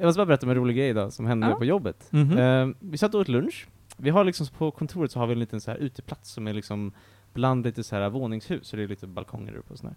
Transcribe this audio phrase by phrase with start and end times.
[0.00, 1.54] Jag måste bara berätta om en rolig grej idag som hände Ja.
[1.56, 2.08] på jobbet.
[2.12, 2.38] Mhm.
[2.38, 3.68] Eh, vi satt och åt lunch.
[3.96, 6.52] Vi har liksom på kontoret så har vi en liten så här uteplats som är
[6.52, 6.92] liksom
[7.32, 9.96] bland lite så här våningshus, så det är lite balkonger uppe och sådär.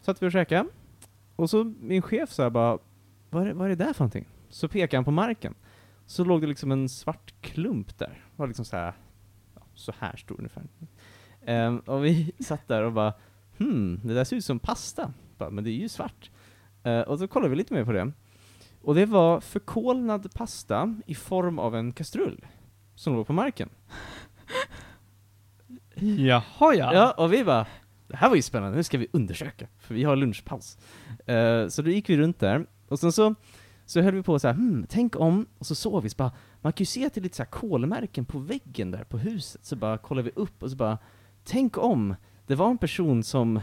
[0.00, 0.68] Satt vi och käkade,
[1.36, 2.78] och så min chef sa bara
[3.30, 4.28] vad är, det- vad är det där för någonting?
[4.48, 5.54] Så pekade han på marken.
[6.06, 8.06] Så låg det liksom en svart klump där.
[8.30, 8.92] Det var liksom så här,
[9.54, 10.62] ja, så här stor ungefär.
[11.46, 13.12] Ehm, och vi satt där och bara
[13.58, 15.12] hmm, det där ser ut som pasta.
[15.38, 16.30] Bara, men det är ju svart.
[16.82, 18.12] Eh, och så kollade vi lite mer på det.
[18.84, 22.46] Och det var förkolnad pasta i form av en kastrull
[22.94, 23.68] som låg på marken.
[25.94, 26.94] Jaha ja.
[26.94, 27.66] Ja, och vi bara,
[28.08, 30.78] det här var ju spännande, nu ska vi undersöka, för vi har lunchpaus.
[31.26, 33.34] Eh, så då gick vi runt där, och sen så,
[33.86, 36.32] så höll vi på så här, hmm, tänk om, och så såg vi, så bara,
[36.60, 39.18] man kan ju se att det är lite så här kolmärken på väggen där på
[39.18, 40.98] huset, så bara kollar vi upp och så bara,
[41.44, 42.14] tänk om
[42.46, 43.60] det var en person som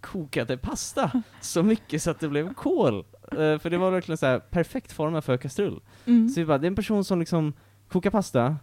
[0.00, 3.04] kokade pasta så mycket så att det blev kol.
[3.32, 5.80] Eh, för det var verkligen så här perfekt format för kastrull.
[6.06, 6.28] Mm.
[6.28, 7.52] Så vi bara, det är en person som liksom
[7.88, 8.56] kokar pasta,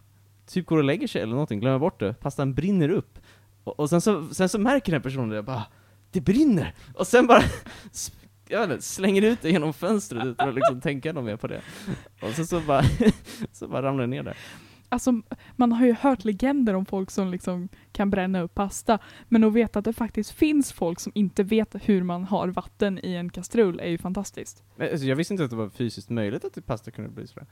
[0.48, 3.20] typ går och lägger sig eller någonting, glömmer bort det, pastan brinner upp.
[3.64, 5.64] Och, och sen, så, sen så märker den personen det, bara,
[6.12, 6.74] det brinner!
[6.94, 7.44] Och sen bara,
[8.48, 11.48] jag vet inte, slänger ut det genom fönstret utan att liksom tänka något mer på
[11.48, 11.62] det.
[12.22, 12.84] Och sen så bara,
[13.52, 14.38] så bara ramlar det ner där.
[14.92, 15.22] Alltså,
[15.56, 19.54] man har ju hört legender om folk som liksom kan bränna upp pasta, men att
[19.54, 23.30] veta att det faktiskt finns folk som inte vet hur man har vatten i en
[23.30, 24.64] kastrull är ju fantastiskt.
[24.80, 27.48] Alltså, jag visste inte att det var fysiskt möjligt att pasta kunde bli sådär.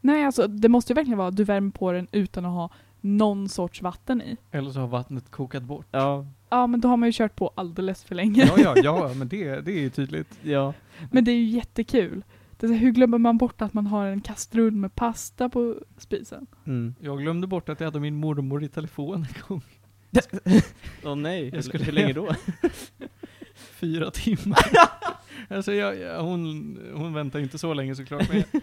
[0.00, 2.70] Nej, alltså det måste ju verkligen vara att du värmer på den utan att ha
[3.00, 4.36] någon sorts vatten i.
[4.50, 5.86] Eller så har vattnet kokat bort.
[5.90, 8.44] Ja, Ja, men då har man ju kört på alldeles för länge.
[8.44, 10.38] Ja, ja, ja, men det, det är ju tydligt.
[10.42, 10.74] ja.
[11.10, 12.24] Men det är ju jättekul.
[12.62, 15.48] Det är så, här, hur glömmer man bort att man har en kastrull med pasta
[15.48, 16.46] på spisen?
[16.66, 16.94] Mm.
[17.00, 19.62] Jag glömde bort att jag hade min mormor i telefon en gång.
[21.04, 22.34] Åh nej, Jag skulle- hur länge då?
[23.54, 24.58] Fyra timmar.
[25.48, 28.28] alltså jag, jag, hon, hon väntar ju inte så länge såklart.
[28.32, 28.62] Men jag,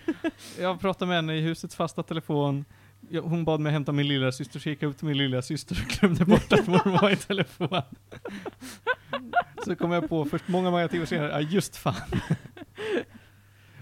[0.60, 2.66] jag pratade med henne i husets fasta telefon.
[3.10, 5.42] Jag, hon bad mig hämta min lilla syster så gick jag upp till min lilla
[5.42, 7.82] syster och glömde bort att mormor var i telefon.
[9.66, 11.96] Så kom jag på först många, många timmar senare, ja just fan.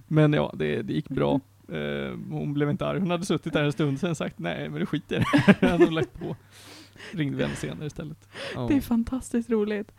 [0.07, 1.39] Men ja, det, det gick bra.
[1.71, 2.99] Eh, hon blev inte arg.
[2.99, 5.69] Hon hade suttit där en stund sen sagt nej men det skiter jag i." Jag
[5.69, 6.35] hade lagt på.
[7.11, 8.29] Ringde vi henne senare istället.
[8.55, 8.67] Ja.
[8.69, 9.91] Det är fantastiskt roligt.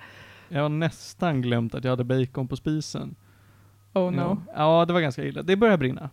[0.49, 3.15] Jag har nästan glömt att jag hade bacon på spisen.
[3.95, 4.21] Oh no.
[4.21, 5.43] Ja, ja, det var ganska illa.
[5.43, 6.11] Det började brinna.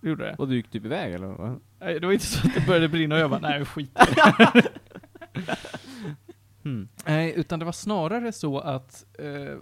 [0.00, 0.34] Det gjorde det.
[0.38, 1.26] Och du gick typ iväg eller?
[1.26, 1.60] vad?
[1.80, 4.14] Nej, det var inte så att det började brinna och jag bara, nej skit i
[4.14, 4.70] det."
[6.62, 6.88] Hmm.
[7.06, 9.56] Nej, utan det var snarare så att eh,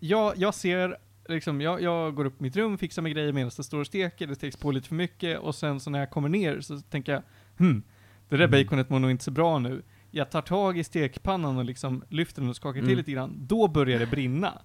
[0.00, 0.96] jag, jag ser,
[1.28, 3.86] liksom, jag, jag går upp i mitt rum, fixar med grejer medan det står och
[3.86, 6.80] steker, det steks på lite för mycket och sen så när jag kommer ner så
[6.80, 7.22] tänker jag,
[7.58, 7.82] hmm,
[8.28, 8.50] det där Mm.
[8.64, 9.82] baconet mår nog inte så bra nu.
[10.10, 12.96] Jag tar tag i stekpannan och liksom lyfter den och skakar till Mm.
[12.98, 14.62] lite grann, då börjar det brinna.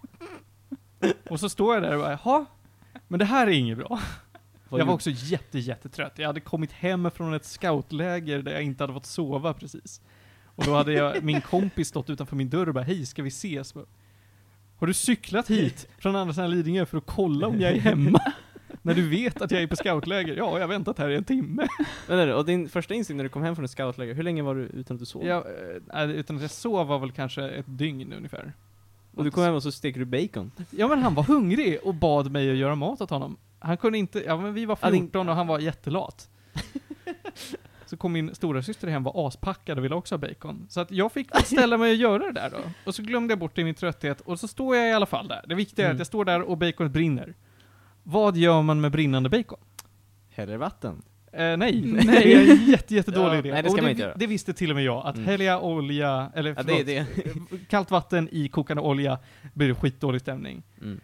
[1.29, 2.45] och så står jag där och bara, jaha,
[3.07, 3.99] men det här är inget bra.
[4.69, 6.19] Vad jag var också jätte, jättetrött.
[6.19, 10.01] Jag hade kommit hem från ett scoutläger där jag inte hade fått sova precis.
[10.45, 13.27] Och då hade jag, min kompis stått utanför min dörr och bara, hej, ska vi
[13.27, 13.73] ses?
[13.73, 13.85] Bara,
[14.79, 18.19] Har du cyklat hit från andra sidan Lidingö för att kolla om jag är hemma?
[18.81, 20.35] När du vet att jag är på scoutläger?
[20.35, 21.67] Ja, jag har väntat här i en timme.
[22.09, 24.55] Nu, och din första instinkt när du kom hem från ett scoutläger, hur länge var
[24.55, 25.25] du utan att du sov?
[25.25, 25.43] Jag,
[25.93, 28.53] äh, utan att jag sov var väl kanske ett dygn ungefär.
[29.15, 30.51] Och du kom hem och så steker du bacon?
[30.69, 33.37] Ja men han var hungrig och bad mig att göra mat åt honom.
[33.59, 36.29] Han kunde inte, ja men vi var Ja, din- 14 och han var jättelat.
[37.89, 40.65] Så kom min stora syster hem, var aspackad och ville också ha bacon.
[40.69, 42.57] Så att jag fick ställa mig och göra det där då.
[42.85, 45.05] Och så glömde jag bort det i min trötthet, och så står jag i alla
[45.05, 45.45] fall där.
[45.47, 45.95] Det viktiga är Mm.
[45.95, 47.33] att jag står där och baconet brinner.
[48.03, 49.59] Vad gör man med brinnande bacon?
[50.29, 51.01] Häller vatten?
[51.33, 52.05] Eh, nej, Nej.
[52.05, 53.51] det är en jätte, jättedålig Ja, idé.
[53.51, 54.13] nej, det ska och man det, inte göra.
[54.15, 55.27] det visste till och med jag, att Mm.
[55.27, 57.65] hälla olja, eller Ja, det är förlåt, det.
[57.69, 59.19] kallt vatten i kokande olja
[59.53, 60.63] blir det skitdålig stämning.
[60.81, 60.99] Mm.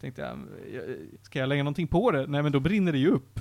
[0.00, 0.38] Tänkte jag,
[0.74, 0.82] jag,
[1.22, 2.26] ska jag lägga någonting på det?
[2.26, 3.40] Nej men då brinner det ju upp.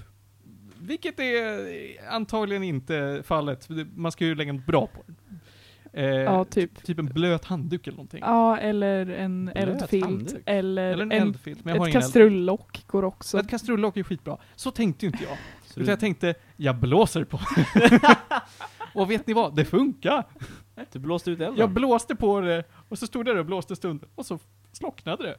[0.86, 1.68] Vilket är
[2.10, 5.16] antagligen inte fallet, det- man ska ju lägga något bra på den.
[5.94, 6.84] Eh, Ja, typ.
[6.84, 8.20] Typ en blöt handduk eller någonting.
[8.24, 10.06] Ja, eller en Blöt eldfilt.
[10.06, 10.44] handduk.
[10.46, 12.06] Eller, Eller en, en, eldfilt, men jag har ett ingen eld.
[12.14, 13.40] kastrullock går också.
[13.40, 14.38] Ett kastrullock är skitbra.
[14.56, 15.38] Så tänkte ju inte jag.
[15.66, 17.40] Så Utan du, jag tänkte, jag blåser på.
[19.00, 19.56] och vet ni vad?
[19.56, 20.24] Det funkar.
[20.92, 21.56] du blåste ut elden?
[21.58, 24.40] Jag blåste på det, och så stod jag där och blåste en stund, och så
[24.72, 25.36] slocknade det.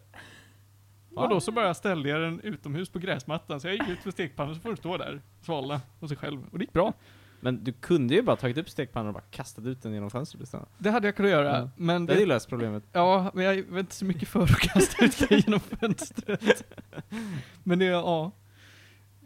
[1.22, 4.14] Och då så bara ställde jag den utomhus på gräsmattan, så jag gick ut med
[4.14, 6.40] stekpannan så får den stå där, svalna på sig själv.
[6.52, 6.92] Och det gick bra.
[7.40, 10.42] Men du kunde ju bara tagit upp stekpannan och bara kastat ut den genom fönstret
[10.42, 10.68] istället.
[10.78, 11.70] Det hade jag kunnat göra, Ja.
[11.76, 12.84] men Det hade ju löst problemet.
[12.92, 16.64] ja, men jag var inte så mycket för att kasta ut grejer genom fönstret.
[17.62, 18.32] Men det, ja.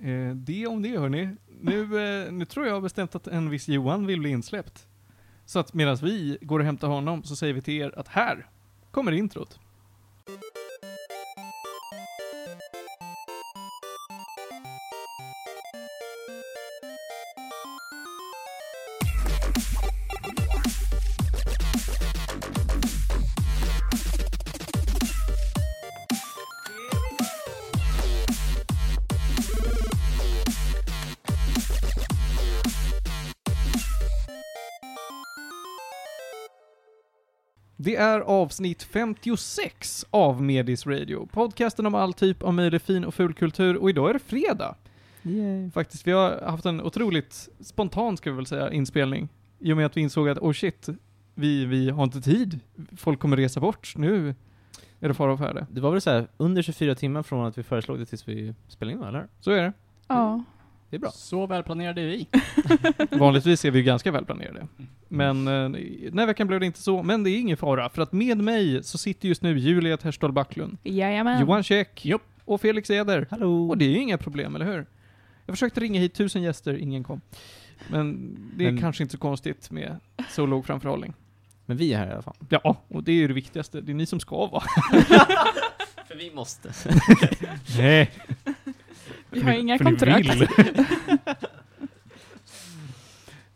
[0.03, 1.37] Eh, det om det hörni.
[1.61, 1.83] Nu,
[2.25, 4.87] eh, nu tror jag bestämt att en viss Johan vill bli insläppt.
[5.45, 8.47] Så att medan vi går och hämtar honom så säger vi till er att här
[8.91, 9.61] kommer introt.
[38.01, 41.29] Är avsnitt 56 av Medis Radio.
[41.33, 44.75] Podcasten om all typ av möjlig fin och ful kultur och idag är det fredag.
[45.23, 45.71] Yay.
[45.71, 49.29] Faktiskt, vi har haft en otroligt spontan, ska vi väl säga, inspelning.
[49.59, 50.89] I och med att vi insåg att, oh shit,
[51.35, 52.61] vi, vi har inte tid.
[52.97, 53.95] Folk kommer resa bort.
[53.97, 54.35] Nu
[55.01, 55.67] är det fara och färde.
[55.71, 58.55] Det var väl så här under 24 timmar från att vi föreslog det tills vi
[58.69, 59.29] spelade in, eller?
[59.41, 59.73] Så är det.
[60.09, 60.45] Ja.
[60.91, 61.11] Det är bra.
[61.11, 62.27] Så välplanerade är vi.
[63.19, 64.67] Vanligtvis är vi ju ganska välplanerade.
[65.09, 65.71] Men eh,
[66.11, 67.03] den här veckan blev det inte så.
[67.03, 70.33] Men det är ingen fara, för att med mig så sitter just nu Julia Terstol
[70.33, 71.41] Backlund, Jajamän.
[71.41, 72.23] Johan Käck Jopp.
[72.45, 73.27] och Felix Eder.
[73.31, 73.69] Hallå!
[73.69, 74.87] Och det är ju inga problem, eller hur?
[75.47, 77.21] Jag försökte ringa hit tusen gäster, ingen kom.
[77.91, 79.97] Men det är Men- kanske inte så konstigt med
[80.31, 81.15] så låg framförhållning.
[81.67, 82.37] Men vi är här i alla fall.
[82.49, 83.81] Ja, och det är ju det viktigaste.
[83.81, 84.63] Det är ni som ska vara.
[86.09, 86.73] För vi måste.
[87.79, 88.11] Nej.
[89.33, 90.29] Vi har inga kontrakt.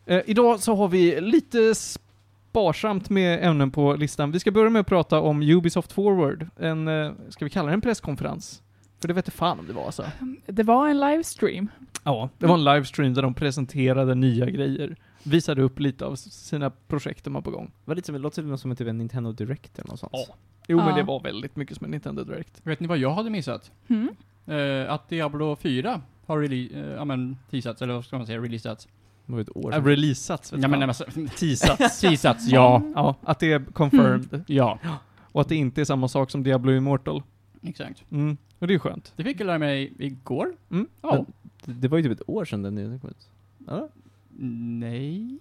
[0.05, 4.31] eh, idag så har vi lite sparsamt med ämnen på listan.
[4.31, 6.47] Vi ska börja med att prata om Ubisoft Forward.
[6.59, 8.61] En, eh, ska vi kalla det en presskonferens?
[8.99, 10.05] För det vet inte fan om det var alltså.
[10.45, 11.67] Det var en livestream.
[12.03, 14.95] Ja, det var en livestream där de presenterade nya grejer.
[15.23, 17.65] Visade upp lite av sina projekt de har på gång.
[17.65, 20.11] Det var lite som, det låter som en, typ en Nintendo Direct eller något sånt.
[20.15, 20.35] Ja.
[20.67, 22.61] Jo, men det var väldigt mycket som en Nintendo Direct.
[22.63, 23.71] Vet ni vad jag hade missat?
[23.87, 24.09] Mm.
[24.45, 28.39] Eh, att Diablo 4 har rele- eh, ja, men, teasats, eller vad ska man säga,
[28.41, 28.87] releasats.
[29.25, 29.85] Det var ju ett år Ja, sedan.
[29.85, 31.99] releasats, vet Ja, men, nej, men, Teasats.
[32.01, 32.81] teasats, ja.
[32.95, 34.43] Ja, att det är confirmed.
[34.47, 34.79] Ja,
[35.17, 37.23] Och att det inte är samma sak som Diablo Immortal.
[37.61, 38.03] exakt.
[38.11, 38.37] Mm.
[38.59, 39.13] Och det är skönt.
[39.15, 40.53] Det fick jag lära mig igår.
[40.71, 40.87] Mm.
[41.01, 41.25] Ja.
[41.65, 43.29] Det, det var ju typ ett år sedan den nyheten kom ut.
[44.39, 45.39] Nej.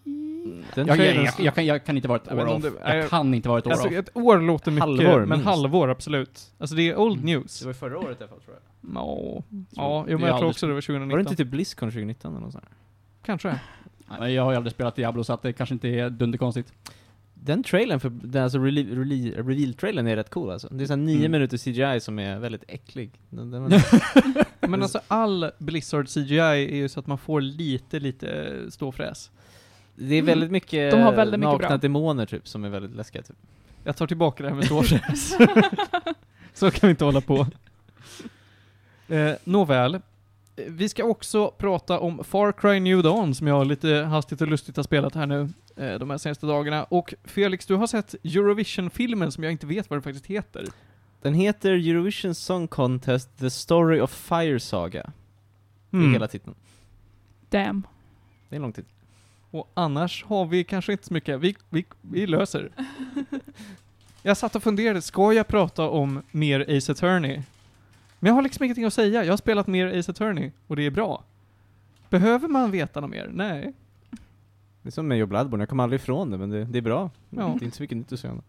[0.75, 2.63] Den Jag, jag, jag, jag, kan, jag kan inte vara ett år off.
[2.63, 3.93] det- Jag kan inte vara ett år Alltså, off.
[3.95, 5.45] ett år låter mycket, Halvår, men minst.
[5.45, 6.53] halvår absolut.
[6.59, 7.27] Alltså det är old Mm.
[7.27, 7.61] news.
[7.61, 8.95] Det var förra året i alla fall tror jag.
[8.95, 11.09] Ja, ja jo, men jag tror också det var 2019.
[11.11, 12.65] Var det inte typ Blizzcon 2019 eller något sånt?
[13.25, 13.59] Kanske.
[14.21, 16.73] Nej, Jag har ju aldrig spelat Diablo så att det kanske inte är dunderkonstigt.
[17.47, 20.69] Den trailern, för den, alltså reveal-trailern är rätt cool alltså.
[20.71, 21.33] Det är såhär nio Mm.
[21.33, 23.11] minuter CGI som är väldigt äcklig.
[23.31, 23.63] Den, den
[24.61, 29.31] Men alltså all Blizzard CGI är ju så att man får lite, lite ståfräs.
[29.95, 31.77] det är väldigt mycket, De har väldigt mycket nakna bra.
[31.77, 33.37] demoner typ, som är väldigt läskiga typ.
[33.85, 35.37] Jag tar tillbaka det här med ståfräs.
[36.55, 37.47] så kan vi inte hålla på.
[39.09, 40.01] Eh, nåväl.
[40.57, 44.77] Vi ska också prata om Far Cry New Dawn som jag lite hastigt och lustigt
[44.77, 46.85] har spelat här nu eh, de här senaste dagarna.
[46.85, 50.65] Och Felix, du har sett Eurovision-filmen som jag inte vet vad den faktiskt heter.
[51.23, 55.13] Den heter Eurovision Song Contest The Story of Fire Saga.
[55.91, 56.13] Det är Mm.
[56.13, 56.55] hela titeln.
[57.51, 57.87] Damn.
[58.49, 58.91] Det är en lång titel.
[59.51, 61.41] Och annars har vi kanske inte så mycket.
[61.41, 62.71] Vi, vi, vi löser.
[64.23, 67.43] Jag satt och funderade, ska jag prata om mer Ace Attorney?
[68.25, 69.25] Men jag har liksom ingenting att säga.
[69.25, 71.25] Jag har spelat mer Ace Attorney och det är bra.
[72.11, 73.31] Behöver man veta något mer?
[73.33, 73.75] Nej.
[74.83, 76.83] Det är som med Joe Bloodborne, jag kommer aldrig ifrån det, men det, det är
[76.83, 77.11] bra.
[77.31, 77.43] Ja.
[77.43, 78.43] Det är inte så mycket nytt att säga.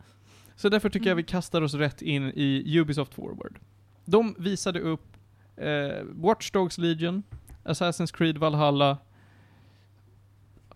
[0.55, 3.59] Så därför tycker jag vi kastar oss rätt in i Ubisoft Forward.
[4.05, 5.17] De visade upp
[5.55, 7.23] eh, Watch Dogs Legion,
[7.63, 8.97] Assassin's Creed Valhalla,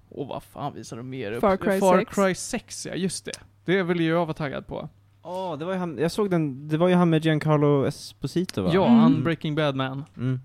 [0.10, 1.42] och vad fan visade de mer upp?
[1.42, 2.16] Far Cry Far 6.
[2.16, 3.40] Cry 6, ja just det.
[3.66, 4.90] Det vill ju jag vara taggad på.
[5.24, 8.62] Ja, det var ju han, jag såg den, det var ju han med Giancarlo Esposito
[8.62, 8.72] va?
[8.74, 9.00] Ja, Mm.
[9.00, 10.04] han Breaking Bad Man.
[10.18, 10.34] Mm.
[10.34, 10.40] Eh,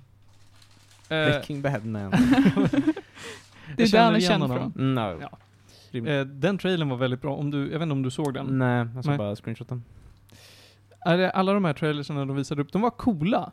[1.09, 2.11] Breaking Bad man.
[3.77, 4.73] Det är jag känner där han är igen känd honom.
[4.73, 4.83] från.
[4.97, 5.29] Mm, no.
[5.93, 6.11] Ja.
[6.13, 8.59] Eh, den trailern var väldigt bra, om du, jag vet inte om du såg den?
[8.59, 9.19] Nej, jag såg Nej.
[9.19, 9.85] bara screenshoten.
[11.07, 13.53] Är det- Alla de här trailersarna de visade upp, de var coola.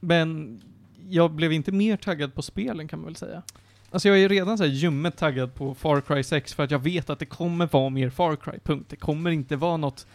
[0.00, 0.60] Men
[1.08, 3.42] jag blev inte mer taggad på spelen kan man väl säga.
[3.90, 6.78] Alltså jag är redan så här ljummet taggad på Far Cry 6 för att jag
[6.78, 8.86] vet att det kommer vara mer Far Cry, punkt.
[8.88, 10.06] Det kommer inte vara något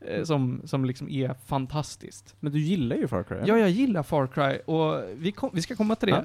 [0.00, 2.34] eh, som, som liksom är fantastiskt.
[2.40, 3.36] Men du gillar ju Far Cry?
[3.36, 3.48] eller?
[3.48, 6.14] Ja, jag gillar Far Cry och vi, kom, vi ska komma till det.
[6.14, 6.24] Ja.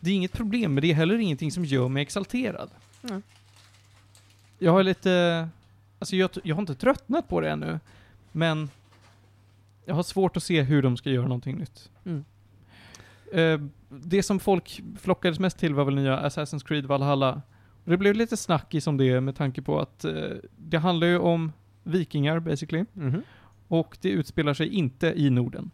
[0.00, 2.70] Det är inget problem, men det är heller ingenting som gör mig exalterad.
[3.00, 3.20] Nej.
[4.58, 5.48] Jag har lite...
[5.98, 7.80] Alltså jag, jag har inte tröttnat på det ännu,
[8.32, 8.70] men
[9.84, 11.90] jag har svårt att se hur de ska göra någonting nytt.
[12.04, 12.24] Mm.
[13.32, 17.42] Eh, det som folk flockades mest till var väl nya Assassin's Creed Valhalla.
[17.84, 21.18] Och det blev lite snackis om det med tanke på att eh, det handlar ju
[21.18, 22.84] om vikingar basically.
[22.92, 23.22] Mhm.
[23.68, 25.70] Och det utspelar sig inte i Norden.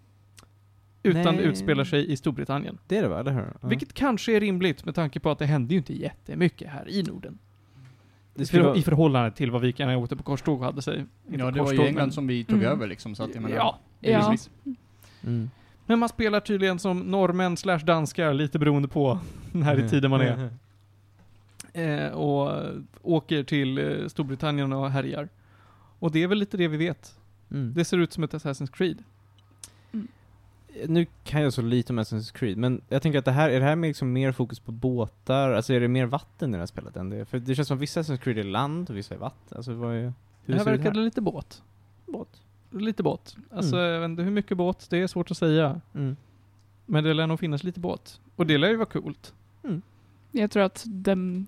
[1.02, 1.44] Utan Nej.
[1.44, 2.78] utspelar sig i Storbritannien.
[2.88, 3.46] Det är det va, eller hur?
[3.62, 3.68] Ja.
[3.68, 7.02] Vilket kanske är rimligt med tanke på att det hände ju inte jättemycket här i
[7.02, 7.38] Norden.
[8.34, 10.98] det I, skulle vara, I förhållande till vad vikingarna åkte på korståg och hade sig.
[10.98, 12.70] Inte Ja, det var korståg, ju men- England som vi tog Mm.
[12.72, 13.56] över liksom, så att jag menar...
[13.56, 14.36] Ja, Ja.
[15.22, 15.50] mm.
[15.86, 19.18] Men man spelar tydligen som norrmän slash danskar, lite beroende på
[19.52, 20.50] när i tiden man är.
[21.72, 22.62] Eh, och
[23.02, 25.28] åker till eh, Storbritannien och härjar.
[26.04, 27.18] Och det är väl lite det vi vet.
[27.50, 27.74] Mm.
[27.74, 29.02] Det ser ut som ett Assassin's Creed.
[30.86, 33.60] Nu kan jag så lite om Assassin's Creed, men jag tänker att det här, är
[33.60, 35.50] det här med liksom mer fokus på båtar?
[35.52, 37.24] Alltså är det mer vatten i det här spelet än det?
[37.24, 39.56] För det känns som vissa Assassin's Creed är land och vissa är vatten.
[39.56, 39.98] Alltså vad är...
[40.44, 41.62] Hur här det ut verkade lite båt.
[42.06, 42.42] Båt.
[42.70, 43.36] Lite båt.
[43.50, 43.90] Alltså, Mm.
[43.90, 45.80] jag vet inte hur mycket båt, det är svårt att säga.
[45.94, 46.16] Mm.
[46.86, 48.20] Men det lär nog finnas lite båt.
[48.36, 49.34] Och det lär ju vara coolt.
[50.30, 51.46] Jag tror att den,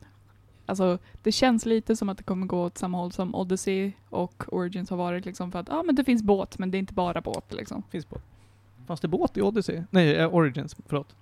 [0.67, 4.45] alltså det känns lite som att det kommer gå åt samma håll som Odyssey och
[4.55, 6.79] Origins har varit liksom för att, ja ah, men det finns båt men det är
[6.79, 7.83] inte bara båt liksom.
[7.91, 8.23] Finns båt.
[8.87, 9.83] Fanns det båt i Odyssey?
[9.91, 11.17] Nej, eh, Origins, förlåt.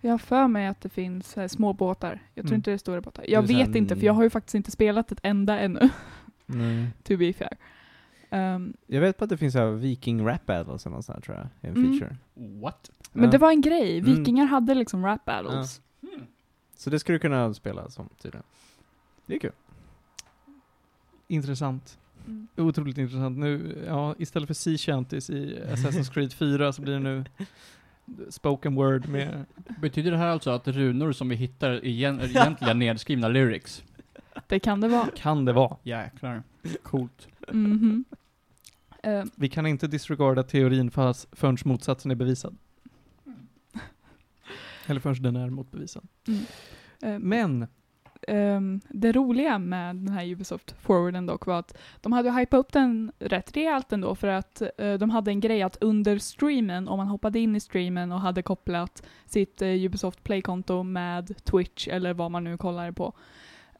[0.00, 2.22] Jag har för mig att det finns eh, små båtar.
[2.34, 2.56] Jag tror Mm.
[2.58, 3.24] inte det är stora båtar.
[3.28, 5.88] Jag vet inte för jag har ju faktiskt inte spelat ett enda ännu,
[6.46, 6.86] Nej.
[7.02, 7.56] to be fair.
[8.30, 11.22] Ehm, Jag vet på att det finns här Viking Rap Battles eller något sånt här,
[11.22, 11.98] tror jag, i en Mm.
[11.98, 12.16] feature.
[12.60, 12.90] What?
[13.12, 13.30] men Ja.
[13.30, 14.14] det var en grej, Mm.
[14.14, 15.80] vikingar hade liksom rap battles.
[16.76, 18.44] Så det skulle du kunna spela som tydligen.
[19.28, 19.52] Det är kul.
[21.28, 21.98] Intressant.
[22.26, 22.48] Mm.
[22.56, 23.38] Otroligt intressant.
[23.38, 27.24] Nu, ja, istället för Sea Shanties i Assassin's Creed 4 så blir det nu
[28.30, 29.44] spoken word med...
[29.80, 33.84] Betyder det här alltså att runor som vi hittar är igen, är egentligen nedskrivna lyrics?
[34.46, 35.08] Det kan det vara.
[35.16, 35.76] Kan det vara.
[35.82, 36.42] Jäklar.
[36.82, 37.28] Coolt.
[37.52, 38.04] Mhm.
[39.02, 42.56] Ehm, Vi kan inte disregarda teorin fast förrän motsatsen är bevisad.
[44.86, 46.08] Eller förrän den är motbevisad.
[46.28, 46.40] mm.
[47.02, 47.66] Ehm, Men,
[48.28, 52.72] Ehm, det roliga med den här Ubisoft Forwarden dock var att de hade hypat upp
[52.72, 56.96] den rätt rejält ändå för att eh, de hade en grej att under streamen, om
[56.98, 62.14] man hoppade in i streamen och hade kopplat sitt eh, Ubisoft Play-konto med Twitch eller
[62.14, 63.12] vad man nu kollar på,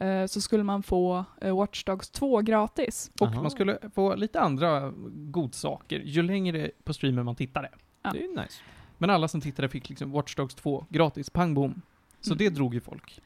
[0.00, 3.10] eh, så skulle man få Watch Dogs 2 gratis.
[3.20, 3.42] och Aha.
[3.42, 4.92] man skulle få lite andra
[5.32, 7.68] godsaker ju längre på streamen man tittade.
[8.02, 8.10] Ja.
[8.12, 8.62] Det är ju nice.
[8.98, 11.82] Men alla som tittade fick liksom Watch Dogs 2 gratis, pang bom.
[12.20, 12.38] Så Mm.
[12.38, 13.20] det drog ju folk.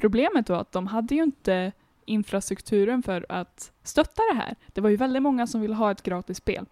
[0.00, 1.72] Problemet var att de hade ju inte
[2.04, 4.56] infrastrukturen för att stötta det här.
[4.66, 6.66] Det var ju väldigt många som ville ha ett gratis spel.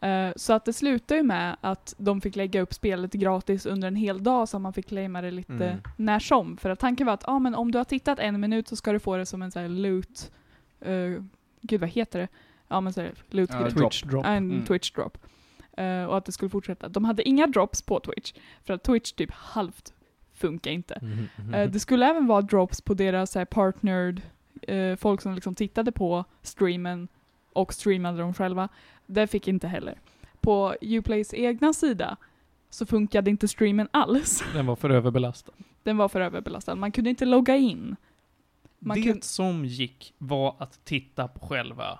[0.00, 3.88] Eh, Så att det slutade ju med att de fick lägga upp spelet gratis under
[3.88, 5.78] en hel dag så att man fick claima det lite Mm.
[5.96, 6.56] när som.
[6.56, 8.92] För att tanken var att ah, men om du har tittat en minut så ska
[8.92, 10.32] du få det som en sån här loot...
[10.86, 11.22] Uh,
[11.60, 12.28] gud vad heter det?
[12.68, 13.70] Ja men såhär loot grej.
[13.70, 14.24] Twitch drop.
[14.26, 14.64] En Mm.
[14.64, 15.18] Twitch drop.
[15.76, 16.88] Eh, och att det skulle fortsätta.
[16.88, 18.32] De hade inga drops på Twitch.
[18.64, 19.92] För att Twitch typ halvt
[20.46, 20.98] funkar inte.
[21.02, 21.54] Mhm.
[21.54, 24.22] Eh, det skulle även vara drops på deras så här, partnered,
[24.62, 27.08] eh, folk som liksom tittade på streamen
[27.52, 28.68] och streamade dem själva.
[29.06, 29.98] Det fick inte heller.
[30.40, 32.16] På Uplays egna sida
[32.70, 34.44] så funkade inte streamen alls.
[34.54, 35.52] Den var för överbelastad.
[35.82, 36.74] Den var för överbelastad.
[36.74, 37.96] Man kunde inte logga in.
[38.78, 41.98] Man det kun- som gick var att titta på själva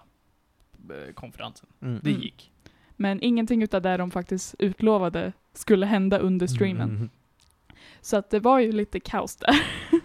[0.90, 1.68] eh, konferensen.
[1.82, 2.00] Mm.
[2.02, 2.22] Det Mm.
[2.22, 2.52] gick.
[2.96, 6.88] Men ingenting utav det de faktiskt utlovade skulle hända under streamen.
[6.94, 7.10] Mhm.
[8.02, 9.56] Så att det var ju lite kaos där.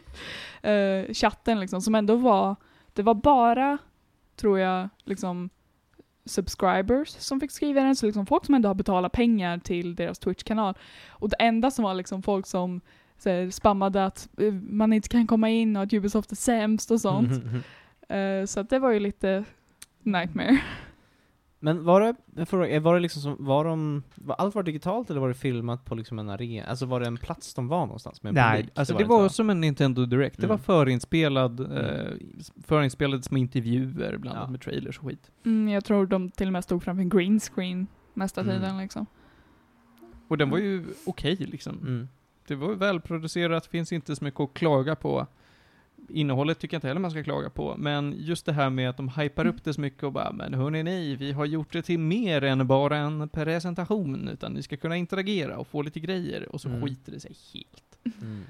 [0.62, 2.56] Eh, chatten liksom, som ändå var,
[2.94, 3.77] det var bara,
[4.36, 5.50] tror jag, liksom
[6.25, 10.20] subscribers som fick skriva den, så liksom folk som ändå har betalat pengar till deras
[10.20, 10.77] Twitch-kanal.
[11.10, 12.82] Och det enda som var liksom folk som
[13.18, 17.01] så spammade att eh, man inte kan komma in och att Ubisoft är sämst och
[17.01, 17.44] sånt.
[18.10, 19.46] Eh, så att det var ju lite
[20.04, 20.60] nightmare.
[21.60, 25.10] Men var det, jag frågar, var det liksom som, var de, var allt var digitalt
[25.10, 26.66] eller var det filmat på liksom en arena?
[26.68, 28.78] Alltså var det en plats de var någonstans med Nej, publik?
[28.80, 29.34] alltså det var så.
[29.34, 30.38] som en Nintendo Direct.
[30.38, 30.50] Det Mm.
[30.50, 32.12] var förinspelad, eh,
[32.64, 34.52] förinspelade små intervjuer blandat Ja.
[34.52, 35.32] med trailers och skit.
[35.46, 38.54] Mm, jag tror de till och med stod framför en green screen mesta Mm.
[38.56, 39.06] tiden liksom.
[40.28, 41.78] Och den var ju okej liksom.
[41.78, 42.08] Mm.
[42.48, 45.28] Det var ju välproducerat, finns inte så mycket att klaga på.
[46.10, 48.98] Innehållet tycker jag inte heller man ska klaga på, men just det här med att
[48.98, 51.82] de hypar upp det så mycket och bara men hörni ni, vi har gjort det
[51.82, 56.50] till mer än bara en presentation, utan ni ska kunna interagera och få lite grejer,
[56.56, 56.82] och så Mm.
[56.82, 58.16] skiter det sig helt.
[58.22, 58.44] Mm.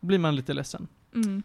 [0.00, 0.88] Då blir man lite ledsen.
[1.14, 1.42] Mm.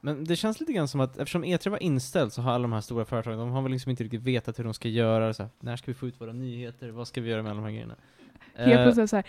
[0.00, 2.72] Men det känns lite grann som att eftersom E3 var inställd så har alla de
[2.72, 5.42] här stora företagen, de har väl liksom inte riktigt vetat hur de ska göra, så
[5.42, 7.64] här, när ska vi få ut våra nyheter, vad ska vi göra med alla de
[7.64, 7.94] här grejerna?
[8.54, 9.24] Helt Eh, plötsligt så här,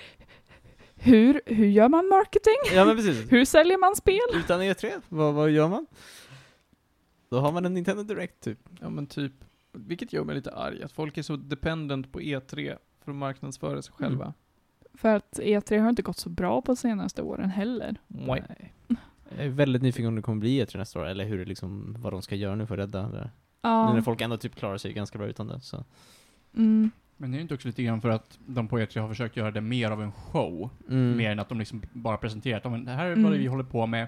[1.04, 2.76] hur, hur gör man marketing?
[2.76, 3.26] Ja men precis.
[3.32, 4.20] Hur säljer man spel?
[4.36, 5.86] Utan E3, vad, vad gör man?
[7.30, 8.60] Då har man en Nintendo Direct typ.
[8.82, 9.32] Ja men typ,
[9.72, 13.82] vilket gör mig lite arg, att folk är så dependent på E3 för att marknadsföra
[13.82, 14.10] sig Mm.
[14.10, 14.34] själva.
[14.94, 17.96] För att E3 har inte gått så bra på senaste åren heller.
[18.08, 18.74] Nej.
[19.38, 21.96] Jag är väldigt nyfiken om det kommer bli E3 nästa år, eller hur det liksom,
[22.00, 23.22] vad de ska göra nu för att rädda det.
[23.24, 23.30] Nu
[23.62, 23.94] Ja.
[23.94, 25.84] när folk ändå typ klarar sig ganska bra utan det, så.
[26.56, 26.92] Mm.
[27.18, 29.52] Men det är inte också lite grann för att de på E3 har försökt göra
[29.52, 31.18] det mer av en show, Mm.
[31.18, 33.24] mer än att de liksom bara presenterat, "Ja, men det här är Mm.
[33.24, 34.08] vad vi håller på med,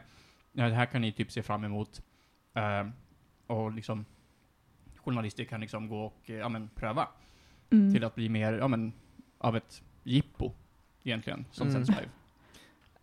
[0.52, 2.02] ja, det här kan ni typ se fram emot.
[2.54, 2.88] Eh,
[3.48, 4.06] och liksom,
[4.98, 7.08] journalister kan liksom gå och, eh, ja men, pröva.
[7.70, 7.94] Mm.
[7.94, 8.94] Till att bli mer, ja men,
[9.38, 10.52] av ett jippo,
[11.04, 11.74] egentligen, som Mm.
[11.86, 12.12] sänds live.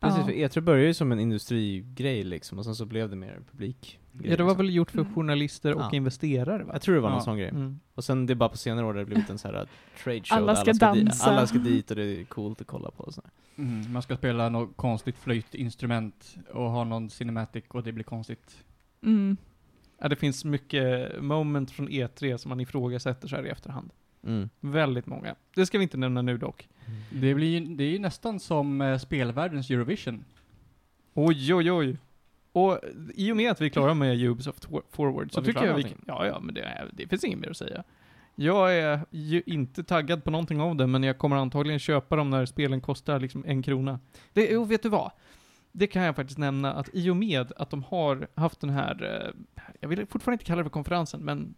[0.02, 0.24] Precis, Ja.
[0.24, 3.98] för E3 började ju som en industrigrej liksom, och sen så blev det mer publik.
[4.22, 5.14] Ja, det var väl gjort för Mm.
[5.14, 5.90] journalister och Ja.
[5.92, 6.70] investerare va?
[6.72, 7.24] Jag tror det var någon Ja.
[7.24, 7.48] sån grej.
[7.48, 7.80] Mm.
[7.94, 9.66] Och sen det är bara på senare år det har blivit en sån här
[10.04, 11.30] trade show Alla ska di- dansa.
[11.30, 13.22] alla ska dit och det är coolt att kolla på och så.
[13.56, 18.64] Mm, man ska spela något konstigt flöjtinstrument och ha någon cinematic och det blir konstigt.
[19.02, 19.36] Mm.
[19.98, 23.90] Ja, det finns mycket moment från E3 som man ifrågasätter så här i efterhand.
[24.26, 24.48] Mm.
[24.60, 25.34] Väldigt många.
[25.54, 26.68] Det ska vi inte nämna nu dock.
[27.10, 30.24] Det, blir, ju- det är ju nästan som eh, spelvärldens Eurovision.
[31.14, 31.96] Oj, oj, oj.
[32.52, 32.78] Och
[33.14, 35.74] i och med att vi är klara med Ubisoft For- Forward så vi tycker jag
[35.74, 37.84] vi kan, Ja, ja, men det, är, det finns inget mer att säga.
[38.34, 42.30] Jag är ju inte taggad på någonting av det, men jag kommer antagligen köpa dem
[42.30, 44.00] när spelen kostar liksom en krona.
[44.32, 45.10] Det, jo, vet du vad?
[45.72, 49.22] Det kan jag faktiskt nämna att i och med att de har haft den här,
[49.56, 51.54] eh, jag vill fortfarande inte kalla det för konferensen, men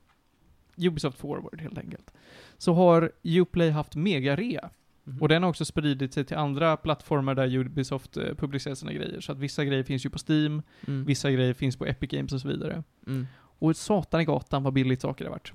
[0.77, 2.11] Ubisoft Forward helt enkelt.
[2.59, 4.71] Så har Uplay haft mega-rea.
[5.05, 5.23] Mhm.
[5.23, 9.21] Och den har också spridit sig till andra plattformar där Ubisoft eh, publicerar sina grejer.
[9.21, 11.05] Så att vissa grejer finns ju på Steam, Mm.
[11.05, 12.83] vissa grejer finns på Epic Games och så vidare.
[13.07, 13.27] Mm.
[13.59, 15.53] Och satan i gatan vad billigt saker det varit.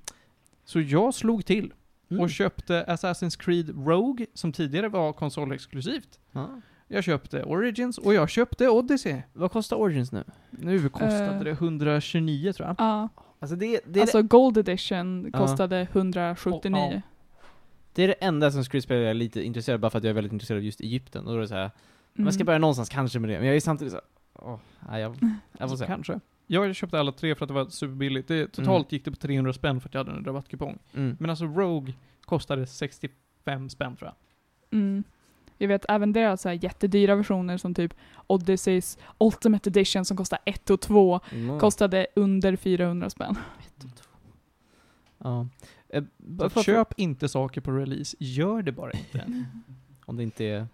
[0.65, 1.74] Så jag slog till
[2.12, 2.24] Mm.
[2.24, 6.20] och köpte Assassin's Creed Rogue, som tidigare var konsolexklusivt.
[6.32, 6.62] Ja.
[6.88, 9.22] Jag köpte Origins och jag köpte Odyssey.
[9.34, 10.24] Vad kostar Origins nu?
[10.50, 11.44] Nu kostade Eh.
[11.44, 12.75] det 129 tror jag.
[12.77, 13.10] Ja,
[13.41, 17.01] Alltså det, det, alltså Gold Edition kostade 179.
[18.00, 18.08] Ja.
[18.08, 20.13] det är det enda som Creed-spel jag är lite intresserad bara för att jag är
[20.15, 21.25] väldigt intresserad av just Egypten.
[21.25, 21.72] Och då är det så här,
[22.15, 22.24] Mm.
[22.24, 25.01] man ska börja någonstans kanske med det, men jag är samtidigt så här, åh, nej,
[25.01, 25.15] jag,
[25.58, 25.86] jag får se.
[25.86, 26.20] kanske.
[26.48, 28.27] Jag köpte alla tre för att det var superbilligt.
[28.27, 30.77] Det, totalt gick det på 300 spänn för att jag hade en rabattkupong.
[30.96, 31.18] Mm.
[31.20, 31.94] Men alltså Rogue
[32.25, 34.12] kostade 65 spänn tror
[34.72, 34.79] jag.
[34.79, 35.03] Mm.
[35.58, 37.94] Jag vet även deras så här jättedyra versioner som typ
[38.27, 41.60] Odysseys Ultimate Edition som kostar 1 och 2 Mm.
[41.60, 43.36] kostade under 400 spänn.
[45.18, 45.41] Ja.
[45.41, 45.79] Eh, Så bara att
[46.50, 49.43] för att- köp inte saker på release, gör det bara inte.
[50.05, 50.67] Om det inte är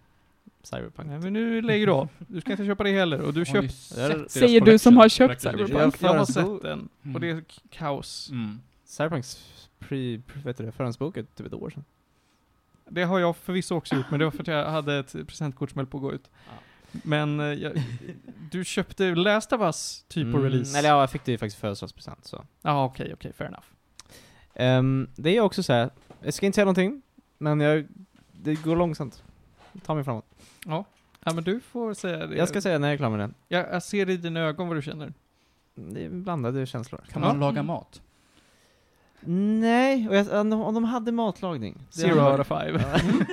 [0.62, 1.08] Cyberpunk.
[1.08, 2.08] Nej men nu lägger du av.
[2.18, 3.20] Du ska inte köpa det heller.
[3.20, 5.40] Och du deras Säger du som har köpt?
[5.42, 5.70] Cyberpunk?
[5.70, 6.88] Jag har förhandsbok- sett den.
[7.04, 7.14] Mm.
[7.14, 8.28] Och det är kaos.
[8.30, 8.60] Mm.
[8.84, 9.38] Cyberpunks
[9.78, 11.84] pre, pre, vet du det, förhandsboket typ ett år sedan.
[12.88, 15.70] Det har jag förvisso också gjort, men det var för att jag hade ett presentkort
[15.70, 16.30] som höll på att gå ut.
[16.92, 17.82] Men eh, jag,
[18.50, 20.78] du köpte Last of Us typ på Mm, release?
[20.78, 22.44] Eller ja, jag fick det ju faktiskt i födelsedagspresent så.
[22.62, 23.66] Ja, okej, okej, fair enough.
[24.58, 25.90] Ehm, det är också så här.
[26.22, 27.02] jag ska inte säga någonting,
[27.38, 27.86] men jag,
[28.32, 29.22] det går långsamt.
[29.86, 30.24] Ta mig framåt.
[30.66, 30.84] Ja.
[31.24, 32.36] ja, men du får säga det.
[32.36, 33.30] Jag ska säga när jag är klar med det.
[33.48, 35.12] Jag, jag ser i dina ögon vad du känner.
[35.74, 37.00] Det är blandade känslor.
[37.12, 37.28] Kan Ja.
[37.28, 38.02] man laga mat?
[39.60, 41.78] Nej, och jag, om de- om de hade matlagning.
[41.90, 42.84] Zero out of five.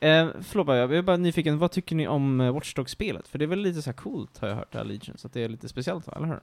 [0.00, 3.28] Eh, förlåt bara, jag är bara nyfiken, vad tycker ni om uh, Watch Dogs-spelet?
[3.28, 5.40] För det är väl lite så här coolt har jag hört, Allegiance, så att det
[5.44, 6.40] är lite speciellt va, eller hur?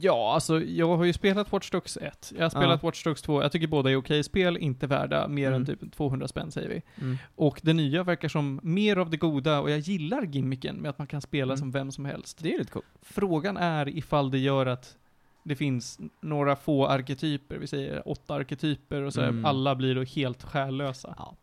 [0.00, 2.32] Ja, alltså jag har ju spelat Watch Dogs 1.
[2.36, 2.86] Jag har spelat Ja.
[2.88, 3.42] Watch Dogs 2.
[3.42, 5.60] Jag tycker båda är okej spel, inte värda mer Mm.
[5.60, 6.82] än typ 200 spänn säger vi.
[7.04, 7.16] Mm.
[7.34, 10.98] Och det nya verkar som mer av det goda och jag gillar gimmicken med att
[10.98, 11.56] man kan spela Mm.
[11.56, 12.38] som vem som helst.
[12.42, 12.86] Det är lite coolt.
[13.02, 14.96] Frågan är ifall det gör att
[15.42, 19.44] det finns några få arketyper, vi säger åtta arketyper och så Mm.
[19.44, 21.14] alla blir då helt själlösa.
[21.18, 21.36] Ja.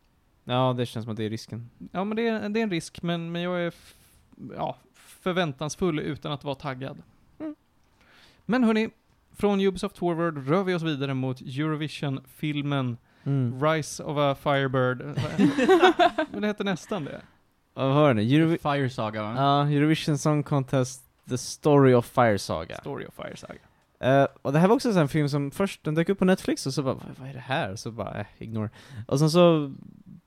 [0.44, 1.70] Ja, det känns som att det är risken.
[1.92, 3.74] Ja men det är, det är en risk, men, men jag är
[4.56, 7.02] ja, förväntansfull utan att vara taggad.
[8.46, 8.60] Mm.
[8.60, 8.88] Men hörni,
[9.36, 12.96] från Ubisoft Forward rör vi oss vidare mot Eurovision-filmen
[13.62, 14.98] Rise of a Firebird.
[16.32, 17.20] men det heter nästan det.
[17.74, 18.22] Ja, vad var det?
[18.22, 19.34] Eurovi- Fire Saga va?
[19.36, 22.76] Ja, Eurovision Song Contest, The Story of Fire Saga.
[22.76, 23.58] Story of Fire Saga.
[24.00, 26.66] Eh, och det här var också en film som först, den dök upp på Netflix
[26.66, 27.76] och så bara, vad, vad är det här?
[27.76, 28.70] Så bara, eh, ignore.
[29.06, 29.74] Och sen så,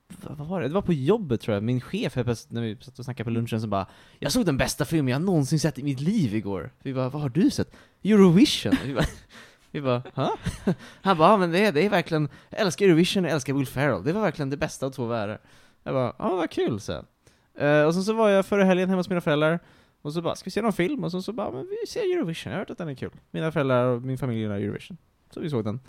[0.07, 0.67] vad var det?
[0.67, 3.61] Det var på jobbet tror jag, min chef, när vi satt och snackade på lunchen,
[3.61, 3.87] så bara
[4.19, 6.71] Jag såg den bästa filmen jag någonsin sett i mitt liv igår.
[6.83, 7.75] Vi bara, vad har du sett?
[8.03, 8.73] Eurovision?
[8.85, 9.05] vi bara,
[9.71, 10.37] vi bara ha?
[11.01, 14.03] Han bara, men det är, det är verkligen, jag älskar Eurovision, jag älskar Will Ferrell.
[14.03, 15.39] Det var verkligen det bästa av två världar.
[15.83, 16.93] Jag bara, ja vad kul så.
[16.93, 19.59] Uh, eh, och sen så var jag förra helgen hemma hos mina föräldrar,
[20.01, 21.03] och så bara, ska vi se någon film?
[21.03, 23.11] Och så, så bara, men vi ser Eurovision, jag har hört att den är kul.
[23.31, 24.97] Mina föräldrar och min familj gillar Eurovision.
[25.29, 25.79] Så vi såg den.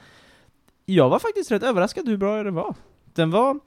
[0.84, 2.74] Jag var faktiskt rätt överraskad hur bra den var.
[3.04, 3.60] Den var,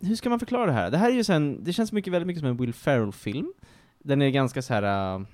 [0.00, 0.90] hur ska man förklara det här?
[0.90, 3.52] Det här är ju sen, det känns mycket, väldigt mycket som en Will Ferrell-film.
[3.98, 5.16] Den är ganska så här.
[5.16, 5.26] äh,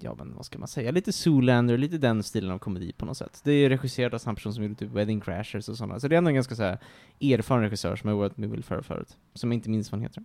[0.00, 3.16] ja men vad ska man säga, lite Zoolander, lite den stilen av komedi på något
[3.16, 3.40] sätt.
[3.44, 6.14] Det är regisserat av samma person som gjorde typ Wedding Crashers och sådana, så det
[6.14, 6.78] är ändå en ganska så här
[7.20, 10.08] erfaren regissör som har jobbat med Will Ferrell förut, som jag inte minns vad han
[10.08, 10.24] heter.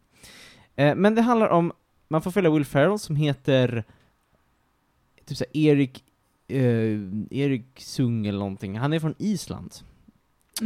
[0.75, 1.71] Eh, men det handlar om,
[2.07, 3.83] man får följa Will Ferrell som heter
[5.25, 6.03] typ såhär Erik,
[6.47, 9.73] eh, Erik Sung eller någonting, han är från Island.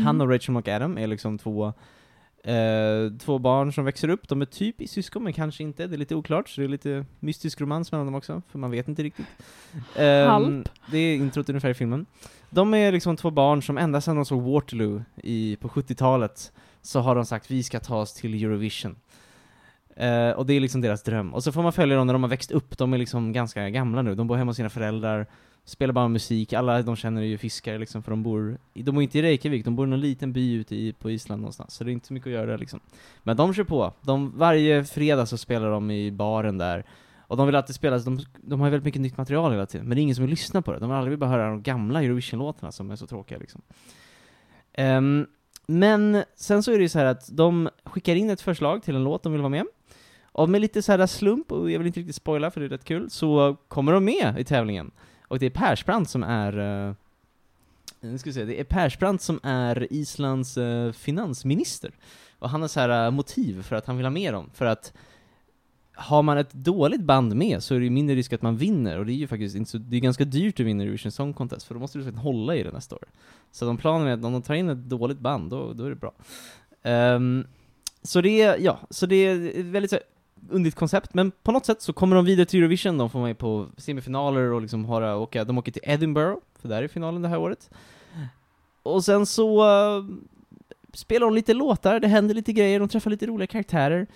[0.03, 1.73] Han och Rachel McAdam är liksom två
[2.47, 5.95] Eh, två barn som växer upp, de är typ i syskon men kanske inte, det
[5.95, 8.87] är lite oklart, så det är lite mystisk romans mellan dem också, för man vet
[8.87, 9.25] inte riktigt.
[10.27, 10.69] Halp.
[10.91, 12.05] Det är introt ungefär i filmen.
[12.49, 16.99] De är liksom två barn som ända sedan de såg Waterloo i, på 70-talet, så
[16.99, 18.95] har de sagt vi ska ta oss till Eurovision.
[19.95, 21.33] Eh, och det är liksom deras dröm.
[21.33, 23.69] Och så får man följa dem när de har växt upp, de är liksom ganska
[23.69, 25.27] gamla nu, de bor hemma hos sina föräldrar,
[25.67, 29.03] spelar bara musik, alla de känner är ju fiskare liksom, för de bor, de bor
[29.03, 31.83] inte i Reykjavik, de bor i någon liten by ute i, på Island någonstans, så
[31.83, 32.79] det är inte så mycket att göra där liksom.
[33.23, 36.85] Men de kör på, de, varje fredag så spelar de i baren där,
[37.27, 39.87] Och de vill alltid spela, de, de har ju väldigt mycket nytt material hela tiden,
[39.87, 40.79] men det är ingen som vill lyssna på det.
[40.79, 43.61] De vill aldrig bara höra de gamla Eurovision-låtarna som är så tråkiga liksom.
[44.77, 45.27] Um,
[45.67, 48.95] men sen så är det ju så här att de skickar in ett förslag till
[48.95, 49.65] en låt de vill vara med.
[50.23, 52.69] Och med lite så här slump, och jag vill inte riktigt spoila för det är
[52.69, 54.91] rätt kul, så kommer de med i tävlingen.
[55.27, 56.93] Och det är Persbrandt som är uh,
[57.99, 61.91] nu ska vi se, det är Persbrandt som är Islands uh, finansminister.
[62.39, 64.65] Och han har så här uh, motiv för att han vill ha med dem, för
[64.65, 64.93] att
[65.93, 68.99] har man ett dåligt band med så är det ju mindre risk att man vinner,
[68.99, 71.33] och det är ju faktiskt inte så, det är ganska dyrt att vinna Eurovision Song
[71.33, 73.03] Contest, för då måste du faktiskt hålla i det nästa år.
[73.51, 75.89] Så de planen är att om de tar in ett dåligt band, då, då är
[75.89, 76.13] det bra.
[77.15, 77.47] Um,
[78.01, 80.03] så det är, ja, så det är väldigt så här,
[80.49, 83.37] underligt koncept, men på något sätt så kommer de vidare till Eurovision, de får med
[83.37, 87.27] på semifinaler och liksom har, åka, de åker till Edinburgh, för där är finalen det
[87.27, 87.69] här året.
[88.83, 89.65] Och sen så
[89.97, 90.05] uh,
[90.93, 94.07] spelar de lite låtar, det händer lite grejer, de träffar lite roliga karaktärer.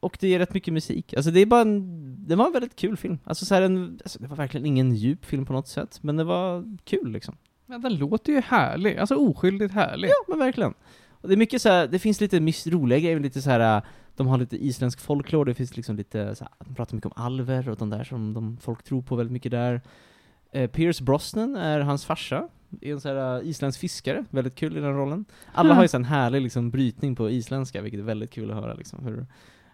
[0.00, 1.14] Och det är rätt mycket musik.
[1.14, 3.18] Alltså det är bara en, det var en väldigt kul film.
[3.24, 6.16] Alltså så här en, alltså det var verkligen ingen djup film på något sätt, men
[6.16, 7.36] det var kul liksom.
[7.66, 10.08] Men den låter ju härlig, alltså oskyldigt härlig.
[10.08, 10.74] Ja, men verkligen.
[11.10, 13.82] Och det är mycket så här, det finns lite roliga grejer, lite så här.
[14.18, 17.24] De har lite isländsk folklore, det finns liksom lite så här, de pratar mycket om
[17.24, 19.80] alver och de där som de, folk tror på väldigt mycket där.
[20.52, 22.48] Eh, Pierce Brosnan är hans farsa,
[22.80, 25.24] är en sån här uh, isländsk fiskare, väldigt kul i den rollen.
[25.52, 25.76] Alla Mm.
[25.76, 29.04] har ju sån härlig liksom brytning på isländska, vilket är väldigt kul att höra liksom.
[29.04, 29.26] Hur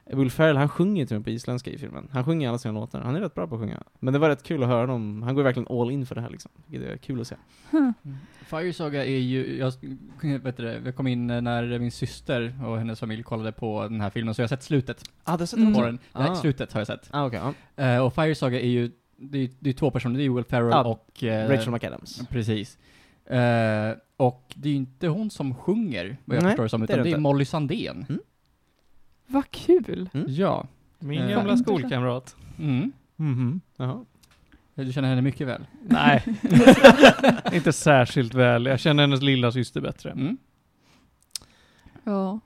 [0.06, 2.08] Will Ferrell, han sjunger ju till och med på isländska i filmen.
[2.12, 3.82] Han sjunger alla sina låtar, han är rätt bra på att sjunga.
[4.00, 6.20] Men det var rätt kul att höra honom, han går verkligen all in för det
[6.20, 6.50] här liksom.
[6.66, 7.36] Vilket är kul att se.
[7.70, 7.90] Huh.
[8.46, 9.72] Fire Saga är ju, jag,
[10.42, 14.10] vet det, jag kom in när min syster och hennes familj kollade på den här
[14.10, 15.74] filmen, så jag har sett slutet Ah, det Mm.
[15.74, 15.98] på den.
[16.14, 16.34] Nej, Ah.
[16.34, 17.08] slutet har jag sett.
[17.10, 17.40] Ah, okej,
[17.76, 17.84] ja.
[17.84, 20.44] Eh, och Fire Saga är ju, det är, det är två personer, det är Will
[20.44, 21.24] Ferrell Ja, och...
[21.24, 22.26] eh, Rachel McAdams.
[22.28, 22.78] Precis.
[23.26, 26.80] Eh, och det är ju inte hon som sjunger, vad jag Nej, förstår det som,
[26.80, 27.20] det är utan det det är.
[27.20, 28.06] Molly Sandén.
[29.34, 30.08] Vad kul!
[30.14, 30.26] Mm.
[30.28, 30.66] Ja.
[30.98, 32.36] Min Eh, gamla skolkamrat.
[32.58, 32.92] Mm.
[33.16, 33.60] Mhm.
[33.76, 34.04] Jaha.
[34.74, 35.66] Du känner henne mycket väl?
[35.82, 36.24] Nej,
[37.52, 38.66] inte särskilt väl.
[38.66, 40.10] Jag känner hennes lilla syster bättre.
[40.10, 40.36] Mm.
[42.04, 42.40] Ja.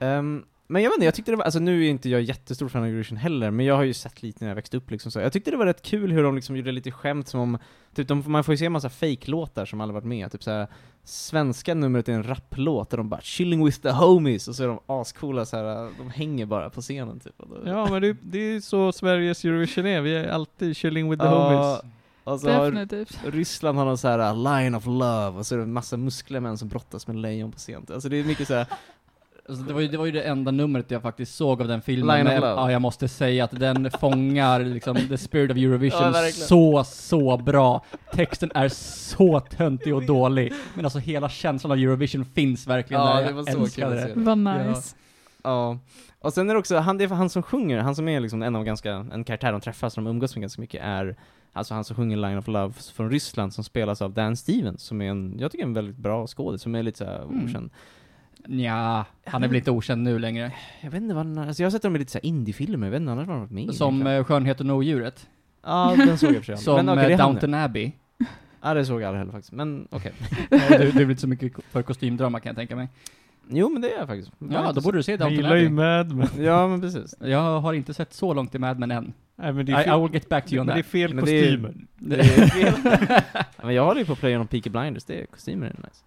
[0.00, 2.68] Ehm, men jag vet inte, jag tyckte det var, alltså nu är inte jag jättestor
[2.68, 5.12] fan av Eurovision heller, men jag har ju sett lite när jag växte upp liksom
[5.12, 5.20] så.
[5.20, 7.58] Jag tyckte det var rätt kul hur de liksom gjorde lite skämt som om,
[7.94, 10.66] typ de, man får ju se en massa fake-låtar som aldrig varit med, typ såhär,
[11.04, 14.68] svenska numret är en rapplåt där de bara 'chilling with the homies' och så är
[14.68, 17.34] de ascoola såhär, de hänger bara på scenen typ.
[17.66, 20.00] Ja, men det, det är så Sveriges Eurovision är.
[20.00, 21.92] Vi är alltid chilling with the Ja, homies.
[22.24, 23.18] och så har Definitivt.
[23.24, 25.96] Ryssland har någon så här uh, line of love, och så är det en massa
[25.96, 27.86] muskliga män som brottas med lejon på scen.
[27.94, 28.66] Alltså det är mycket så här.
[29.52, 31.82] Alltså, det, var ju, det var ju det enda numret jag faktiskt såg av den
[31.82, 32.16] filmen.
[32.16, 32.46] Line of Love.
[32.46, 36.48] ja, jag måste säga att den fångar liksom the spirit of Eurovision Ja, verkligen.
[36.48, 37.84] så, så bra.
[38.12, 40.52] Texten är så töntig och dålig.
[40.74, 43.22] Men alltså hela känslan av Eurovision finns verkligen Ja, där.
[43.22, 44.20] det Jag var så kul älskade att det.
[44.20, 44.96] Vad nice.
[45.42, 45.78] Ja.
[46.18, 48.42] Och sen är det också, han, det är han som sjunger, han som är liksom
[48.42, 51.16] en av ganska, en karaktär de träffar som de umgås med ganska mycket är
[51.54, 55.00] Alltså han som sjunger Line of Love från Ryssland som spelas av Dan Stevens, som
[55.02, 57.44] är en, jag tycker en väldigt bra skådis, som är lite såhär Mm.
[57.44, 57.70] okänd.
[58.46, 60.52] Nja, han är väl inte okänd nu längre.
[60.80, 62.90] Jag vet inte vad han, alltså jag har sett honom i lite såhär indiefilmer, jag
[62.92, 64.18] vet inte annars vad han har varit med i Som egentligen.
[64.18, 65.28] eh, Skönheten och odjuret.
[65.64, 66.56] Ja, den såg jag för sig.
[66.64, 67.92] Som Men okej, det eh, är han, Downton Abbey.
[68.18, 68.26] ja.
[68.62, 70.12] ja, det såg jag aldrig heller faktiskt, men okej.
[70.50, 72.88] Nej, du, du är väl inte så mycket för kostymdrama kan jag tänka mig.
[73.48, 74.30] Jo men det är jag faktiskt.
[74.50, 75.74] Ja, då borde du se Jag Downton gillar ju Abbey.
[75.74, 76.28] Mad Men.
[76.44, 77.14] Ja men precis.
[77.20, 79.12] Jag har inte sett så långt i Mad Men än.
[79.36, 80.80] Nej, men det I, är I fel, will get back to you on men det
[80.80, 80.90] är that.
[80.90, 81.74] fel Men det är- kostymer.
[81.98, 82.72] Det är fel.
[83.32, 85.70] Ja, men jag håller ju på att playa om Peaky Blinders, det är kostymer är
[85.70, 86.04] nice.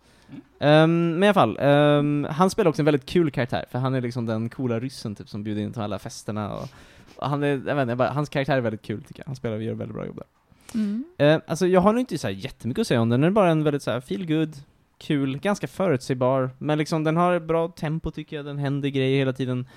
[0.59, 3.93] Ehm, men i alla fall, ehm, han spelar också en väldigt kul karaktär, för han
[3.93, 6.69] är liksom den coola ryssen typ som bjuder in till alla festerna och,
[7.15, 9.35] och han är, jag vet inte, bara, hans karaktär är väldigt kul tycker jag, han
[9.35, 10.79] spelar och gör väldigt bra jobb där.
[10.79, 11.05] Mm.
[11.17, 13.31] Ehm, alltså jag har nog inte så här jättemycket att säga om den, den är
[13.31, 14.55] bara en väldigt så här feel good
[14.97, 19.17] kul, ganska förutsägbar, men liksom den har ett bra tempo tycker jag, den händer grejer
[19.17, 19.67] hela tiden.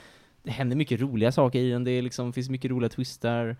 [0.42, 3.57] Det händer mycket roliga saker i den, det är liksom, finns mycket roliga twistar.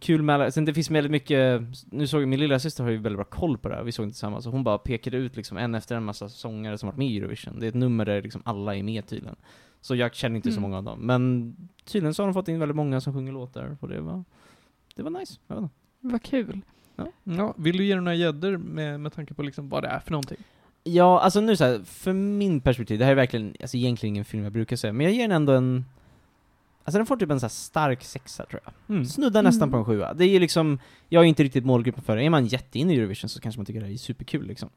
[0.00, 2.90] Kul med alla, sen det finns väldigt mycket, nu såg jag, min lilla syster har
[2.90, 5.16] ju väldigt bra koll på det här, vi såg inte tillsammans, så hon bara pekade
[5.16, 7.60] ut liksom en efter en massa sångare som varit med i Eurovision.
[7.60, 9.36] Det är ett nummer där liksom alla är med tydligen.
[9.80, 10.62] Så jag känner inte så Mm.
[10.62, 13.76] många av dem, men tydligen så har de fått in väldigt många som sjunger låtar,
[13.80, 14.24] och det var,
[14.96, 15.74] det var nice, jag vet inte.
[16.00, 16.60] Vad kul.
[17.24, 19.98] Ja, vill du ge dig några gäddor med, med tanke på liksom vad det är
[19.98, 20.38] för någonting?
[20.84, 24.24] Ja, alltså nu så här, för min perspektiv, det här är verkligen, alltså egentligen ingen
[24.24, 25.84] film jag brukar säga, men jag ger den ändå en
[26.84, 28.72] Alltså den får typ en så här stark sexa tror jag.
[28.96, 29.04] Mm.
[29.06, 29.72] Snuddar nästan Mm.
[29.72, 30.14] på en sjua.
[30.14, 32.22] Det är ju liksom, jag är inte riktigt målgruppen för det.
[32.24, 34.68] Är man jätteinne i Eurovision så kanske man tycker det här är superkul liksom.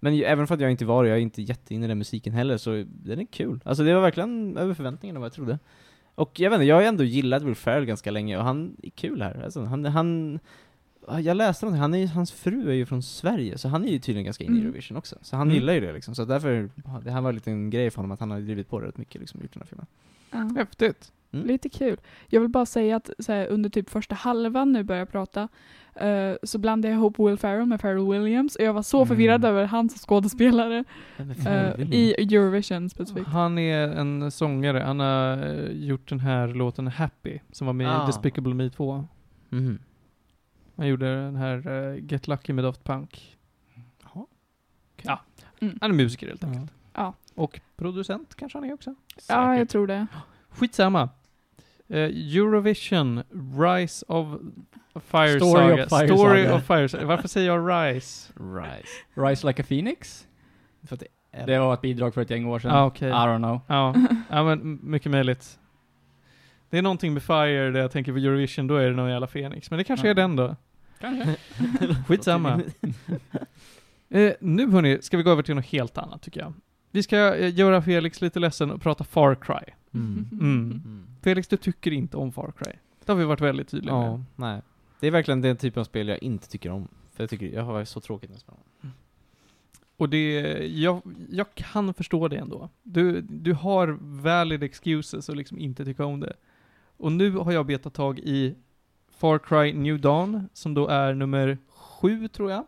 [0.00, 1.98] Men ju, även för att jag inte var det, jag är inte jätteinne i den
[1.98, 3.60] musiken heller, så den är kul.
[3.64, 5.58] Alltså det var verkligen över förväntningarna vad jag trodde.
[6.14, 8.90] Och jag vet inte, jag har ändå gillat Will Ferrell ganska länge, och han är
[8.90, 9.42] kul här.
[9.44, 10.38] Alltså, han, han
[11.22, 13.98] jag läste någonting, han är, hans fru är ju från Sverige, så han är ju
[13.98, 14.66] tydligen ganska inne i Mm.
[14.66, 15.16] Eurovision också.
[15.22, 15.54] Så han Mm.
[15.54, 16.70] gillar ju det liksom, så därför,
[17.04, 18.98] det här var en liten grej för honom att han har drivit på det rätt
[18.98, 19.86] mycket liksom, gjort den här filmen.
[20.30, 20.60] Ja.
[20.60, 21.12] Häftigt.
[21.32, 21.46] Mm.
[21.46, 22.00] Lite kul.
[22.26, 25.48] Jag vill bara säga att så här, under typ första halvan nu börjar jag prata
[25.94, 29.08] eh, så blandade jag ihop Will Ferrell med Pharrell Williams och jag var så Mm.
[29.08, 30.84] förvirrad över skådespelare
[31.16, 31.94] är eh, Pharrell Williams?
[31.94, 33.26] i Eurovision specifikt.
[33.26, 34.78] Han är en sångare.
[34.78, 38.02] Han har eh, gjort den här låten Happy, som var med Ah.
[38.04, 39.04] i Despicable Me 2.
[39.48, 39.78] Mhm.
[40.76, 43.36] Han gjorde den här eh, Get Lucky med Daft Punk.
[44.02, 44.26] Jaha.
[45.02, 45.20] Ja,
[45.60, 45.78] Mm.
[45.80, 46.70] han är musiker helt enkelt.
[46.94, 47.14] Ja.
[47.34, 48.94] Och producent kanske han är också.
[49.28, 50.06] Ja, jag tror det.
[50.50, 51.08] Skitsamma.
[51.92, 51.98] Eh,
[52.36, 53.22] Eurovision,
[53.58, 54.26] Rise of
[55.04, 56.06] Fire Story of Saga.
[56.06, 56.54] Fire Story Saga.
[56.56, 57.06] of Fire Saga.
[57.06, 58.32] Varför säger jag Rise?
[58.36, 58.88] Rise.
[59.28, 60.26] Rise Like a Phoenix?
[60.86, 61.46] För att det är...
[61.46, 62.70] Det var ett bidrag för ett gäng år sedan.
[62.70, 63.08] Ah, okej.
[63.08, 63.60] I don't know.
[63.66, 63.94] Ja,
[64.30, 65.58] ja men mycket möjligt.
[66.70, 69.26] Det är någonting med Fire där jag tänker på Eurovision, då är det någon jävla
[69.26, 69.70] Fenix.
[69.70, 70.10] Men det kanske Ja.
[70.10, 70.56] är den då.
[71.00, 71.36] Kanske.
[72.08, 72.60] Skitsamma.
[74.14, 76.52] Eh, nu hörni, ska vi gå över till något helt annat tycker jag.
[76.90, 79.72] Vi ska eh, göra Felix lite ledsen och prata Far Cry.
[79.94, 80.28] Mm.
[80.32, 80.82] Mm.
[80.84, 81.06] Mm.
[81.22, 82.72] Felix, du tycker inte om Far Cry.
[83.04, 84.24] Det har vi varit väldigt tydliga Ja, med.
[84.36, 84.62] nej.
[85.00, 86.88] Det är verkligen den typen av spel jag inte tycker om.
[87.12, 88.60] För jag tycker, jag har så tråkigt när jag spelar.
[89.96, 90.32] Och det,
[90.66, 92.68] jag, jag kan förstå det ändå.
[92.82, 96.32] Du, du har valid excuses att liksom inte tycka om det.
[96.96, 98.54] Och nu har jag betat tag i
[99.10, 102.64] Far Cry New Dawn, som då är nummer sju tror jag.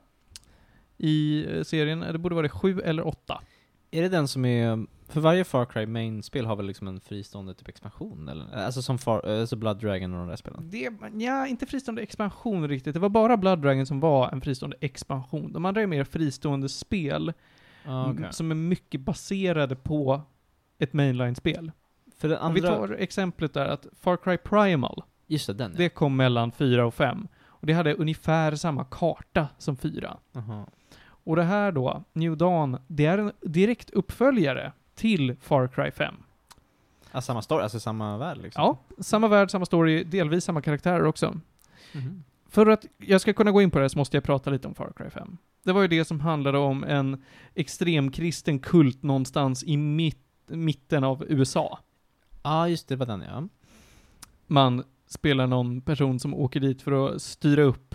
[0.98, 3.42] I eh, serien, det borde vara det sju eller åtta.
[3.94, 7.54] Är det den som är, för varje Far Cry main-spel har väl liksom en fristående
[7.54, 8.64] typ expansion eller?
[8.64, 10.70] Alltså som Far, alltså Blood Dragon och de där spelen?
[10.70, 10.90] Det,
[11.24, 12.94] ja, inte fristående expansion riktigt.
[12.94, 15.52] Det var bara Blood Dragon som var en fristående expansion.
[15.52, 17.32] De andra är mer fristående spel,
[17.86, 20.20] Ah, m- som är mycket baserade på
[20.78, 21.72] ett mainline-spel.
[22.16, 25.70] För den Om vi andra, tar exemplet där att Far Cry Primal, just det, den
[25.70, 25.78] ja.
[25.78, 27.28] det kom mellan 4 och 5.
[27.46, 30.16] Och det hade ungefär samma karta som 4.
[30.36, 30.66] Aha.
[31.24, 36.14] Och det här då, New Dawn, det är en direkt uppföljare till Far Cry 5.
[37.12, 38.62] Ah, samma story, alltså samma värld liksom?
[38.62, 41.40] Ja, samma värld, samma story, delvis samma karaktärer också.
[41.92, 42.24] Mhm.
[42.48, 44.74] För att jag ska kunna gå in på det så måste jag prata lite om
[44.74, 45.36] Far Cry 5.
[45.62, 47.22] Det var ju det som handlade om en
[47.54, 51.78] extremkristen kult någonstans i mitt, mitten av USA.
[52.42, 53.48] Ja, just det, var den ja.
[54.46, 57.94] Man spelar någon person som åker dit för att styra upp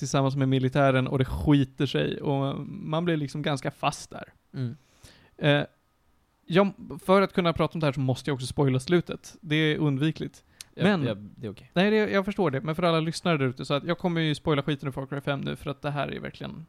[0.00, 4.32] tillsammans med militären och det skiter sig och man blir liksom ganska fast där.
[4.54, 4.76] Mm.
[5.36, 5.64] Eh,
[6.46, 6.72] jag,
[7.04, 9.36] för att kunna prata om det här så måste jag också spoila slutet.
[9.40, 10.44] Det är undvikligt.
[10.74, 11.70] Jag, Men- jag, det är okej.
[11.74, 14.20] Nej, det, jag förstår det, men för alla lyssnare där ute så att jag kommer
[14.20, 16.66] ju spoila skiten ur Far Cry 5 nu för att det här är verkligen,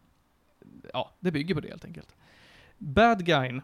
[0.93, 2.15] ja, det bygger på det helt enkelt.
[2.77, 3.61] Bad guyn,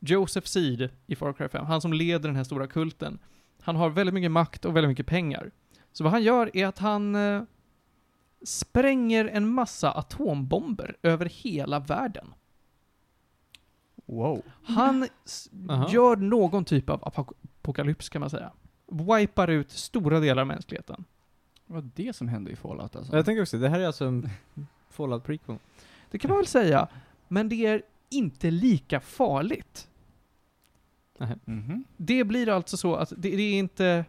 [0.00, 3.18] Joseph Seed i Far Cry 5, han som leder den här stora kulten,
[3.60, 5.50] han har väldigt mycket makt och väldigt mycket pengar.
[5.92, 7.42] Så vad han gör är att han eh,
[8.42, 12.34] spränger en massa atombomber över hela världen.
[14.06, 14.42] Wow.
[14.62, 15.08] Han
[15.68, 15.88] Aha.
[15.90, 18.52] gör någon typ av apok- apokalyps kan man säga.
[18.86, 21.04] Wipar ut stora delar av mänskligheten.
[21.66, 23.16] Det var det som hände i Fallout alltså.
[23.16, 24.28] Jag tänker också, det här är alltså en
[24.90, 25.56] Fallout prequel.
[26.10, 26.88] Det kan man väl säga,
[27.28, 29.88] men det är inte lika farligt.
[31.44, 31.84] Mhm.
[31.96, 34.04] Det blir alltså så att det, det är inte...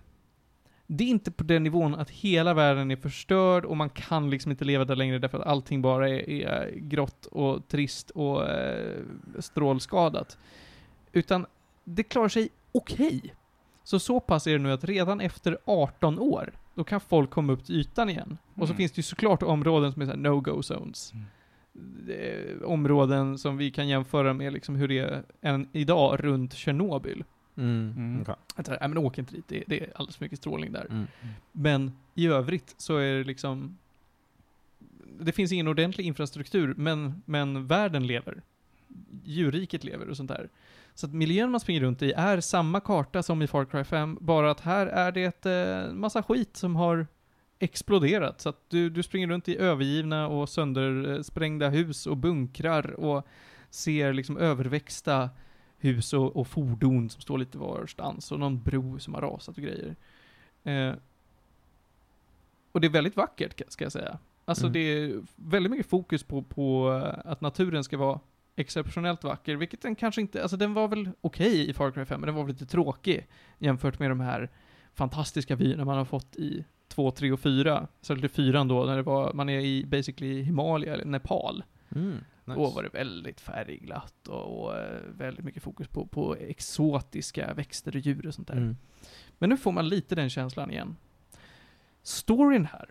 [0.94, 4.52] Det är inte på den nivån att hela världen är förstörd och man kan liksom
[4.52, 9.00] inte leva där längre därför att allting bara är, är grått och trist och eh,
[9.40, 10.38] strålskadat.
[11.12, 11.46] Utan
[11.84, 13.22] det klarar sig okej.
[13.84, 17.54] Så så pass är det nu att redan efter 18 år, då kan folk komma
[17.54, 18.38] upp till ytan igen.
[18.54, 18.78] Och så Mm.
[18.78, 21.14] finns det ju såklart områden som är no-go zones.
[21.14, 22.64] Mm.
[22.66, 27.24] Områden som vi kan jämföra med liksom hur det är än idag runt Tjernobyl.
[27.58, 27.94] Mm.
[27.98, 28.26] Mm.
[28.56, 30.72] Att så här, nej men åk inte dit, det, det är alldeles för mycket strålning
[30.72, 30.86] där.
[30.90, 31.08] Mm.
[31.52, 33.78] Men i övrigt så är det liksom...
[35.20, 38.42] Det finns ingen ordentlig infrastruktur, men, men världen lever.
[39.24, 40.50] Djurriket lever och sånt där.
[40.94, 44.18] Så att miljön man springer runt i är samma karta som i Far Cry 5,
[44.22, 47.08] bara att här är det eh, massa skit som har
[47.60, 48.42] exploderat.
[48.42, 53.28] Så att du, du springer runt i övergivna och söndersprängda hus och bunkrar och
[53.70, 55.30] ser liksom överväxta
[55.82, 59.64] hus och, och fordon som står lite varstans och någon bro som har rasat och
[59.64, 59.96] grejer.
[60.64, 60.94] Eh,
[62.72, 64.18] och det är väldigt vackert, ka- ska jag säga.
[64.46, 64.74] Alltså Mm.
[64.74, 68.20] det är väldigt mycket fokus på, på eh, att naturen ska vara
[68.56, 72.22] exceptionellt vacker, vilket den kanske inte, alltså den var väl okej i Far Cry 5,
[72.22, 73.28] men den var väl lite tråkig
[73.60, 74.50] jämfört med de här
[74.94, 77.88] fantastiska vyerna man har fått i 2, 3 och 4.
[78.02, 81.64] Särskilt i 4 då, när det var, man är i basically Himalaya, eller Nepal.
[81.96, 82.18] Mm.
[82.46, 82.60] Nice.
[82.60, 87.96] Då var det väldigt färgglatt och, och eh, väldigt mycket fokus på, på exotiska växter
[87.96, 88.58] och djur och sånt där.
[88.58, 88.78] Mm.
[89.38, 90.96] Men nu får man lite den känslan igen.
[92.04, 92.86] Storyn här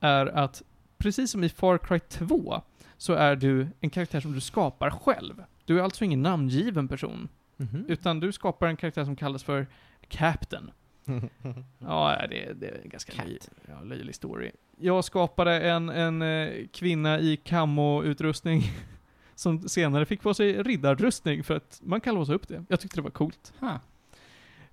[0.00, 0.62] är att,
[0.98, 2.62] precis som i Far Cry 2,
[2.96, 5.44] så är du en karaktär som du skapar själv.
[5.64, 7.84] Du är alltså ingen namngiven person, Mhm.
[7.88, 9.66] utan du skapar en karaktär som kallas för
[10.08, 10.70] Captain.
[11.78, 14.50] Ja, det, det är en ganska löj, ja, löjlig story.
[14.76, 18.62] Jag skapade en, en eh, kvinna i camo-utrustning
[19.34, 22.64] som senare fick på sig riddarrustning för att man kan låsa upp det.
[22.68, 23.52] Jag tyckte det var coolt.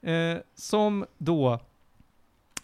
[0.01, 1.59] Eh, som då,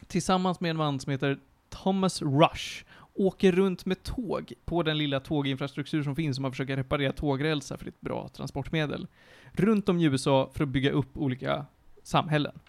[0.08, 5.20] tillsammans med en man som heter Thomas Rush, åker runt med tåg på den lilla
[5.20, 9.08] tåginfrastruktur som finns om man försöker reparera tågrälsar för det är ett bra transportmedel.
[9.52, 11.66] Runt om i USA för att bygga upp olika
[12.04, 12.60] samhällen.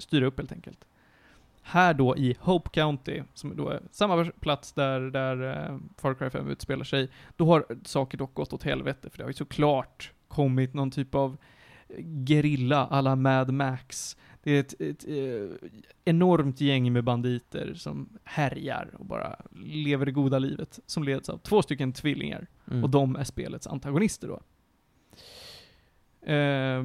[0.00, 0.84] Styra upp helt enkelt.
[1.62, 6.30] Här då i Hope County, som då är samma plats där, där eh, Far Cry
[6.30, 10.12] 5 utspelar sig, då har saker dock gått åt helvete, för det har ju såklart
[10.28, 11.36] kommit någon typ av
[12.28, 14.16] gerilla alla Mad Max.
[14.42, 15.68] Det är ett, ett eh,
[16.04, 21.38] enormt gäng med banditer som härjar och bara lever det goda livet, som leds av
[21.38, 22.46] två stycken tvillingar.
[22.70, 22.84] Mm.
[22.84, 24.40] Och de är spelets antagonister då.
[26.32, 26.84] Eh,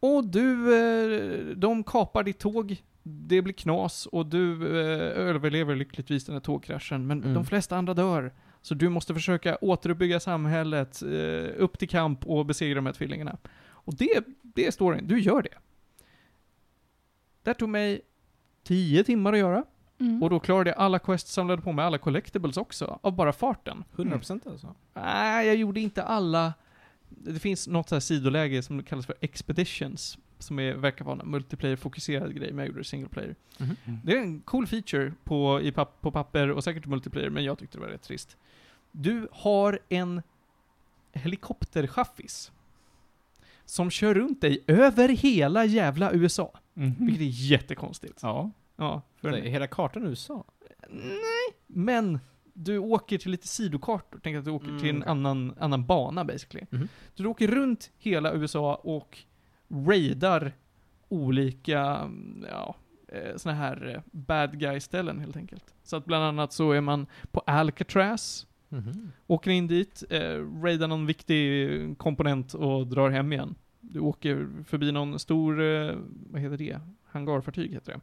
[0.00, 6.24] och du, eh, de kapar ditt tåg, det blir knas och du eh, överlever lyckligtvis
[6.26, 7.34] den här tågkraschen, men Mm.
[7.34, 8.32] de flesta andra dör.
[8.62, 13.36] Så du måste försöka återuppbygga samhället, eh, upp till kamp och besegra de här tvillingarna.
[13.62, 15.54] Och det, det är storyn, du gör det.
[17.42, 18.00] Det tog mig
[18.64, 19.64] 10 timmar att göra,
[20.00, 20.22] Mm.
[20.22, 23.84] och då klarade jag alla quests, samlade på mig alla collectibles också, av bara farten.
[23.96, 24.74] 100% alltså?
[24.94, 26.54] Nej, jag gjorde inte alla.
[27.10, 31.26] Det finns något så här sidoläge som kallas för expeditions, som är, verkar vara en
[31.30, 33.36] multiplayer-fokuserad grej, men jag gjorde det single player.
[33.58, 33.76] Mhm.
[34.04, 37.58] Det är en cool feature på, i papp, på papper och säkert multiplayer, men jag
[37.58, 38.36] tyckte det var rätt trist.
[38.92, 40.22] Du har en
[41.12, 42.52] helikopterchaffis
[43.64, 46.58] som kör runt dig över hela jävla USA.
[46.74, 46.94] Mhm.
[47.06, 48.18] Vilket är jättekonstigt.
[48.22, 48.50] Ja.
[48.76, 50.44] Ja, för Det är hela kartan USA?
[50.90, 52.18] Nej, men
[52.64, 54.20] du åker till lite sidokartor.
[54.22, 55.10] Tänk att du åker Mm, till en okej.
[55.10, 56.66] annan, annan bana basically.
[56.70, 56.88] Mhm.
[57.14, 59.18] Du åker runt hela USA och
[59.68, 60.52] raidar
[61.08, 62.74] olika, mm, ja,
[63.08, 65.74] eh, såna här eh, bad guy-ställen helt enkelt.
[65.82, 69.12] Så att bland annat så är man på Alcatraz, Mhm.
[69.26, 73.54] åker in dit, eh, raidar någon viktig komponent och drar hem igen.
[73.80, 75.94] Du åker förbi någon stor, eh,
[76.30, 76.80] vad heter det?
[77.04, 78.00] Hangarfartyg heter det.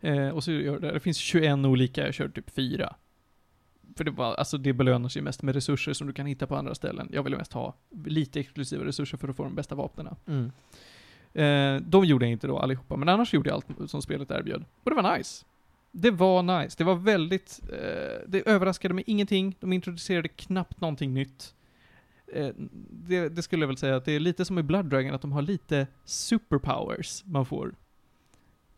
[0.00, 2.96] Eh, och så gör det, det finns 21 olika, jag kör typ fyra.
[3.96, 6.56] För det var, alltså det belönar sig mest med resurser som du kan hitta på
[6.56, 7.08] andra ställen.
[7.12, 10.16] Jag ville mest ha lite exklusiva resurser för att få de bästa vapnena.
[10.26, 10.52] Mm.
[11.34, 14.64] Eh, de gjorde jag inte då allihopa, men annars gjorde jag allt som spelet erbjöd.
[14.84, 15.44] Och det var nice.
[15.92, 16.74] Det var nice.
[16.78, 19.56] Det var väldigt, eh, det överraskade mig ingenting.
[19.60, 21.54] De introducerade knappt någonting nytt.
[22.32, 22.48] Eh,
[22.90, 25.22] det, det skulle jag väl säga att det är lite som i Blood Dragon, att
[25.22, 27.74] de har lite superpowers man får.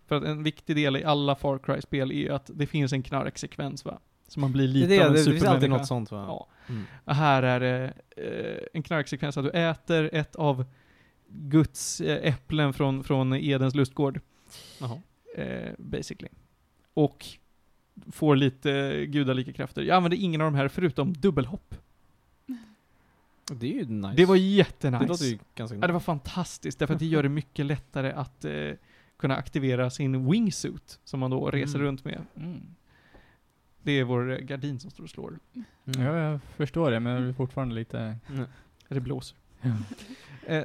[0.09, 3.85] För att en viktig del i alla Far Cry-spel är att det finns en knarksekvens
[3.85, 3.99] va?
[4.29, 6.25] Så man blir Det, lite är av det, en det finns alltid något sånt va?
[6.29, 6.49] Ja.
[6.69, 6.85] Mm.
[7.07, 10.65] Här är det eh, en knarksekvens att du äter ett av
[11.29, 14.21] Guds eh, äpplen från, från Edens lustgård,
[14.81, 15.01] Jaha.
[15.37, 16.29] eh, basically.
[16.95, 17.27] Och
[18.13, 19.83] får lite gudalika krafter.
[19.83, 21.75] Jag använde ingen av de här förutom dubbelhopp.
[23.53, 24.15] Det är ju nice.
[24.17, 25.05] Det var jättenice.
[25.05, 28.13] Det låter ju ganska Ja, det var fantastiskt, därför att det gör det mycket lättare
[28.13, 28.71] att eh,
[29.19, 31.87] kunna aktivera sin wingsuit, som man då reser Mm.
[31.87, 32.21] runt med.
[32.37, 32.61] Mm.
[33.83, 35.39] Det är vår gardin som står och slår.
[35.55, 36.03] Mm.
[36.07, 38.17] Ja, jag förstår det, men det är fortfarande lite...
[38.89, 39.37] Det blåser.
[40.47, 40.65] Eh,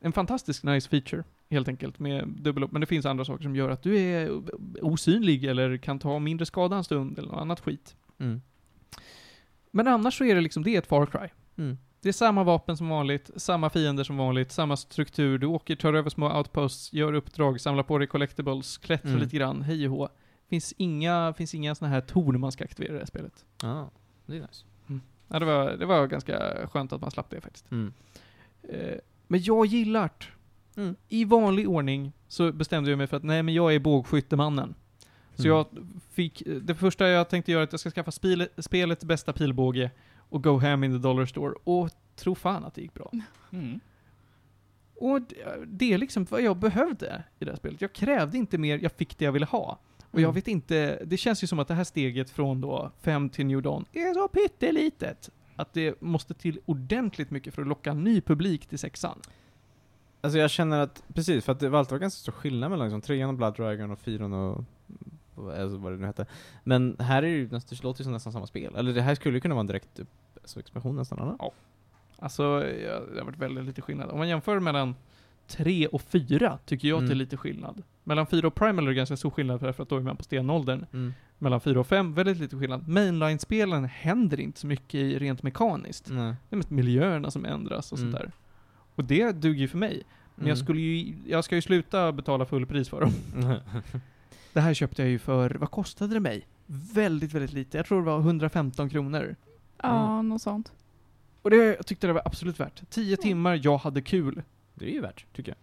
[0.00, 2.72] en fantastisk nice feature, helt enkelt, med dubbelhopp.
[2.72, 4.30] Men det finns andra saker som gör att du är
[4.84, 7.96] osynlig, eller kan ta mindre skada en stund, eller något annat skit.
[8.18, 8.42] Mm.
[9.70, 11.28] Men annars så är det liksom, det är ett Far Cry.
[11.56, 11.78] Mm.
[12.04, 15.38] Det är samma vapen som vanligt, samma fiender som vanligt, samma struktur.
[15.38, 19.22] Du åker, tar över små outposts, gör uppdrag, samlar på dig collectibles, klättrar Mm.
[19.22, 20.08] lite grann, hej och hå.
[20.50, 23.44] Finns inga, finns inga såna här torn man ska aktivera i det här spelet.
[23.62, 23.90] Ja,
[24.26, 24.64] det är nice.
[25.28, 27.70] Ja, det, var, det var ganska skönt att man slapp det faktiskt.
[27.70, 27.92] Mm.
[28.62, 28.94] Eh,
[29.28, 30.80] men jag gillar det.
[30.80, 30.96] Mm.
[31.08, 34.74] I vanlig ordning så bestämde jag mig för att nej, men jag är bågskyttemannen.
[35.34, 35.56] Så Mm.
[35.56, 35.66] jag
[36.10, 39.90] fick, det första jag tänkte göra är att jag ska skaffa spel, spelets bästa pilbåge
[40.34, 41.54] och go ham in the dollar store.
[41.64, 43.10] Och tro fan att det gick bra.
[43.52, 43.80] Mm.
[44.96, 47.80] Och det- det är liksom vad jag behövde i det här spelet.
[47.80, 49.78] Jag krävde inte mer, jag fick det jag ville ha.
[50.10, 50.34] Och jag Mm.
[50.34, 53.62] vet inte, det känns ju som att det här steget från då 5 till New
[53.62, 55.30] Dawn är så pyttelitet.
[55.56, 59.18] Att det måste till ordentligt mycket för att locka ny publik till sexan.
[60.20, 63.00] Alltså jag känner att, precis, för att det var alltid ganska stor skillnad mellan liksom,
[63.00, 64.64] trean och Blood Dragon och fyran och
[65.34, 66.26] och- alltså, vad det nu hette.
[66.64, 68.74] Men här är det ju, nästan- det låter ju som nästan samma spel.
[68.76, 70.00] Eller det här skulle ju kunna vara en direkt
[70.44, 71.36] alltså, expansion nästan, eller?
[72.18, 74.10] Alltså, ja, det har varit väldigt lite skillnad.
[74.10, 74.94] Om man jämför mellan
[75.46, 77.18] 3 och 4 tycker jag att det är Mm.
[77.18, 77.82] lite skillnad.
[78.04, 80.22] Mellan 4 och Primal är det ganska stor skillnad för att då är man på
[80.22, 80.86] stenåldern.
[80.92, 81.14] Mm.
[81.38, 82.88] Mellan 4 och 5, väldigt lite skillnad.
[82.88, 86.08] Mainline-spelen händer inte så mycket i rent mekaniskt.
[86.10, 86.34] Nej.
[86.48, 88.12] Det är mest miljöerna som ändras och Mm.
[88.12, 88.32] sånt där.
[88.94, 90.02] Och det duger ju för mig.
[90.34, 90.64] Men jag Mm.
[90.64, 93.12] skulle ju, jag ska ju sluta betala fullpris för dem.
[94.52, 96.46] Det här köpte jag ju för, vad kostade det mig?
[96.94, 97.76] Väldigt, väldigt lite.
[97.76, 99.36] Jag tror det var 115 kronor.
[99.88, 100.72] Ja, något sånt.
[101.42, 102.90] Och det, jag tyckte det var absolut värt.
[102.90, 104.42] 10 timmar, jag hade kul.
[104.74, 105.58] Det är ju värt, tycker jag.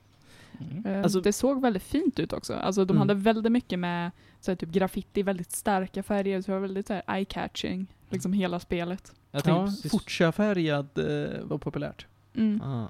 [0.72, 0.86] Mm.
[0.86, 2.54] Eh, Alltså- det såg väldigt fint ut också.
[2.54, 3.00] Alltså de Mm.
[3.08, 6.90] hade väldigt mycket med så här, typ graffiti, väldigt starka färger, så det var väldigt
[6.90, 9.14] eye-catching, liksom hela spelet.
[9.32, 9.68] Jag Ja.
[9.92, 12.06] Fortsa-färgad eh, var populärt.
[12.36, 12.62] Mm.
[12.62, 12.88] Ah.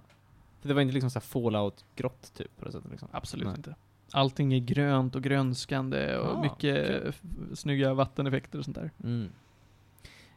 [0.62, 3.08] För det var inte liksom så här fallout-grått typ på det sättet liksom.
[3.12, 3.56] Absolut Nej.
[3.58, 3.76] inte.
[4.12, 7.22] Allting är grönt och grönskande och Ah, mycket f-
[7.54, 8.92] snygga vatteneffekter och sånt där.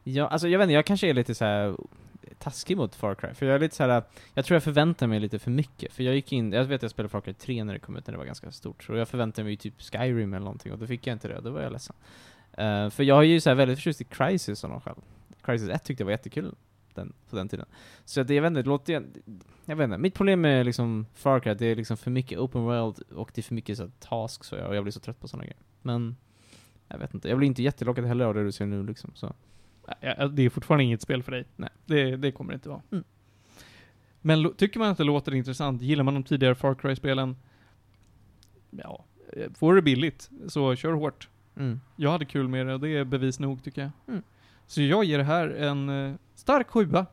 [0.04, 1.76] Ja, alltså jag vet inte, jag kanske är lite så här
[2.38, 4.02] taskig mot Far Cry, för jag är lite så här.
[4.34, 6.82] jag tror jag förväntar mig lite för mycket, för jag gick in, jag vet att
[6.82, 8.94] jag spelade Far Cry 3 när det kom ut, när det var ganska stort, så
[8.94, 11.50] jag förväntade mig ju typ Skyrim eller någonting, och då fick jag inte det, då
[11.50, 11.96] var jag ledsen.
[12.58, 14.96] Uh, för jag är ju så här väldigt förtjust i Crisis av någon själv.
[15.42, 16.54] Crisis 1 tyckte jag var jättekul
[16.94, 17.66] den, på den tiden.
[18.04, 19.06] Så att det, jag vet inte, det låter ju-
[19.64, 22.62] jag vet inte, mitt problem med liksom Far Cry, det är liksom för mycket open
[22.62, 25.00] world, och det är för mycket så här, tasks, och jag, och jag blir så
[25.00, 25.60] trött på sådana grejer.
[25.82, 26.16] Men,
[26.88, 29.34] jag vet inte, jag blir inte jättelockad heller av det du ser nu liksom, så.
[30.30, 31.44] Det är fortfarande inget spel för dig.
[31.56, 31.70] Nej.
[31.86, 32.82] Det, det kommer det inte vara.
[32.92, 33.04] Mm.
[34.20, 37.36] Men tycker man att det låter intressant, gillar man de tidigare Far Cry-spelen,
[38.70, 41.28] ja, eh, får det billigt, så kör hårt.
[41.56, 41.80] Mm.
[41.96, 43.90] Jag hade kul med det och det är bevis nog tycker jag.
[44.08, 44.22] Mm.
[44.66, 47.06] Så jag ger det här en eh, stark sjua.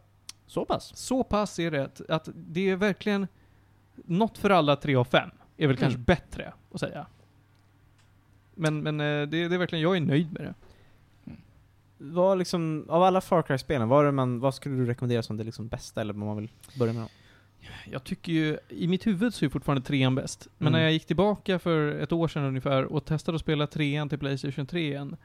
[0.47, 0.97] Så pass?
[0.97, 3.27] Så pass är det att, att det är verkligen
[3.95, 5.29] något för alla tre av fem.
[5.57, 6.03] Är väl kanske Mm.
[6.03, 7.05] bättre att säga.
[8.55, 10.53] Men, men eh, det, det är verkligen, jag är nöjd med det.
[12.03, 15.43] Vad liksom, av alla Far Cry-spelen, vad, är man, vad skulle du rekommendera som det
[15.43, 17.09] liksom bästa, eller vad man vill börja med dem?
[17.91, 20.47] Jag tycker ju, i mitt huvud så är fortfarande trean bäst.
[20.57, 20.77] Men Mm.
[20.79, 24.19] när jag gick tillbaka för ett år sedan ungefär och testade att spela trean till
[24.19, 25.15] Playstation 3 igen,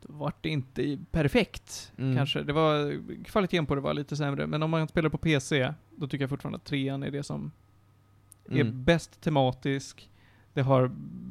[0.00, 1.92] då var det inte perfekt.
[1.98, 2.16] Mm.
[2.16, 2.42] Kanske.
[2.42, 4.46] Det var, kvaliteten på det var lite sämre.
[4.46, 7.50] Men om man spelar på PC, då tycker jag fortfarande att trean är det som
[8.50, 8.84] är Mm.
[8.84, 10.10] bäst tematisk.
[10.58, 10.84] Det har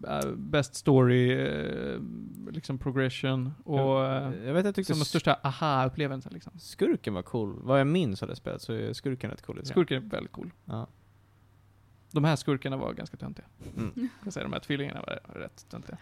[0.08, 2.02] äh, bäst story, äh,
[2.52, 6.60] liksom progression och jag, äh, jag vet jag tyckte som den största aha-upplevelsen liksom.
[6.60, 7.60] skurken var cool.
[7.62, 9.66] Vad jag minns av det spelet så är skurken rätt cool.
[9.66, 10.52] Skurken är väldigt cool.
[10.66, 10.88] Ja.
[12.12, 13.46] De här skurkarna var ganska töntiga.
[13.78, 14.10] Mm.
[14.24, 15.98] Jag säger de här tvillingarna var rätt töntiga.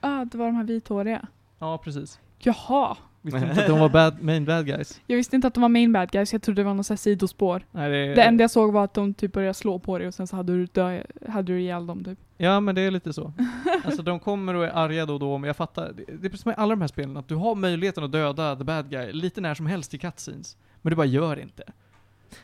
[0.00, 1.26] Ah, det var de här vithåriga.
[1.58, 2.20] Ja, precis.
[2.42, 2.96] Jaha!
[3.22, 5.00] Visste inte att de var bad, main bad guys.
[5.06, 7.62] Jag visste inte att de var main bad guys, jag trodde det var något sidospår.
[7.70, 10.14] Nej, det, Det enda jag såg var att de typ började slå på dig och
[10.14, 12.18] sen så hade du, dö, hade du ihjäl dem typ.
[12.36, 13.32] Ja, men det är lite så.
[13.84, 15.92] Alltså de kommer och är arga då och då, men jag fattar.
[15.92, 18.12] Det, det är precis som i alla de här spelen, att du har möjligheten att
[18.12, 20.56] döda the bad guy lite när som helst i cutscenes.
[20.82, 21.62] Men du bara gör inte.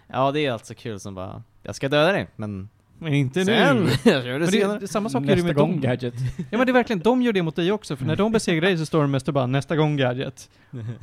[0.06, 2.68] ja, det är alltså kul som bara, jag ska döda dig, men
[2.98, 3.76] Men inte sen!
[3.84, 3.90] nu!
[4.10, 4.72] jag gör det Men senare.
[4.72, 5.80] det, det, samma sak är det Nästa med gång dem.
[5.80, 6.14] gadget.
[6.50, 8.60] Ja men det är verkligen, de gör det mot dig också, för när de besegrar
[8.68, 10.48] dig så står de mest och bara 'nästa gång gadget'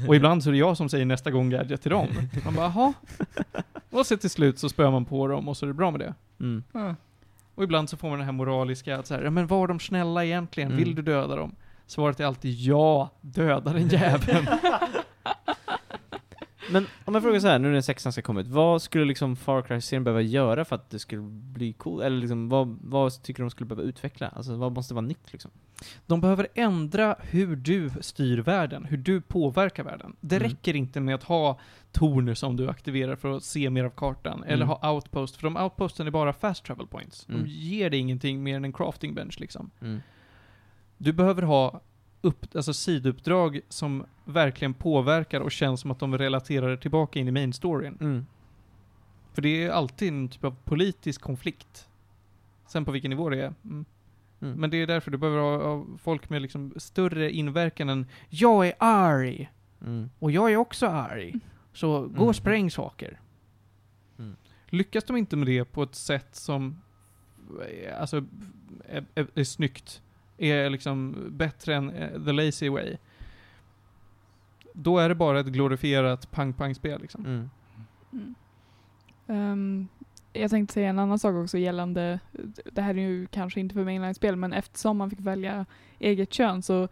[0.08, 2.08] Och ibland så är det jag som säger 'nästa gång gadget' till dem.
[2.46, 2.94] Man bara 'jaha'
[3.90, 6.00] Och så till slut så spöar man på dem och så är det bra med
[6.00, 6.14] det.
[6.40, 6.64] Mm.
[7.56, 9.80] Och ibland så får man den här moraliska att så här, ja men var de
[9.80, 10.70] snälla egentligen?
[10.72, 10.84] Mm.
[10.84, 11.56] Vill du döda dem?
[11.88, 14.48] Svaret är alltid ja, döda den jäveln.
[16.72, 19.36] Men om jag frågar så här, nu när sexan ska komma ut, vad skulle liksom
[19.36, 22.02] Far Cry-serien behöva göra för att det skulle bli cool?
[22.02, 24.28] Eller liksom, vad, vad tycker de skulle behöva utveckla?
[24.28, 25.52] Alltså, vad måste vara nytt liksom?
[26.06, 30.16] De behöver ändra hur du styr världen, hur du påverkar världen.
[30.20, 30.50] Det Mm.
[30.50, 31.60] räcker inte med att ha
[31.92, 34.68] torn som du aktiverar för att se mer av kartan, eller Mm.
[34.68, 37.30] ha outpost, för de outposten är bara fast travel points.
[37.30, 37.44] Mm.
[37.44, 39.72] De ger dig ingenting mer än en crafting bench liksom.
[39.82, 40.00] Mm.
[40.98, 41.82] Du behöver ha
[42.24, 47.32] upp, alltså sidouppdrag som verkligen påverkar och känns som att de relaterar tillbaka in i
[47.32, 47.98] main storyn.
[48.02, 48.26] Mm.
[49.34, 51.90] För det är alltid en typ av politisk konflikt.
[52.68, 53.54] Sen på vilken nivå det är.
[53.64, 53.86] Mm.
[54.42, 54.60] Mm.
[54.60, 58.74] Men det är därför du behöver ha, folk med liksom större inverkan än Jag är
[58.80, 59.52] arg!
[59.82, 60.10] Mm.
[60.20, 61.34] Och jag är också arg.
[61.74, 62.28] Så gå Mm.
[62.28, 63.20] och spräng saker.
[64.20, 64.36] Mm.
[64.70, 66.82] Lyckas de inte med det på ett sätt som
[67.68, 68.26] eh, alltså,
[68.86, 70.02] är, är, är snyggt,
[70.52, 72.98] är liksom bättre än eh, the lazy way.
[74.74, 77.26] Då är det bara ett glorifierat pang-pang-spel liksom.
[77.26, 77.50] Mm.
[78.14, 78.36] Mm.
[79.28, 79.88] Ehm,
[80.34, 82.20] jag tänkte säga en annan sak också gällande,
[82.72, 85.66] det här är ju kanske inte för mainline-spel, men eftersom man fick välja
[86.00, 86.88] eget kön så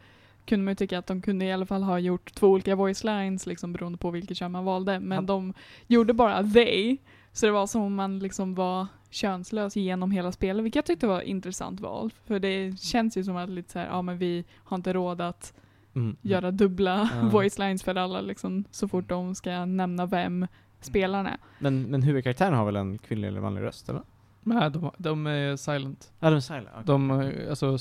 [0.46, 3.04] kunde man ju tycka att de kunde i alla fall ha gjort två olika voice
[3.04, 5.00] lines liksom beroende på vilket kön man valde.
[5.00, 5.22] Men Ja.
[5.22, 5.54] de
[5.88, 6.98] gjorde bara they,
[7.34, 11.08] så det var som om man liksom var könslös genom hela spelet, vilket jag tyckte
[11.08, 12.12] var ett intressant val.
[12.26, 15.22] För det känns ju som att lite så här, ja men vi har inte råd
[15.22, 15.54] att
[15.96, 16.16] Mm.
[16.22, 17.22] göra dubbla Ja.
[17.32, 20.48] voice lines för alla liksom, så fort de ska nämna vem
[20.82, 21.38] spelaren är.
[21.60, 24.02] Men, men huvudkaraktären har väl en kvinnlig eller manlig röst, eller?
[24.44, 26.12] Nej, de, de är silent.
[26.20, 26.68] Ja, de är silent.
[26.74, 26.84] okej.
[26.86, 27.78] De alltså,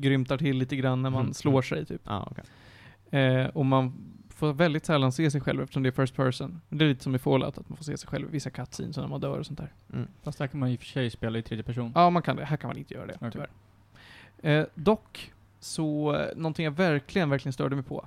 [0.00, 1.62] grymtar till lite grann när man Mm, slår mm.
[1.62, 2.02] sig typ.
[2.04, 3.20] Ja, okej.
[3.20, 3.92] Eh, och man
[4.40, 6.60] får väldigt sällan se sig själv eftersom det är first person.
[6.68, 8.96] Det är lite som i Fallout, att man får se sig själv i vissa cutscenes
[8.96, 9.72] när man dör och sånt där.
[9.92, 10.08] Mm.
[10.22, 11.92] Fast där kan man i och för sig spela i tredje person.
[11.94, 12.44] Ja, man kan det.
[12.44, 13.30] Här kan man inte göra det, Okej.
[13.32, 14.60] tyvärr.
[14.60, 18.06] Eh, dock, så eh, någonting jag verkligen, verkligen störde mig på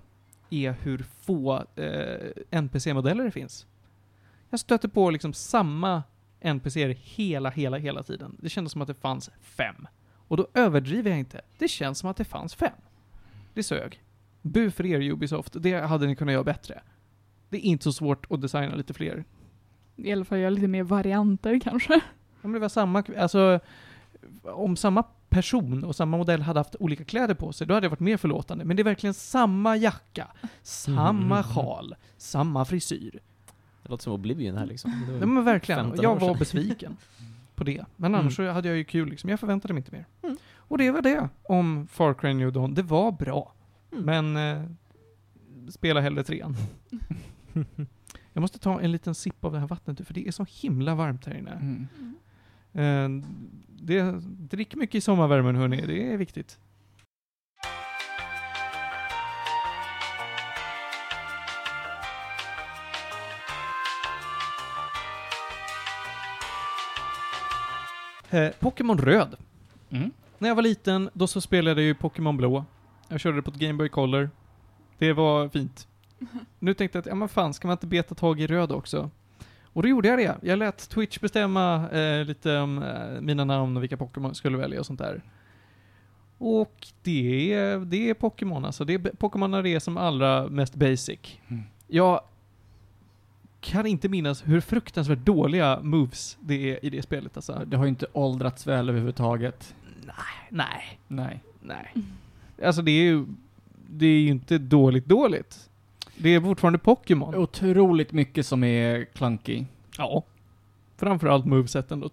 [0.50, 3.68] är hur få eh, NPC-modeller det finns.
[4.50, 6.04] Jag stötte på liksom samma
[6.42, 8.38] NPCer hela, hela, hela tiden.
[8.40, 9.88] Det kändes som att det fanns fem.
[10.28, 11.42] Och då överdriver jag inte.
[11.58, 12.74] Det känns som att det fanns fem.
[13.54, 14.02] Det sög.
[14.44, 16.82] Bu för er Ubisoft, det hade ni kunnat göra bättre.
[17.50, 19.24] Det är inte så svårt att designa lite fler.
[19.96, 22.02] I alla fall göra lite mer varianter kanske.
[22.42, 23.60] Om det var samma, alltså,
[24.44, 27.90] om samma person och samma modell hade haft olika kläder på sig, då hade jag
[27.90, 28.66] varit mer förlåtande.
[28.66, 30.28] Men det är verkligen samma jacka,
[30.62, 31.44] samma Mm.
[31.44, 33.20] sjal, samma frisyr.
[33.84, 34.92] Det låter som Oblivion här liksom.
[35.20, 36.98] Nej men verkligen, 15 jag var besviken
[37.56, 37.86] på det.
[37.96, 38.50] Men annars Mm.
[38.50, 40.06] så hade jag ju kul liksom, jag förväntade mig inte mer.
[40.24, 40.38] Mm.
[40.58, 42.74] Och det var det om Far Cry New Dawn.
[42.74, 43.54] Det var bra.
[43.94, 44.06] Mm.
[44.06, 44.70] Men eh,
[45.70, 46.56] spela hellre trean.
[48.34, 50.96] jag måste ta en liten sipp av det här vattnet för det är så himla
[50.96, 51.52] varmt här inne.
[51.52, 51.88] Mm.
[52.74, 53.28] Eh,
[53.68, 56.60] det, drick mycket i sommarvärmen hörni, det är viktigt.
[68.34, 69.36] Eh, Pokémon Röd.
[69.90, 70.12] Mm.
[70.38, 72.66] När jag var liten, då så spelade jag ju Pokémon Blå.
[73.08, 74.30] Jag körde det på ett Game Boy Color.
[74.98, 75.88] Det var fint.
[76.60, 79.10] Nu tänkte jag att, ja men fan, ska man inte beta tag i Röd också?
[79.64, 80.38] Och då gjorde jag det.
[80.42, 84.58] Jag lät Twitch bestämma eh, lite om eh, mina namn och vilka Pokémon jag skulle
[84.58, 85.22] välja och sånt där.
[86.38, 88.86] Och det är, det är Pokémon alltså.
[88.86, 91.20] Det är Pokémon när det är som allra mest basic.
[91.48, 91.64] Mm.
[91.88, 92.22] Jag
[93.62, 97.62] kan inte minnas hur fruktansvärt dåliga moves det är i det spelet alltså.
[97.66, 99.76] Det har ju inte åldrats väl överhuvudtaget.
[100.50, 101.44] Nej, Nej.
[101.60, 101.94] nej.
[102.66, 103.26] Alltså det är ju,
[103.90, 105.70] det är ju inte dåligt dåligt.
[106.18, 107.36] Det är fortfarande Pokémon.
[107.36, 109.64] Otroligt mycket som är clunky.
[109.98, 110.24] Ja.
[110.98, 112.10] Framförallt moveseten då,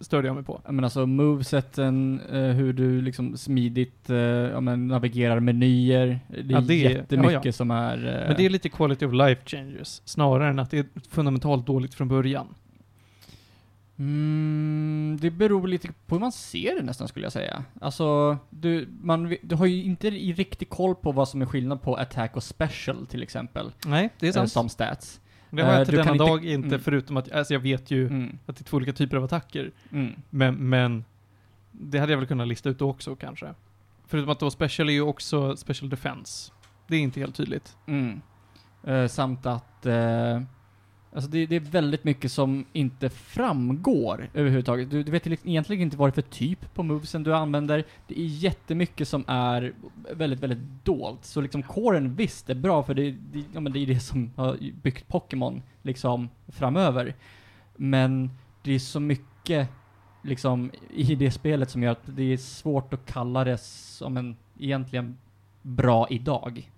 [0.00, 0.60] störde jag mig på.
[0.68, 6.20] Menar alltså moveseten, eh, hur du liksom smidigt eh, ja, men navigerar menyer.
[6.28, 7.96] Det är Ja, det är- jättemycket ja, som är...
[7.96, 11.66] eh, Men det är lite quality of life changes, snarare än att det är fundamentalt
[11.66, 12.46] dåligt från början.
[14.02, 17.64] Mm, det beror lite på hur man ser det nästan skulle jag säga.
[17.80, 21.82] Alltså, du, man, du har ju inte i riktig koll på vad som är skillnad
[21.82, 23.72] på attack och special till exempel.
[23.86, 24.52] Nej, det är eh, sant.
[24.52, 25.20] Som stats.
[25.50, 26.80] det har jag eh, inte du denna dag inte, mm.
[26.80, 29.72] förutom att, alltså jag vet ju Mm, att det är två olika typer av attacker.
[29.92, 30.22] mm.
[30.30, 31.04] Men, men
[31.72, 33.54] det hade jag väl kunnat lista ut då också kanske.
[34.06, 36.52] Förutom att då special är ju också special defense.
[36.88, 37.76] Det är inte helt tydligt.
[38.84, 40.40] Eh, samt att eh,
[41.12, 44.90] alltså det, det är väldigt mycket som inte framgår överhuvudtaget.
[44.90, 47.84] Du, du vet egentligen inte vad det är för typ på movesen du använder.
[48.06, 49.72] Det är jättemycket som är
[50.12, 51.24] väldigt, väldigt dolt.
[51.24, 54.30] Så liksom coren visst är bra för det, det, ja, men det är det som
[54.36, 57.14] har byggt Pokémon liksom framöver.
[57.76, 58.30] Men
[58.62, 59.68] det är så mycket
[60.22, 64.36] liksom i det spelet som gör att det är svårt att kalla det som en
[64.58, 65.18] egentligen
[65.62, 66.70] bra idag.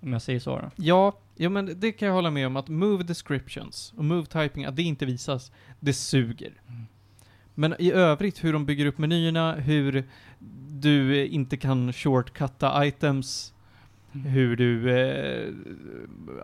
[0.00, 0.70] Om jag säger så då.
[0.76, 1.12] Ja,
[1.42, 4.76] ja men det kan jag hålla med om att move descriptions och move typing, att
[4.76, 6.52] det inte visas, det suger.
[6.68, 6.86] Mm.
[7.54, 10.04] Men i övrigt, hur de bygger upp menyerna, hur
[10.70, 13.54] du inte kan shortcutta items,
[14.12, 14.26] Mm.
[14.26, 15.48] hur du, eh,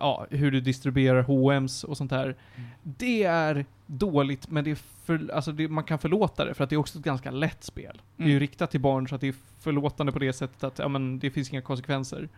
[0.01, 2.37] ja, hur du distribuerar HMs och sånt där.
[2.83, 6.71] Det är dåligt, men det är för, alltså det, man kan förlåta det, för att
[6.71, 8.03] det är också ett ganska lätt spel.
[8.17, 8.41] Det är ju Mm.
[8.41, 11.31] riktat till barn, så att det är förlåtande på det sättet att, ja men, det
[11.31, 12.29] finns inga konsekvenser.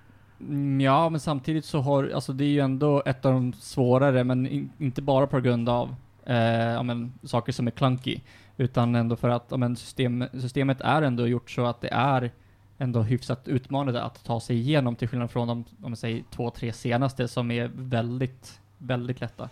[0.40, 4.24] Mm, Ja, men samtidigt så har, alltså det är ju ändå ett av de svårare,
[4.24, 6.36] men in, inte bara på grund av eh,
[6.72, 8.20] ja, men, saker som är clunky,
[8.56, 12.30] utan ändå för att ja, men, system, systemet är ändå gjort så att det är
[12.78, 16.50] ändå hyfsat utmanande att ta sig igenom till skillnad från de, om man säger, två,
[16.50, 19.48] tre senaste som är väldigt, väldigt lätta.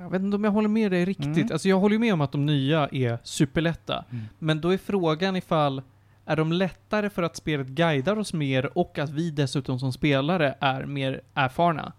[0.00, 1.26] Jag vet inte om jag håller med dig riktigt.
[1.26, 1.48] Mm.
[1.52, 4.04] Alltså jag håller med om att de nya är superlätta.
[4.38, 5.82] Men då är frågan ifall,
[6.28, 10.54] är de lättare för att spelet guidar oss mer och att vi dessutom som spelare
[10.60, 11.92] är mer erfarna?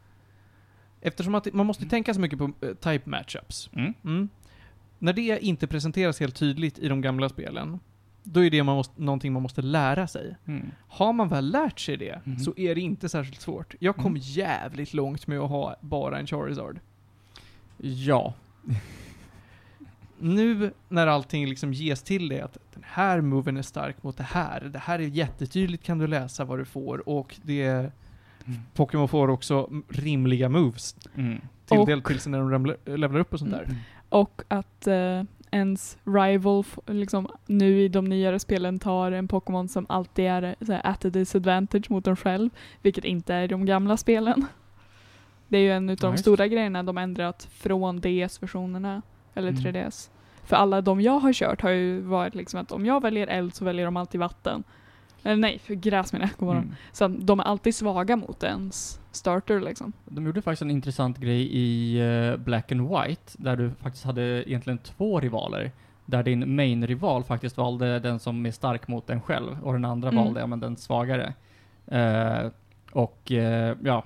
[1.01, 3.69] Eftersom att man måste tänka så mycket på eh, type matchups.
[3.73, 3.93] Mm.
[4.03, 4.29] Mm.
[4.99, 7.79] När det inte presenteras helt tydligt i de gamla spelen,
[8.23, 10.35] då är det man måste, någonting man måste lära sig.
[10.45, 10.71] Mm.
[10.87, 12.39] Har man väl lärt sig det, Mhm.
[12.39, 13.75] så är det inte särskilt svårt.
[13.79, 14.21] Jag kom Mm.
[14.23, 16.79] jävligt långt med att ha bara en Charizard.
[17.77, 18.33] Ja.
[20.21, 24.23] Nu när allting liksom ges till dig att den här moven är stark mot det
[24.23, 27.91] här, det här är jättetydligt kan du läsa vad du får och det
[28.45, 28.59] Mm.
[28.73, 31.41] Pokémon får också rimliga moves Mm.
[31.65, 33.63] till Och- del till sig när de levlar upp och sånt där.
[33.63, 33.75] Mm.
[34.09, 39.85] Och att eh, ens rival liksom, nu i de nyare spelen tar en Pokémon som
[39.89, 42.49] alltid är så här, at a disadvantage mot dem själv,
[42.81, 44.45] vilket inte är i de gamla spelen.
[45.47, 49.01] Det är ju en utav Ja, de stora grejerna de ändrat från DS-versionerna,
[49.39, 49.63] eller Mm.
[49.63, 50.09] 3DS.
[50.43, 53.53] För alla de jag har kört har ju varit liksom att om jag väljer eld
[53.53, 54.63] så väljer de alltid vatten.
[55.23, 56.49] Eller nej, för gräs menar jag.
[56.55, 56.71] Mm.
[56.91, 59.93] Så de är alltid svaga mot ens starter liksom.
[60.05, 64.49] De gjorde faktiskt en intressant grej i eh, Black and White, där du faktiskt hade
[64.49, 65.71] egentligen två rivaler.
[66.05, 70.09] Där din main-rival faktiskt valde den som är stark mot den själv, och den andra
[70.09, 70.23] Mm.
[70.23, 71.33] valde ja, men den svagare.
[71.87, 72.51] Eh,
[72.91, 74.03] och eh, ja,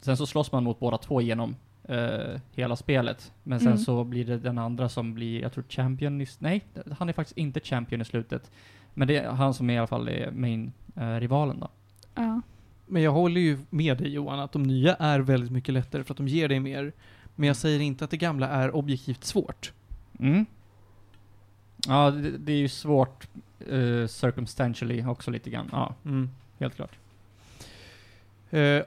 [0.00, 1.56] sen så slåss man mot båda två genom
[1.88, 3.32] eh, hela spelet.
[3.42, 3.78] Men sen Mm.
[3.78, 6.64] så blir det den andra som blir, jag tror champion i, s- nej,
[6.98, 8.50] han är faktiskt inte champion i slutet.
[8.94, 11.68] Men det är han som är i alla fall är main-rivalen då.
[12.14, 12.40] Ja.
[12.86, 16.12] Men jag håller ju med dig Johan, att de nya är väldigt mycket lättare för
[16.14, 16.92] att de ger dig mer.
[17.36, 19.72] Men jag säger inte att det gamla är objektivt svårt.
[20.18, 20.46] Mm.
[21.88, 23.28] Ja, det, det är ju svårt
[23.72, 25.68] uh, circumstantially också lite grann.
[25.72, 25.94] Ja,
[26.58, 26.90] helt klart.
[28.50, 28.82] Eh,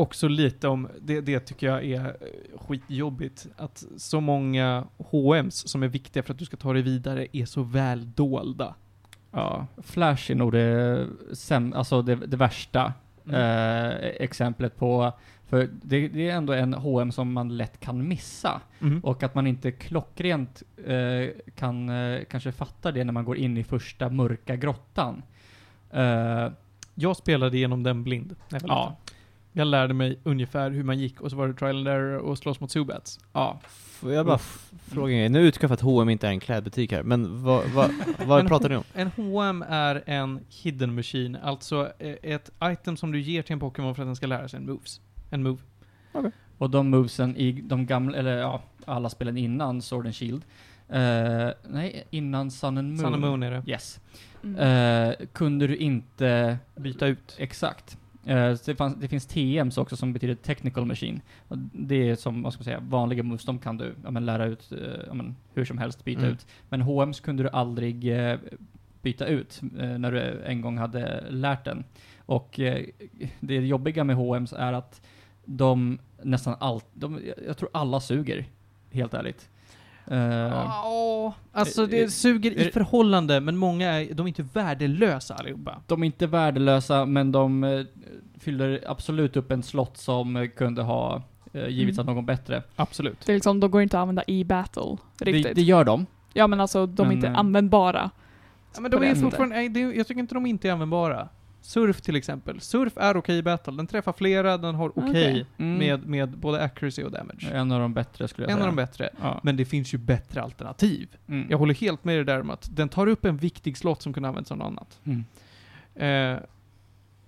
[0.00, 5.82] också lite om, det, det tycker jag är eh, skitjobbigt, att så många HMs som
[5.82, 8.74] är viktiga för att du ska ta dig vidare är så väl dolda.
[9.32, 12.92] Ja, Flash är nog det, säm, alltså det, det värsta
[13.26, 13.40] Mm.
[13.40, 15.12] eh, exemplet på,
[15.46, 18.60] för det, det är ändå en H&M som man lätt kan missa.
[18.80, 19.00] Mm.
[19.00, 23.56] Och att man inte klockrent eh, kan eh, kanske fatta det när man går in
[23.56, 25.22] i första mörka grottan.
[25.90, 26.48] Eh,
[26.94, 28.36] Jag spelade igenom den blind
[28.66, 28.96] ja.
[29.60, 32.38] Jag lärde mig ungefär hur man gick och så var det trial and error och
[32.38, 33.20] slåss mot Zubats.
[33.32, 33.60] ja.
[34.00, 34.38] Får jag bara
[34.88, 35.28] fråga en grej?
[35.28, 37.90] Nu utgår jag för att H&M inte är en klädbutik här, men vad, vad,
[38.26, 38.84] vad pratar ni om?
[38.94, 43.60] En HM är en hidden machine, alltså eh, ett item som du ger till en
[43.60, 45.00] Pokémon för att den ska lära sig en moves.
[45.30, 45.58] En move.
[46.58, 50.42] Och de movesen i de gamla, eller ja, alla spelen innan Sword and Shield.
[50.88, 52.98] Eh, nej, innan Sun and Moon.
[52.98, 53.62] Sun and Moon är det.
[53.66, 54.00] Yes.
[54.44, 54.56] Mm.
[55.10, 57.36] Eh, kunde du inte Byta ut.
[57.38, 57.98] Exakt.
[58.24, 61.20] Eh, det, fanns, det finns TMs också som betyder Technical Machine.
[61.48, 64.26] Och det är som, vad ska man säga, vanliga moves, de kan du ja, men,
[64.26, 66.32] lära ut eh, ja, men, hur som helst, byta Mm.
[66.32, 66.46] ut.
[66.68, 68.38] Men HMs kunde du aldrig eh,
[69.02, 71.84] byta ut när du en gång hade lärt den.
[72.18, 72.60] Och
[73.40, 75.02] det jobbiga med HMs är att
[75.44, 76.86] de nästan allt,
[77.46, 78.44] jag tror alla suger,
[78.90, 79.50] helt ärligt.
[80.06, 84.26] Eh, Ja, alltså Eh, det eh, suger i är det- förhållande, men många är, de
[84.26, 85.80] är inte värdelösa allihopa.
[85.86, 87.84] De är inte värdelösa, men de eh,
[88.38, 91.22] fyller absolut upp en slott som eh, kunde ha
[91.52, 92.08] eh, givits Mm.
[92.08, 92.62] av någon bättre.
[92.76, 93.26] Absolut.
[93.26, 95.54] Det är liksom, de går inte att använda i battle Det, riktigt.
[95.54, 96.06] det gör de.
[96.32, 98.10] ja men alltså de är Men, inte eh, användbara.
[98.74, 101.28] Ja, men de är det fortfarande, det, jag tycker inte de inte är användbara.
[101.62, 102.60] Surf till exempel.
[102.60, 103.72] Surf är okej i battle.
[103.76, 105.46] Den träffar flera, den har okej Okej.
[105.58, 105.78] Mm.
[105.78, 107.50] med, med både accuracy och damage.
[107.52, 108.66] En av de bättre skulle jag En av säga.
[108.66, 109.10] de bättre.
[109.20, 109.40] Ja.
[109.42, 111.16] Men det finns ju bättre alternativ.
[111.28, 111.46] Mm.
[111.50, 114.12] Jag håller helt med dig där om att den tar upp en viktig slott som
[114.12, 115.00] kunde användas som något annat.
[115.04, 115.24] Mm.
[116.34, 116.42] Eh,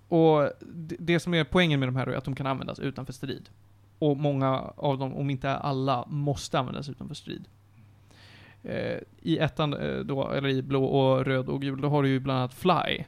[0.09, 3.13] och det, det som är poängen med de här är att de kan användas utanför
[3.13, 3.49] strid.
[3.99, 7.45] Och många av dem, om inte alla, måste användas utanför strid.
[8.63, 12.09] Eh, I ettan eh, då, eller i blå och röd och gul, då har du
[12.09, 13.05] ju bland annat Fly.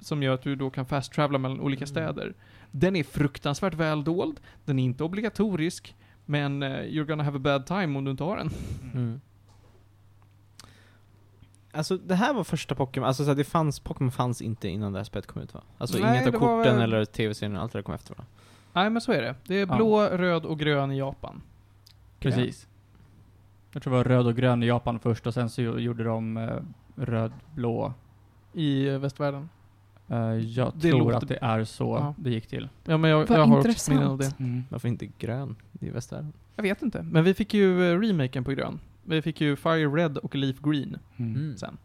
[0.00, 1.86] Som gör att du då kan fast travela mellan olika Mm.
[1.88, 2.34] städer.
[2.70, 4.40] Den är fruktansvärt väl dold.
[4.64, 5.94] Den är inte obligatorisk.
[6.24, 8.50] Men eh, you're gonna have a bad time om du inte har den.
[8.94, 9.20] Mm.
[11.74, 14.98] Alltså det här var första Pokémon, alltså så det fanns, Pokémon fanns inte innan det
[14.98, 15.60] här spelet kom ut va?
[15.78, 18.24] Alltså Nej, inget av var korten väl- eller tv-serien, allt det där kom efter va?
[18.72, 19.34] Nej men så är det.
[19.46, 19.76] Det är Ja.
[19.76, 21.42] blå, röd och grön i Japan.
[22.18, 22.68] Precis.
[23.72, 26.36] Jag tror det var röd och grön i Japan först och sen så gjorde de
[26.36, 26.56] eh,
[26.96, 27.92] röd, blå.
[28.52, 29.48] I eh, västvärlden.
[30.12, 32.14] Eh, jag Det tror låter- att det är så Ja.
[32.18, 32.68] det gick till.
[32.84, 33.94] Ja men jag, Vad jag har också intressant.
[33.98, 34.34] minnen av det.
[34.40, 34.62] Mm.
[34.68, 36.32] Varför inte grön i västvärlden?
[36.56, 37.02] Jag vet inte.
[37.02, 38.78] Men vi fick ju eh, remaken på grön.
[39.04, 41.34] Vi fick ju Fire Red och Leaf Green Mm.
[41.36, 41.56] Mm.
[41.56, 41.78] sen.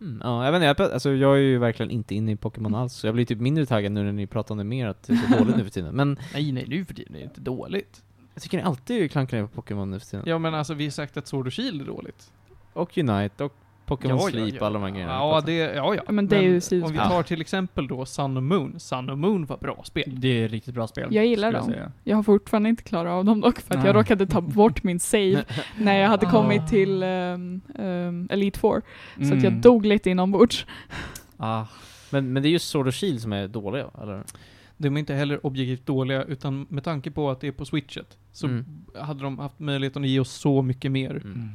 [0.00, 2.74] Mm, ja, jag vet inte, jag, alltså, jag är ju verkligen inte inne i Pokémon
[2.74, 5.02] alls, så jag blir typ mindre taggad nu när ni pratar om det mer, att
[5.02, 5.94] det är så dåligt nu för tiden.
[5.94, 8.02] Men Nej, nej, nu för tiden är det inte dåligt.
[8.34, 10.24] jag tycker ni alltid klankar ner på Pokémon nu för tiden.
[10.28, 12.32] Ja men alltså vi har sagt att Sword och Shield är dåligt.
[12.72, 13.54] Och Unite, och
[13.96, 14.66] Pokémon Ja, Sleep ja.
[14.66, 15.12] alla de här grejerna.
[15.12, 16.12] Ja, det, ja, ja.
[16.12, 18.80] Men det är ju om vi tar till exempel då Sun och Moon.
[18.80, 20.04] Sun och Moon var bra spel.
[20.20, 21.14] Det är ett riktigt bra spel.
[21.14, 21.66] Jag gillar dem.
[21.66, 21.92] säga.
[22.04, 23.86] Jag har fortfarande inte klarat av dem dock för att Nej.
[23.86, 25.44] jag råkade ta bort min save
[25.78, 26.30] när jag hade Ah.
[26.30, 28.82] kommit till um, um, Elite Four.
[29.16, 29.60] Så att jag Mm.
[29.60, 30.66] dog lite inombords.
[31.36, 31.64] Ah,
[32.10, 34.22] Men, men det är just Sword och Shield som är dåliga, eller?
[34.76, 38.16] De är inte heller objektivt dåliga, utan med tanke på att det är på switchet,
[38.32, 38.64] så Mm.
[39.00, 41.10] hade de haft möjligheten att ge oss så mycket mer.
[41.10, 41.48] Mm.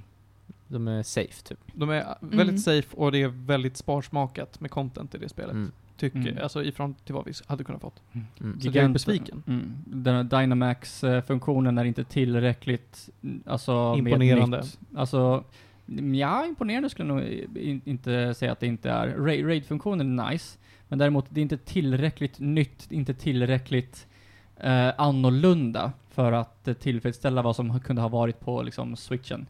[0.70, 0.86] Mm.
[0.86, 1.60] De är safe, typ.
[1.74, 2.58] De är väldigt Mm.
[2.58, 5.52] safe och det är väldigt sparsmakat med content i det spelet.
[5.52, 5.72] Mm.
[5.98, 6.38] tycker Mm.
[6.44, 8.02] alltså i förhållande till vad vi hade kunnat fått.
[8.42, 8.60] Mm.
[8.62, 9.44] Så jag är besviken.
[9.48, 9.72] Mm.
[9.86, 14.58] Den här Dynamax-funktionen är inte tillräckligt, mm, alltså med Imponerande.
[14.58, 14.80] nytt.
[14.96, 15.44] Alltså,
[15.88, 17.26] mm, ja, imponerande skulle jag nog
[17.64, 19.08] in, inte säga att det inte är.
[19.08, 20.58] Ra- Raid-funktionen är nice,
[20.88, 24.08] men däremot det är inte tillräckligt nytt, inte tillräckligt
[24.58, 29.48] eh, annorlunda för att tillfredsställa vad som kunde ha varit på liksom switchen.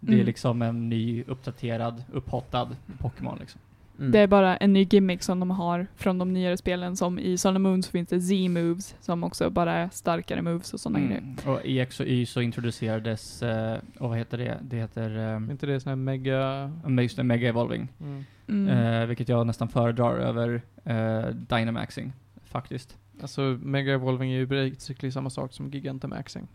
[0.00, 0.26] Det är Mm.
[0.26, 2.68] liksom en ny, uppdaterad, upphottad
[2.98, 3.60] Pokémon liksom.
[3.98, 4.10] Mm.
[4.12, 6.96] Det är bara en ny gimmick som de har från de nyare spelen.
[6.96, 10.74] Som i Sun and Moon så finns det Z-moves som också bara är starkare moves
[10.74, 11.18] och sådana grejer.
[11.18, 11.36] Mm.
[11.46, 14.58] Och i X och Y så introducerades, eh, och vad heter det?
[14.62, 16.70] Det heter Är eh, inte det sån här mega...
[17.02, 17.88] just det, Mega Evolving.
[18.00, 18.24] Mm.
[18.48, 18.68] Mm.
[18.68, 22.12] Eh, vilket jag nästan föredrar över eh, Dynamaxing,
[22.44, 22.96] faktiskt.
[23.22, 26.48] Alltså Mega Evolving är ju basically samma sak som Gigantamaxing.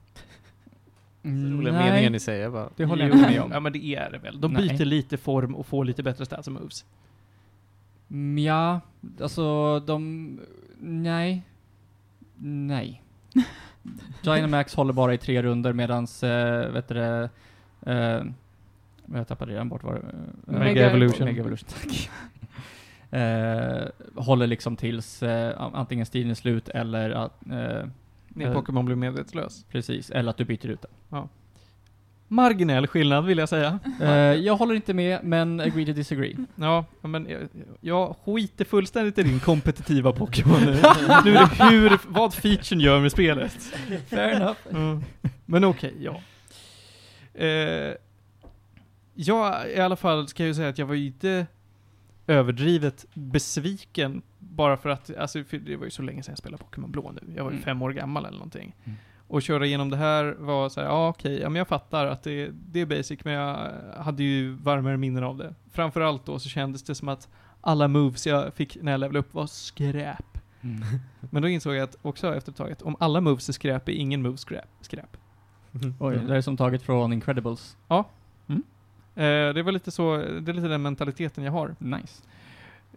[1.24, 2.70] Roliga Nej, meningen ni säger bara.
[2.76, 3.52] det håller jag inte med om.
[3.52, 4.42] Ja men det är det väl.
[4.42, 4.68] De Nej.
[4.70, 6.86] byter lite form och får lite bättre stats och moves.
[8.12, 8.80] Mm, Ja,
[9.22, 10.40] alltså de...
[10.80, 11.44] Nej.
[12.38, 13.02] Nej.
[14.24, 17.30] Dynamax håller bara i tre runder medans, eh, vet du det,
[17.86, 18.24] eh,
[19.14, 20.00] jag tappade redan bort vad det
[20.54, 21.26] eh, Mega Evolution.
[21.26, 22.10] Mega Evolution, tack.
[23.12, 23.84] eh,
[24.16, 27.44] håller liksom tills an- antingen striden är slut eller att,
[28.34, 28.54] Din Eh.
[28.54, 29.66] Pokémon blir medvetslös.
[29.72, 31.28] precis, eller att du byter ut den.
[32.28, 33.80] Marginell skillnad vill jag säga.
[34.02, 36.38] Eh, jag håller inte med, men agree to disagree.
[36.56, 37.42] Ja, men jag,
[37.82, 40.72] jag skiter fullständigt i din kompetitiva Pokémon nu.
[41.26, 43.54] nu är det hur, vad featuren gör med spelet.
[44.08, 44.58] Fair enough.
[44.72, 45.04] Mm.
[45.46, 46.22] Men okej, ja.
[47.34, 47.94] Eh,
[49.14, 51.46] jag i alla fall ska jag ju säga att jag var ju inte
[52.28, 56.64] överdrivet besviken bara för att, alltså för det var ju så länge sedan jag spelade
[56.64, 57.34] Pokémon Blå nu.
[57.36, 57.64] Jag var ju Mm.
[57.66, 58.76] fem år gammal eller någonting.
[58.84, 58.98] Mm.
[59.28, 62.24] Och köra igenom det här var så här, ja okej, ja men jag fattar att
[62.24, 65.56] det, det är basic, men jag hade ju varmare minnen av det.
[65.72, 67.30] Framförallt då så kändes det som att
[67.62, 70.38] alla moves jag fick när jag levlade upp var skräp.
[70.62, 70.84] Mm.
[71.20, 73.90] Men då insåg jag att också efter ett tag att om alla moves är skräp
[73.90, 74.70] är ingen move skräp.
[74.82, 75.18] skräp.
[76.00, 77.78] Oj, det är som taget från Incredibles.
[79.16, 81.76] Eh, det var lite så, det är lite den mentaliteten jag har.
[81.80, 82.24] Nice.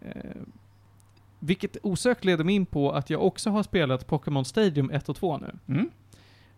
[0.01, 0.11] Eh,
[1.39, 5.15] vilket osökt leder mig in på att jag också har spelat Pokémon Stadium 1 och
[5.15, 5.55] 2 nu.
[5.67, 5.89] Mm.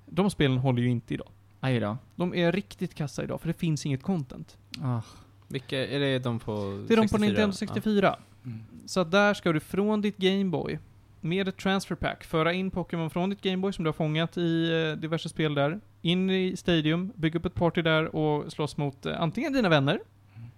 [0.05, 1.27] De spelen håller ju inte idag.
[1.59, 1.97] Aj då.
[2.15, 4.57] De är riktigt kassa idag, för det finns inget content.
[4.81, 5.01] Ah.
[5.47, 7.27] Vilka, är det de på Det är de på 64?
[7.27, 8.15] Nintendo 64.
[8.45, 8.59] Mm.
[8.85, 10.79] Så att där ska du från ditt Gameboy,
[11.21, 14.71] med ett transfer pack, föra in Pokémon från ditt Gameboy som du har fångat i
[14.71, 19.05] eh, diverse spel där, in i Stadium, bygga upp ett party där och slåss mot
[19.05, 19.99] eh, antingen dina vänner,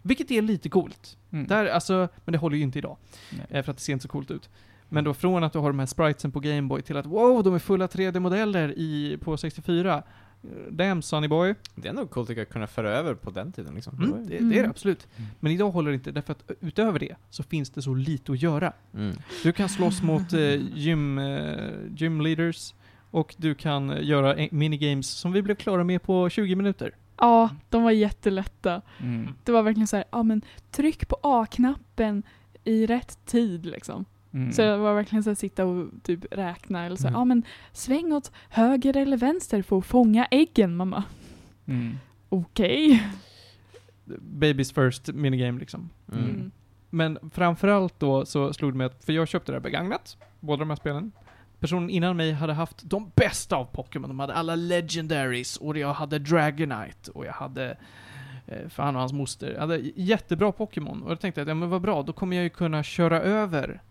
[0.01, 1.17] vilket är lite coolt.
[1.31, 1.47] Mm.
[1.47, 2.97] Där, alltså, men det håller ju inte idag,
[3.29, 3.45] Nej.
[3.49, 4.49] eh, för att det ser inte så coolt ut.
[4.89, 7.53] Men då från att du har de här spritesen på Gameboy till att wow, de
[7.55, 10.03] är fulla 3D-modeller i, på 64.
[10.43, 11.55] Eh, Damn Sonny Boy.
[11.75, 13.95] Det är ändå coolt att kunna föra över på den tiden liksom.
[13.97, 14.69] Mm, var ju- det, det är det Mm.
[14.71, 15.07] absolut.
[15.17, 15.29] Mm.
[15.39, 18.41] Men idag håller det inte, därför att utöver det så finns det så lite att
[18.41, 18.73] göra.
[18.93, 19.15] Mm.
[19.43, 22.73] Du kan slåss mot eh, gym, eh, gym leaders
[23.11, 26.95] och du kan eh, göra eh, minigames som vi blev klara med på 20 minuter.
[27.21, 28.81] Ja, de var jättelätta.
[28.99, 29.33] Mm.
[29.43, 30.41] Det var verkligen så här, ja men
[30.71, 32.23] tryck på A-knappen
[32.63, 34.05] i rätt tid liksom.
[34.33, 34.51] Mm.
[34.51, 37.19] Så det var verkligen så här, sitta och typ räkna eller så här, Mm.
[37.19, 41.03] ja men sväng åt höger eller vänster för att fånga äggen mamma.
[41.65, 41.97] Mm.
[42.29, 43.07] Okej.
[44.19, 45.89] Babies first minigame liksom.
[46.11, 46.23] Mm.
[46.23, 46.51] Mm.
[46.89, 50.59] Men framförallt då så slog det mig att, för jag köpte det här begagnat, båda
[50.59, 51.11] de här spelen.
[51.61, 54.09] Personen innan mig hade haft de bästa av Pokémon.
[54.09, 57.77] De hade alla legendaries och jag hade Dragonite och jag hade
[58.47, 59.51] eh, för han och hans moster.
[59.53, 61.03] Jag hade jättebra Pokémon.
[61.03, 63.81] Och jag tänkte att, ja men vad bra, då kommer jag ju kunna köra över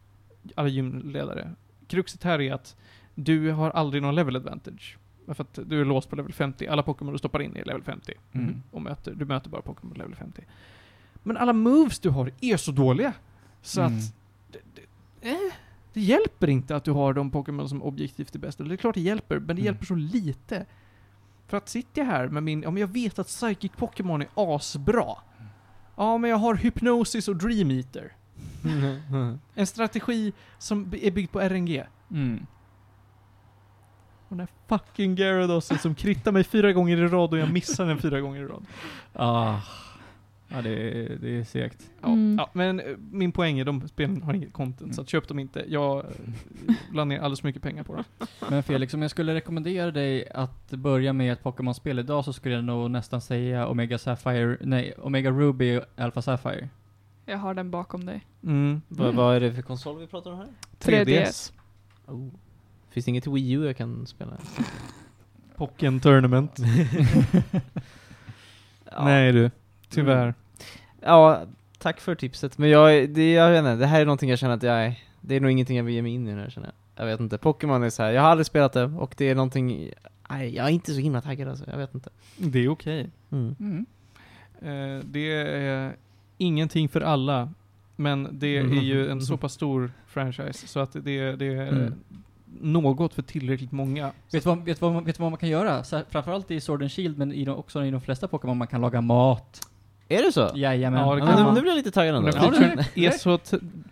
[0.55, 1.51] alla gymledare.
[1.87, 2.77] Kruxet här är att
[3.15, 4.99] du har aldrig någon level advantage.
[5.27, 6.67] För att du är låst på level 50.
[6.67, 8.13] Alla Pokémon du stoppar in är level 50.
[8.33, 8.63] Mm.
[8.71, 10.43] Och möter, du möter bara Pokémon på level 50.
[11.23, 13.13] Men alla moves du har är så dåliga.
[13.63, 13.99] Så Mm.
[13.99, 14.15] att...
[14.53, 15.37] Det, det, eh,
[15.93, 18.59] det hjälper inte att du har de Pokémon som objektivt är bäst.
[18.59, 19.65] Det är klart det hjälper, men det Mm.
[19.65, 20.67] hjälper så lite.
[21.47, 22.67] För att sitter jag här med min...
[22.67, 25.15] Om jag vet att Psychic Pokémon är asbra.
[25.97, 28.13] Ja, men jag har Hypnosis och Dream Eater.
[29.55, 31.85] En strategi som är byggd på RNG.
[32.11, 32.47] Mm.
[34.29, 37.87] Och den här fucking Gyaradosen som krittar mig fyra gånger i rad och jag missar
[37.87, 38.67] den fyra gånger i rad.
[39.13, 39.59] Ah.
[40.53, 41.91] Ja, det är, det är segt.
[42.01, 42.37] Ja, Mm.
[42.39, 45.39] ja, men eh, min poäng är de spelen har inget content, så att köp dem
[45.39, 45.65] inte.
[45.69, 46.05] Jag
[46.93, 48.05] la ner alldeles för mycket pengar på dem.
[48.51, 52.55] Men Felix, om jag skulle rekommendera dig att börja med ett Pokémon-spel idag så skulle
[52.55, 56.69] jag nog nästan säga Omega Sapphire, nej, Omega Ruby och Alpha Sapphire.
[57.27, 58.27] Jag har den bakom dig.
[58.43, 58.83] Mm.
[58.89, 60.49] Vad, vad är det för konsol vi pratar om här?
[60.81, 61.53] 3DS.
[62.07, 62.29] Oh.
[62.91, 64.33] Finns det inget Wii U jag kan spela?
[65.57, 66.53] Pocken Tournament.
[68.93, 69.05] Ja.
[69.05, 69.51] Nej du,
[69.91, 70.35] tyvärr.
[71.01, 71.43] Ja,
[71.79, 72.59] tack för tipset.
[72.59, 75.37] Men jag, det, jag vet inte, det här är någonting jag känner att jag, det
[75.37, 76.75] är nog ingenting jag vill ge mig in i nu känner jag.
[77.05, 77.39] Jag vet inte.
[77.39, 78.13] Pokémon är så här.
[78.13, 79.91] jag har aldrig spelat det och det är någonting,
[80.31, 82.11] nej, jag är inte så himla taggad alltså, jag vet inte.
[82.37, 83.11] Det är okej.
[83.31, 83.57] Mm.
[83.61, 83.87] Mm.
[84.63, 85.97] Eh, det är
[86.39, 87.53] ingenting för alla,
[87.97, 91.95] men det är ju en så pass stor franchise så att det, det är Mm.
[92.61, 94.07] något för tillräckligt många.
[94.33, 95.85] Vet du vad, vet vad, man- vet vad man kan göra?
[95.85, 98.67] Så framförallt i Sword and Shield, men i de, också i de flesta Pokémon, man
[98.67, 99.61] kan laga mat.
[100.13, 100.51] Är det så?
[100.55, 101.01] Jajamän.
[101.01, 102.31] Ja, det Ja, nu, nu blir jag lite taggad ändå.
[102.31, 103.39] Den Ja, featuren är så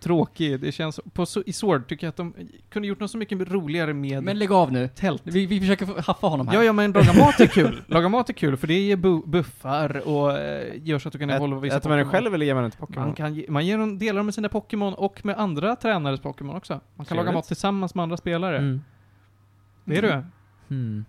[0.01, 0.61] tråkig.
[0.61, 2.35] Det känns, på, så- i Sword tycker jag att de
[2.71, 4.89] kunde gjort något så mycket roligare med Men lägg av nu.
[4.89, 5.23] tält.
[5.25, 6.55] Vi, vi försöker haffa honom här.
[6.55, 7.83] Ja, ja, men laga mat är kul.
[7.87, 11.19] Laga mat är kul, för det ger bu- buffar och eh, gör så att du
[11.19, 13.05] kan evolva vissa Äter man den själv eller ger man den till Pokémon?
[13.07, 16.21] Man, kan ge, man ger dem, delar dem med sina Pokémon och med andra tränares
[16.21, 16.81] Pokémon också.
[16.97, 17.35] Man kan laga Trevligt.
[17.39, 18.59] mat tillsammans med andra spelare.
[18.59, 18.81] Mm.
[19.85, 20.23] Det är du.
[20.75, 21.05] Hmm.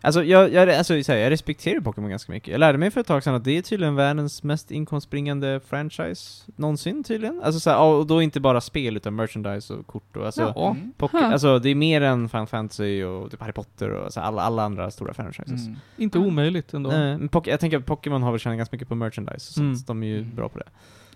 [0.00, 2.48] Alltså, jag, jag, alltså här, jag respekterar Pokémon ganska mycket.
[2.52, 6.42] Jag lärde mig för ett tag sedan att det är tydligen världens mest inkomstbringande franchise
[6.56, 7.40] någonsin tydligen.
[7.44, 10.70] Alltså så här, och då inte bara spel utan merchandise och kort och alltså, Ja.
[10.70, 10.92] Mm.
[10.98, 11.32] Poké- Huh.
[11.32, 14.42] alltså det är mer än Final Fantasy och typ Harry Potter och så här, alla,
[14.42, 15.66] alla andra stora franchises.
[15.66, 15.76] Mm.
[15.96, 16.90] Inte omöjligt ändå.
[16.90, 19.60] Nej, men Poké- jag tänker att Pokémon har väl tjänat ganska mycket på merchandise, så
[19.60, 19.72] Mm.
[19.72, 20.34] att de är ju Mm.
[20.34, 20.66] bra på det.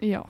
[0.07, 0.27] Ja.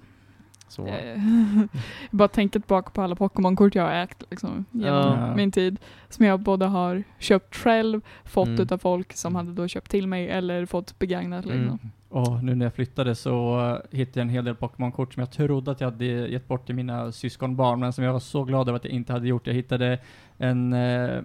[0.69, 1.69] Så, Eh, jag
[2.11, 5.35] bara tänker tillbaka på alla Pokémon-kort jag har ägt liksom, genom Ja.
[5.37, 5.79] min tid.
[6.09, 8.61] Som jag både har köpt själv, fått Mm.
[8.61, 11.59] utav folk som hade då köpt till mig eller fått begagnat Mm.
[11.61, 11.79] liksom.
[12.09, 15.31] Och nu när jag flyttade så uh, hittade jag en hel del Pokémon-kort som jag
[15.31, 18.69] trodde att jag hade gett bort till mina syskonbarn, men som jag var så glad
[18.69, 19.47] över att jag inte hade gjort.
[19.47, 19.99] Jag hittade
[20.39, 21.23] en, uh,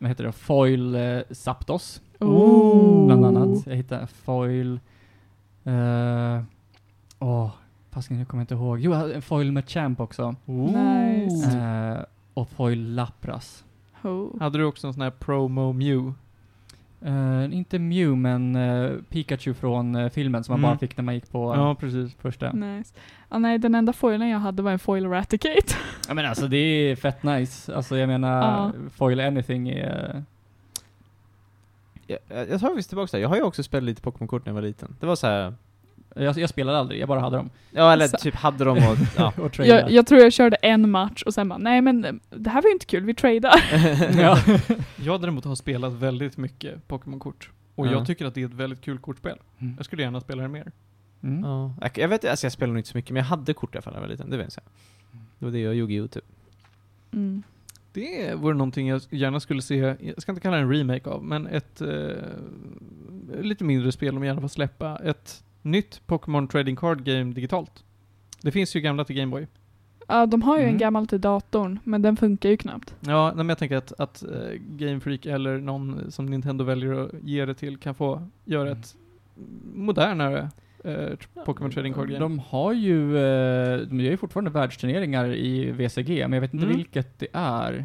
[0.00, 3.06] vad heter- det, foil uh, Zapdos, Oh.
[3.06, 3.66] bland annat.
[3.66, 4.80] Jag hittade foil,
[5.66, 6.42] uh,
[7.18, 7.50] åh,
[7.92, 8.80] fasiken jag kommer inte ihåg.
[8.80, 10.34] Jo, jag hade en foil med Champ också.
[10.44, 11.58] Nice.
[11.58, 13.64] Uh, och foil Lapras.
[14.02, 14.40] Oh.
[14.40, 16.12] Hade du också en sån här promo Mew?
[17.06, 20.70] Uh, inte Mew, men uh, Pikachu från uh, filmen som man Mm.
[20.70, 22.14] bara fick när man gick på uh, Ja, precis.
[22.14, 22.52] första.
[22.52, 22.94] Nice.
[23.28, 25.74] Ah, nej, den enda foilen jag hade var en foil Raticate.
[26.08, 27.74] Ja men alltså det är fett nice.
[27.76, 28.72] Alltså jag menar, Ja.
[28.90, 30.24] foil anything är...
[32.06, 33.20] jag, jag jag tar faktiskt tillbaka det.
[33.20, 34.96] Jag har ju också spelat lite Pokémon-kort när jag var liten.
[35.00, 35.54] Det var så här.
[36.16, 37.50] Jag, jag spelade aldrig, jag bara hade dem.
[37.70, 39.32] ja eller Så- typ hade dem och, ja.
[39.42, 39.80] och tradade.
[39.80, 42.68] jag, jag tror jag körde en match och sen bara, nej men det här var
[42.68, 43.54] ju inte kul, vi tradar.
[44.20, 44.38] ja.
[44.96, 47.50] Jag däremot har spelat väldigt mycket Pokémon-kort.
[47.74, 47.90] Och Ja.
[47.92, 49.38] jag tycker att det är ett väldigt kul kortspel.
[49.58, 49.74] Mm.
[49.76, 50.72] Jag skulle gärna spela det mer.
[51.22, 51.44] Mm.
[51.44, 53.74] Ja, jag, jag vet alltså jag spelade nog inte så mycket, men jag hade kort
[53.74, 54.64] i alla fall när jag var liten, det vill jag.
[55.38, 56.06] Det var det och Yu-Gi-Oh!
[56.06, 56.24] typ.
[57.12, 57.42] Mm.
[57.92, 61.24] Det vore någonting jag gärna skulle se, jag ska inte kalla det en remake av,
[61.24, 62.16] men ett eh,
[63.40, 64.96] lite mindre spel de gärna får släppa.
[65.04, 67.84] Ett nytt Pokémon Trading Card Game digitalt.
[68.42, 69.46] Det finns ju gamla till Gameboy.
[70.08, 70.74] Ja, de har ju Mm.
[70.74, 72.94] en gammal till datorn, men den funkar ju knappt.
[73.00, 74.22] Ja, nej, men jag tänker att, att
[74.60, 78.80] Game Freak eller någon som Nintendo väljer att ge det till kan få göra Mm.
[78.80, 78.96] ett
[79.74, 80.50] modernare
[80.84, 81.08] eh,
[81.44, 82.18] Pokémon Trading Card Game.
[82.18, 86.66] De har ju, eh, de gör ju fortfarande världsturneringar i VCG, men jag vet inte
[86.66, 86.76] Mm.
[86.76, 87.84] vilket det är.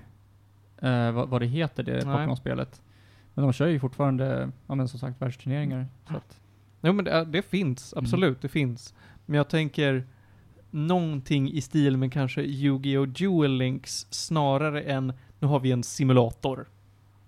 [0.81, 2.01] Eh, vad, vad det heter, det.
[2.01, 2.81] Pokémon-spelet.
[3.33, 5.85] Men de kör ju fortfarande, ja men som sagt, världsturneringar.
[6.09, 6.39] Så att,
[6.81, 8.03] Jo men det, det finns, Mm.
[8.05, 8.93] absolut, det finns.
[9.25, 10.03] Men jag tänker
[10.71, 13.05] någonting i stil med kanske Yu-Gi-Oh!
[13.05, 16.65] Duel Links snarare än nu har vi en simulator.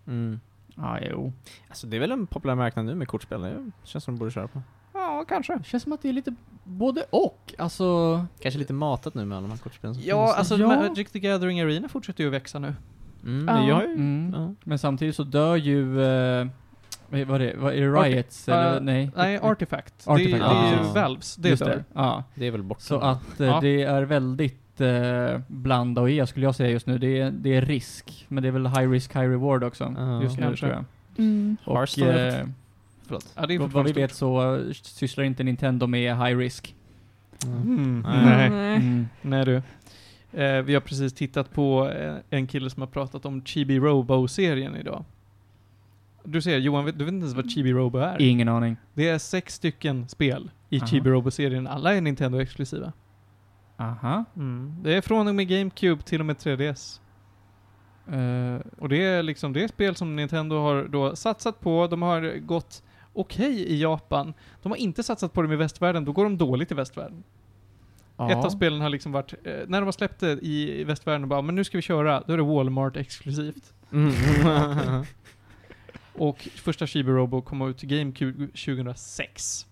[0.07, 0.39] Mm.
[0.75, 1.33] ja, jo.
[1.69, 4.31] Alltså det är väl en populär marknad nu med kortspel, det känns som de borde
[4.31, 4.61] köra på.
[4.93, 5.57] Ja, kanske.
[5.57, 7.53] Det känns som att det är lite både och.
[7.57, 10.37] Alltså, Kanske lite matat nu med alla de här kortspelen som Ja, finns.
[10.37, 10.67] alltså Ja.
[10.67, 12.75] Magic the Gathering Arena fortsätter ju att växa nu.
[13.23, 13.81] Mm, Ja.
[13.83, 13.93] ju...
[13.93, 14.33] mm.
[14.37, 14.53] Ja.
[14.63, 16.47] Men samtidigt så dör ju, eh,
[17.09, 18.49] vad är det, vad är det Riots?
[18.49, 19.11] eller eh, nej?
[19.15, 19.93] Nej, Artifact.
[20.07, 21.83] Artifact, Det, det är ju Valves, det Just det.
[21.93, 22.23] Ja.
[22.35, 22.81] Det är väl borta.
[22.81, 23.59] Så att eh, Ja.
[23.61, 26.97] det är väldigt eh, blanda och e skulle jag säga just nu.
[26.97, 29.93] Det är, det är risk, men det är väl high risk, high reward också.
[29.97, 30.65] Ja, just nu kanske.
[30.65, 30.85] tror jag.
[31.25, 31.57] Mm.
[31.65, 32.45] Och eh,
[33.05, 33.33] Förlåt.
[33.35, 36.75] Ja, det är vad, vi vet så eh, sysslar inte Nintendo med high risk.
[37.45, 38.05] Mm.
[38.07, 38.49] Nej.
[38.49, 38.75] Nej.
[38.75, 39.07] Mm.
[39.21, 39.55] Nej du.
[40.33, 41.91] Eh, vi har precis tittat på
[42.29, 45.05] en kille som har pratat om Chibi Robo-serien idag.
[46.31, 48.21] Du ser, Johan, du vet inte ens vad Chibi Robo är?
[48.21, 48.77] Ingen aning.
[48.93, 50.87] Det är sex stycken spel i Aha.
[50.87, 51.67] Chibi Robo-serien.
[51.67, 52.93] Alla är Nintendo-exklusiva.
[53.77, 54.25] Aha.
[54.35, 54.75] Mm.
[54.83, 56.99] Det är från och med GameCube till och med 3DS.
[58.07, 61.87] Eh, Och det är liksom, det är spel som Nintendo har då satsat på.
[61.87, 64.33] De har gått okej i Japan.
[64.61, 67.23] De har inte satsat på dem i västvärlden, då går de dåligt i västvärlden.
[68.17, 68.31] ja.
[68.31, 71.21] Ett av spelen har liksom varit, eh, när de har släppt det i, i västvärlden
[71.23, 73.73] och bara, men nu ska vi köra, då är det Walmart exklusivt.
[73.91, 74.13] Mm.
[76.19, 79.65] Och första Chibi Robo kom ut till GameCube 2006.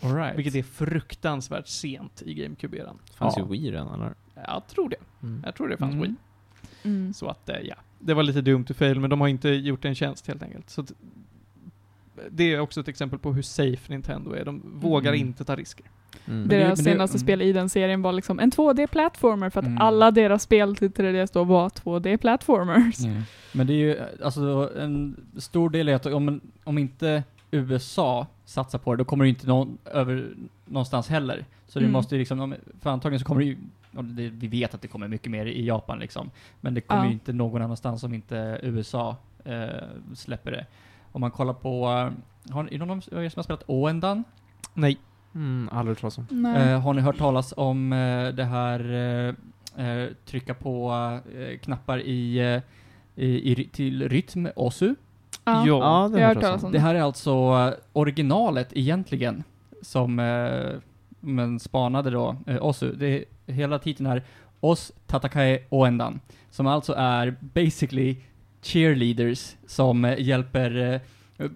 [0.00, 0.38] All right.
[0.38, 2.98] Vilket är fruktansvärt sent i GameCube-eran.
[3.14, 3.42] fanns Ja.
[3.42, 4.14] ju Wii redan eller?
[4.34, 4.96] Jag tror det.
[5.22, 5.42] Mm.
[5.44, 6.02] Jag tror det fanns Mm.
[6.02, 6.14] Wii.
[6.82, 7.12] Mm.
[7.14, 7.74] Så att, eh, ja.
[7.98, 10.70] Det var lite dumt to fail, men de har inte gjort en tjänst helt enkelt.
[10.70, 10.92] Så att,
[12.30, 14.44] det är också ett exempel på hur safe Nintendo är.
[14.44, 15.26] De vågar Mm.
[15.28, 15.86] inte ta risker.
[16.26, 16.48] Mm.
[16.48, 17.22] det- Deras det- senaste mm.
[17.26, 19.78] spel i den serien var liksom en 2D-plattformer för att Mm.
[19.78, 23.04] alla deras spel till 3DS då var 2D-plattformers.
[23.04, 23.22] Mm.
[23.52, 28.78] Men det är ju, alltså en stor del är att om, om inte USA satsar
[28.78, 30.28] på det, då kommer det inte någon över
[30.66, 31.44] någonstans heller.
[31.66, 31.92] Så det Mm.
[31.92, 33.56] måste ju liksom, om- för antagligen så kommer det ju,
[33.96, 37.02] och det, vi vet att det kommer mycket mer i Japan liksom, men det kommer
[37.02, 37.06] Ja.
[37.06, 39.66] ju inte någon annanstans om inte USA eh,
[40.14, 40.66] släpper det.
[41.12, 41.86] Om man kollar på,
[42.50, 44.24] har, är det någon av er som har spelat Oendan?
[44.74, 44.98] Nej.
[45.34, 46.26] Mm, aldrig hört.
[46.30, 48.92] Eh, har ni hört talas om eh, det här
[49.76, 50.92] eh, eh, trycka på
[51.38, 54.94] eh, knappar i, eh, i, i, till rytm, OSU?
[55.44, 55.66] ja.
[55.66, 56.10] Ja.
[56.12, 59.44] det jag har hört talas om Det här är alltså eh, originalet egentligen,
[59.82, 60.80] som eh,
[61.20, 62.92] men spanade då eh, Osu.
[62.92, 64.22] Det är, hela titeln är
[64.60, 66.20] Os Tatakae Oendan,
[66.50, 68.16] som alltså är basically
[68.62, 71.00] cheerleaders som eh, hjälper eh,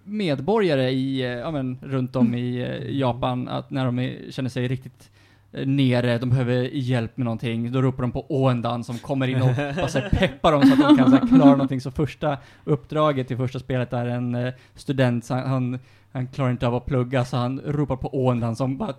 [0.04, 4.50] medborgare i, eh, ja, men, runt om i eh, Japan att när de är, känner
[4.50, 5.10] sig riktigt
[5.52, 9.42] eh, nere, de behöver hjälp med någonting, då ropar de på Oendan som kommer in
[9.42, 11.80] och bara så här peppar dem så att de kan så här, klara någonting.
[11.80, 15.78] Så första uppdraget i första spelet är en eh, student, han, han,
[16.12, 18.94] han klarar inte av att plugga så han ropar på Oendan som bara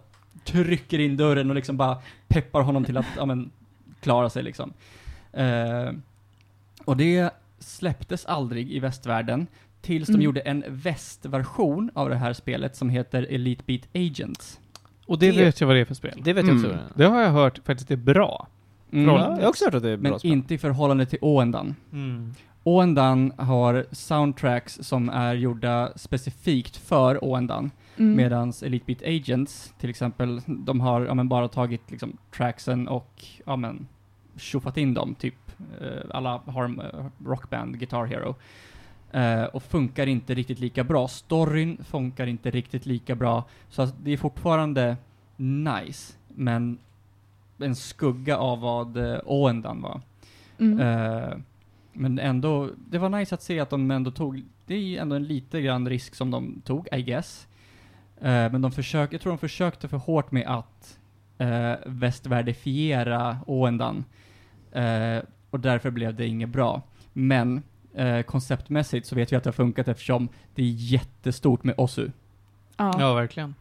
[0.45, 3.51] trycker in dörren och liksom bara peppar honom till att, ja men,
[4.01, 4.73] klara sig liksom.
[5.33, 5.91] Eh,
[6.85, 9.47] och det släpptes aldrig i västvärlden
[9.81, 10.21] tills de Mm.
[10.25, 14.59] gjorde en västversion av det här spelet som heter Elite Beat Agents.
[15.07, 16.19] Och det, Det- vet jag vad det är för spel.
[16.23, 16.67] Det vet jag också.
[16.67, 16.79] Mm.
[16.95, 18.47] det har jag hört faktiskt är bra.
[18.91, 19.05] Mm.
[19.05, 20.31] Ja, jag har också hört att det är bra Men spel.
[20.31, 21.75] inte i förhållande till Oendan.
[22.63, 27.71] Oendan har soundtracks som är gjorda specifikt för Oendan.
[27.97, 28.15] Mm.
[28.15, 33.25] Medans Elite Beat Agents, till exempel, de har ja, men bara tagit liksom, tracksen och
[33.45, 33.87] ja, men,
[34.37, 35.35] tjoffat in dem, typ
[35.81, 38.35] eh, alla harm, eh, rockband, Guitar Hero.
[39.11, 41.07] Eh, och funkar inte riktigt lika bra.
[41.07, 43.43] Storyn funkar inte riktigt lika bra.
[43.69, 44.97] Så att det är fortfarande
[45.37, 46.77] nice, men
[47.57, 50.01] en skugga av vad eh, Oendan var.
[50.59, 50.79] Mm.
[50.79, 51.37] Eh,
[51.93, 55.15] men ändå, det var nice att se att de ändå tog, det är ju ändå
[55.15, 57.47] en lite grann risk som de tog, I guess.
[58.21, 60.99] Eh, men de försökte, jag tror de försökte för hårt med att
[61.41, 64.05] uh, västvärdifiera Oendan.
[65.49, 66.81] Och därför blev det inget bra.
[67.13, 67.61] Men
[67.93, 72.09] eh, konceptmässigt så vet vi att det har funkat eftersom det är jättestort med Osu.
[72.77, 72.95] ja.
[72.99, 73.55] Ja, verkligen.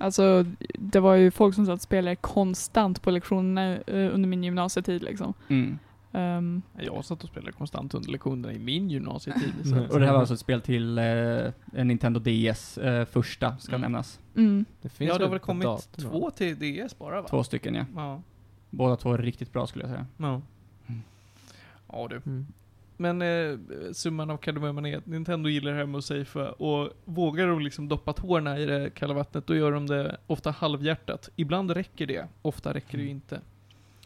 [0.00, 0.44] Alltså,
[0.78, 5.02] det var ju folk som satt och spelade konstant på lektionerna eh, under min gymnasietid
[5.02, 5.34] liksom.
[5.48, 5.78] Mm.
[6.12, 9.52] Ehm, Jag satt och spelade konstant under lektionerna i min gymnasietid.
[9.64, 9.78] så.
[9.94, 11.04] Och det här var alltså ett spel till eh,
[11.72, 13.80] en Nintendo DS, eh, första ska Mm.
[13.80, 14.20] nämnas.
[14.36, 14.64] mm.
[14.82, 16.10] Det finns Ja, det har väl kommit datorn, va?
[16.10, 16.56] två till
[16.86, 17.28] DS bara va?
[17.28, 17.84] Två stycken ja.
[17.96, 18.22] Ja.
[18.70, 20.06] Båda två är riktigt bra skulle jag säga.
[20.16, 20.40] Ja.
[20.86, 21.02] Mm.
[21.92, 22.16] Ja du.
[22.26, 22.46] Mm.
[23.00, 23.58] Men eh,
[23.92, 27.60] summan av kardemumman är att Nintendo gillar det här med att safea och vågar de
[27.60, 31.28] liksom doppa tårna i det kalla vattnet, då gör de det ofta halvhjärtat.
[31.36, 33.40] Ibland räcker det, ofta räcker det ju inte.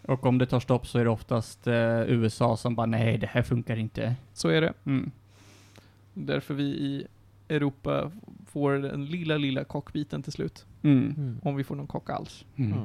[0.02, 3.26] Och om det tar stopp så är det oftast eh, USA som bara nej, det
[3.26, 4.16] här funkar inte.
[4.32, 4.72] Så är det.
[4.84, 5.10] Mm.
[6.14, 7.06] Därför vi i
[7.48, 8.12] Europa
[8.46, 10.66] får den lilla, lilla kockbiten till slut.
[10.82, 11.14] Mm.
[11.16, 11.40] Mm.
[11.42, 12.44] Om vi får någon kock alls.
[12.56, 12.78] Mm.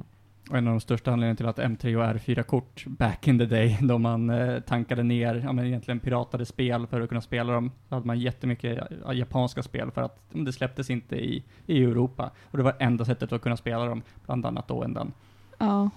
[0.51, 3.97] En av de största anledningarna till att M3 och R4-kort back in the day, då
[3.97, 7.95] man eh, tankade ner, ja men egentligen piratade spel för att kunna spela dem, så
[7.95, 12.31] hade man jättemycket ja, japanska spel för att det släpptes inte i, i Europa.
[12.51, 15.13] Och det var enda sättet att kunna spela dem, bland annat då ändan.
[15.57, 15.89] Ja.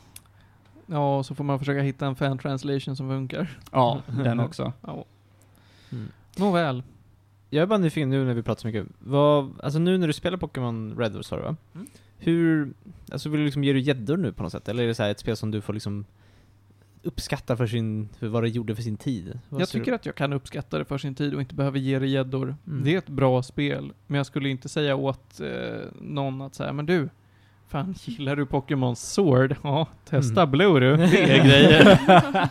[0.86, 3.58] Ja, och så får man försöka hitta en fan translation som funkar.
[3.72, 4.72] Ja, den också.
[4.80, 5.04] Ja.
[5.92, 6.08] Mm.
[6.36, 6.82] Nåväl.
[7.50, 8.86] Jag är bara nyfiken nu när vi pratar så mycket.
[8.98, 11.56] Vad, alltså nu när du spelar Pokémon Red, sa du va?
[11.74, 11.86] Mm.
[12.22, 12.72] Hur,
[13.12, 14.68] alltså vill du liksom ge dig gäddor nu på något sätt?
[14.68, 16.04] Eller är det så här ett spel som du får liksom
[17.02, 19.38] uppskatta för sin, för vad det gjorde för sin tid?
[19.48, 19.94] Vad Jag tycker du?
[19.94, 22.56] att jag kan uppskatta det för sin tid och inte behöver ge det gäddor.
[22.66, 22.84] Mm.
[22.84, 25.48] Det är ett bra spel, men jag skulle inte säga åt eh,
[26.00, 27.08] någon att säga men du,
[27.68, 29.56] fan gillar du Pokémon Sword?
[29.62, 30.50] Ja, testa Mm.
[30.50, 31.98] Blue du, det är grejer.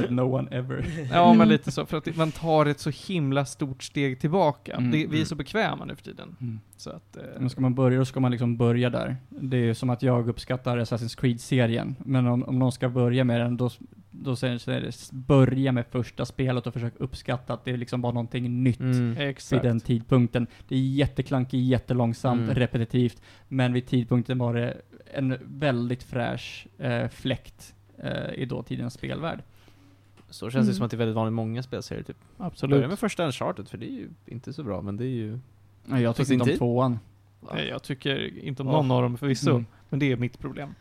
[0.00, 0.86] Said no one ever.
[1.12, 4.72] Ja, men lite så, för att man tar ett så himla stort steg tillbaka.
[4.72, 5.26] Mm, det, vi är mm.
[5.26, 6.36] så bekväma nu för tiden.
[6.40, 6.60] Mm.
[6.76, 9.16] Så att, eh, Men ska man börja, då ska man liksom börja där.
[9.28, 13.24] Det är ju som att jag uppskattar Assassin's Creed-serien, men om, om någon ska börja
[13.24, 13.70] med den, då,
[14.10, 18.62] då säger det börja med första spelet och försök uppskatta att det liksom var någonting
[18.62, 19.34] nytt Mm.
[19.50, 20.46] vid den tidpunkten.
[20.68, 22.54] Det är jätteklankigt, jättelångsamt, Mm.
[22.54, 24.76] repetitivt, men vid tidpunkten var det
[25.14, 29.42] en väldigt fräsch eh, fläkt eh, i dåtidens spelvärld.
[30.30, 30.74] Så känns det Mm.
[30.74, 32.16] som att det är väldigt vanligt många spelserier typ.
[32.36, 32.88] Börja Absolut.
[32.88, 35.38] med första Uncharted, för det är ju inte så bra, men det är ju...
[35.86, 36.58] Ja, jag tycker inte om tid.
[36.58, 36.98] tvåan.
[37.54, 39.66] Nej, jag tycker inte om någon av dem förvisso, Mm.
[39.88, 40.74] men det är mitt problem.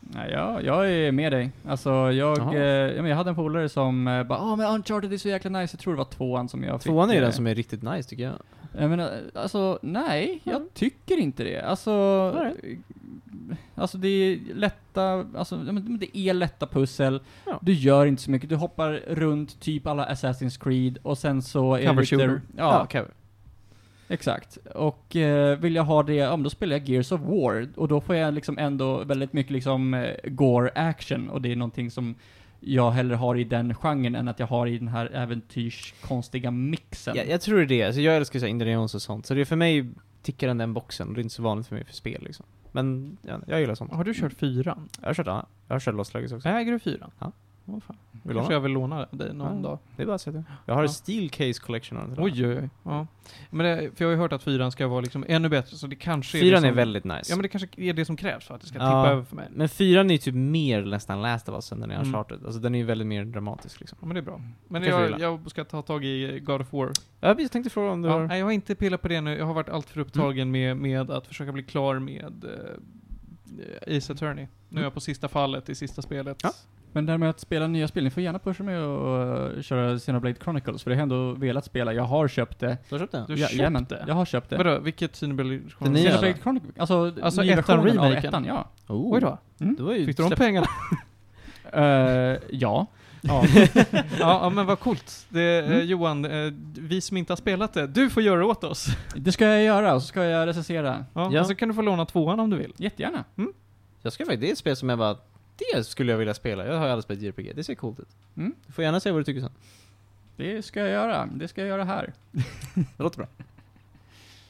[0.00, 1.50] Nej, jag, jag är med dig.
[1.68, 5.16] Alltså, jag, eh, ja, jag hade en polare som eh, bara ah men Uncharted är
[5.18, 6.92] så jäkla nice, jag tror det var tvåan som jag fick.
[6.92, 8.34] Tvåan är ju eh, den som är riktigt nice tycker jag.
[8.78, 10.68] Jag menar, alltså nej, jag Mm.
[10.74, 11.60] tycker inte det.
[11.60, 11.92] Alltså,
[12.42, 12.78] Nej.
[13.74, 17.20] alltså det är lätta, alltså ja, det är lätta pussel.
[17.46, 17.58] Ja.
[17.62, 21.74] Du gör inte så mycket, du hoppar runt typ alla Assassin's Creed och sen så
[21.74, 22.40] är Cover det lite, shooter.
[22.56, 23.08] Ja, cover.
[24.14, 24.56] Exakt.
[24.74, 27.68] Och eh, vill jag ha det, ja men då spelar jag Gears of War.
[27.76, 31.56] Och då får jag liksom ändå väldigt mycket liksom eh, gore action och det är
[31.56, 32.14] någonting som
[32.60, 37.16] jag hellre har i den genren än att jag har i den här äventyrskonstiga mixen.
[37.16, 37.82] Ja, jag tror det är det.
[37.82, 39.90] Alltså, jag älskar så Indiana Jones och sånt, så det är för mig
[40.22, 42.46] tickar den den boxen, och det är inte så vanligt för mig för spel liksom.
[42.72, 43.92] Men ja, jag gillar sånt.
[43.92, 44.88] Har du kört fyran?
[45.00, 46.48] Jag har kört, ja, jag har kört Lost Legacy också.
[46.48, 47.10] Äger du fyran?
[47.18, 47.32] Ja.
[47.66, 47.96] Åh, fan.
[48.22, 49.62] Vill Kanske jag vill låna dig någon Ja.
[49.68, 49.78] dag.
[49.96, 50.86] Det är bara att säga Jag har Ja.
[50.88, 52.24] en Steel Case Collection av den.
[52.24, 52.68] Oj, oj, oj.
[52.82, 53.06] Ja.
[53.50, 55.86] Men det, för jag har ju hört att fyran ska vara liksom ännu bättre, så
[55.86, 57.22] det kanske är Fyran det är väldigt nice.
[57.32, 59.22] Ja men det kanske är det som krävs för att det ska Ja, tippa över
[59.24, 59.48] för mig.
[59.52, 62.06] Men fyran är ju typ mer nästan Last of Us än den är Mm.
[62.06, 62.38] Uncharted.
[62.44, 63.98] Alltså den är ju väldigt mer dramatisk liksom.
[64.00, 64.40] Ja men det är bra.
[64.68, 66.90] Men Kanske du jag, jag ska ta tag i God of War.
[67.20, 68.26] Ja, jag tänkte fråga om du Ja, har...
[68.26, 71.10] nej, jag har inte pillat på det nu, jag har varit alltför upptagen med, med
[71.10, 74.46] att försöka bli klar med uh, Ace Attorney.
[74.68, 76.40] Nu är jag på sista fallet i sista spelet.
[76.42, 76.50] Ja.
[76.94, 79.62] Men det här med att spela nya spel, ni får gärna pusha mig och uh,
[79.62, 81.92] köra Xenoblade Chronicles, för det har jag ändå velat spela.
[81.92, 82.78] Jag har köpt det.
[82.88, 83.24] Du har köpt den?
[83.26, 84.04] Du har Ja, köpt jajamän, det?
[84.08, 84.56] Jag har köpt det.
[84.56, 86.34] Vadå, vilket Xenoblade Det nya, Xenoblade?
[86.42, 88.28] Chronicles, alltså, Alltså nya ettan, versionen av remaken?
[88.28, 88.68] ettan, ja.
[88.88, 89.14] Oh.
[89.14, 89.38] Oj då.
[89.60, 89.76] Mm.
[89.98, 90.66] Ju Fick du de pengarna?
[91.72, 91.82] Eh,
[92.50, 92.86] ja.
[93.22, 93.44] ja.
[94.18, 95.26] ja, men vad coolt.
[95.28, 95.86] Det, eh, Mm.
[95.86, 98.86] Johan, eh, vi som inte har spelat det, du får göra det åt oss.
[99.16, 101.04] Det ska jag göra, och så ska jag recensera.
[101.14, 101.40] Ja, Ja.
[101.40, 102.72] Och så kan du få låna tvåan om du vill.
[102.76, 103.24] Jättegärna.
[104.02, 105.16] Jag ska faktiskt, det är ett spel som jag bara,
[105.56, 106.66] det skulle jag vilja spela.
[106.66, 108.08] Jag har aldrig spelat JRPG, det ser coolt ut.
[108.36, 108.54] Mm.
[108.66, 109.52] Du får gärna säga vad du tycker sen.
[110.36, 111.26] Det ska jag göra.
[111.26, 112.12] Det ska jag göra här.
[112.74, 113.26] Det låter bra.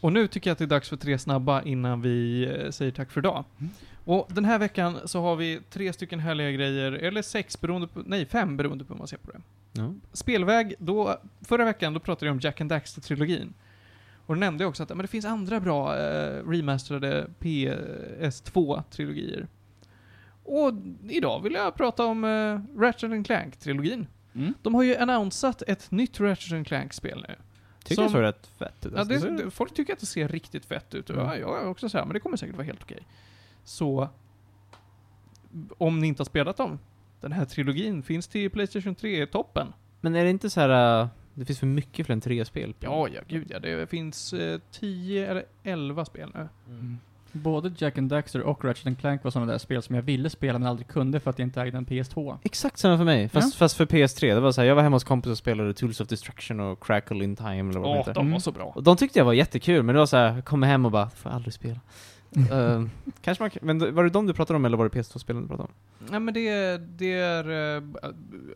[0.01, 2.93] Och nu tycker jag att det är dags för tre snabba innan vi eh, säger
[2.93, 3.45] tack för idag.
[3.59, 3.71] Mm.
[4.05, 8.03] Och den här veckan så har vi tre stycken härliga grejer, eller sex beroende på,
[8.07, 9.41] nej fem beroende på hur man ser på det.
[9.73, 9.95] Ja.
[10.13, 13.53] Spelväg, då, förra veckan då pratade jag om Jack and Daxter-trilogin.
[14.27, 19.47] Och då nämnde jag också att men det finns andra bra eh, remasterade PS2-trilogier.
[20.45, 20.73] Och
[21.09, 24.07] idag vill jag prata om eh, Ratchet and Clank-trilogin.
[24.35, 24.55] Mm.
[24.63, 27.35] De har ju annonsat ett nytt Ratchet and Clank-spel nu.
[27.85, 28.93] Tycker Som- jag såg rätt fett ut.
[28.93, 31.11] Ja, Alltså, det, ser- det, folk tycker att det ser riktigt fett ut.
[31.11, 31.27] Och Mm.
[31.29, 33.07] ja, jag är också så här, men det kommer säkert vara helt okej.
[33.65, 34.09] Så,
[35.79, 36.79] om ni inte har spelat dem,
[37.21, 39.73] den här trilogin finns till Playstation 3-toppen.
[40.01, 41.01] Men är det inte så här...
[41.03, 42.75] äh, det finns för mycket för en tre-spel?
[42.81, 43.59] Ja, ja, gud ja.
[43.59, 46.49] Det finns eh, 10 eller 11 spel nu.
[46.69, 46.99] Mm.
[47.37, 50.31] Både Jack and Daxter och Ratchet and Clank var sådana där spel som jag ville
[50.31, 52.39] spela men aldrig kunde för att jag inte ägde en PS2.
[52.43, 54.35] Exakt samma för mig, fast, fast för PS3.
[54.35, 56.85] Det var så här, jag var hemma hos kompis och spelade Tools of Destruction och
[56.87, 58.15] Crackle in Time eller vad de Åh, heter.
[58.15, 58.41] de var Mm.
[58.41, 58.65] så bra.
[58.77, 60.91] Och de tyckte jag var jättekul, men det var så här, jag kommer hem och
[60.93, 61.81] bara, får jag aldrig spela.
[62.37, 62.87] uh,
[63.23, 65.69] kanske man men var det de du pratade om eller var det PS2-spelen du pratade
[65.69, 65.75] om?
[66.11, 67.83] Nej men det, det är, eh,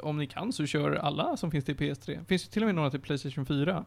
[0.02, 2.24] om ni kan så kör alla som finns till PS3.
[2.28, 3.84] Finns ju till och med några till Playstation 4.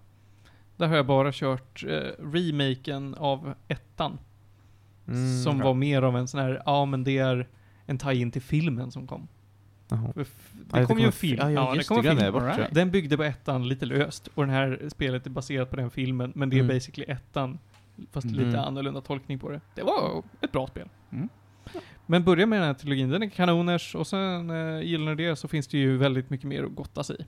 [0.78, 1.89] Där har jag bara kört eh,
[2.34, 4.18] remaken av ettan.
[5.12, 5.68] Mm, som bra.
[5.68, 7.47] var mer av en sån här, ja men det är
[7.86, 9.28] en tie-in till filmen som kom.
[9.89, 10.14] Jaha.
[10.16, 10.24] Ja,
[10.80, 11.38] Det kom ju en film.
[11.41, 12.34] Ja, ja, det kom det, en film.
[12.34, 12.74] bort right.
[12.74, 16.32] Den byggde på ettan lite löst, och det här spelet är baserat på den filmen,
[16.36, 16.76] men det är Mm.
[16.76, 17.59] basically ettan,
[18.12, 18.45] fast Mm.
[18.45, 19.62] lite annorlunda tolkning på det.
[19.76, 20.89] Det var ett bra spel.
[21.12, 21.30] Mm.
[22.05, 25.36] Men börja med den här trilogin, den är kanoners, och sen eh, gillar ni det
[25.36, 27.26] så finns det ju väldigt mycket mer att gotta sig i.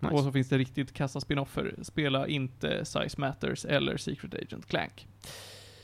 [0.00, 0.14] Nice.
[0.14, 1.74] Och så finns det riktigt kassa spinoffer.
[1.82, 5.06] Spela inte Size Matters eller Secret Agent Clank.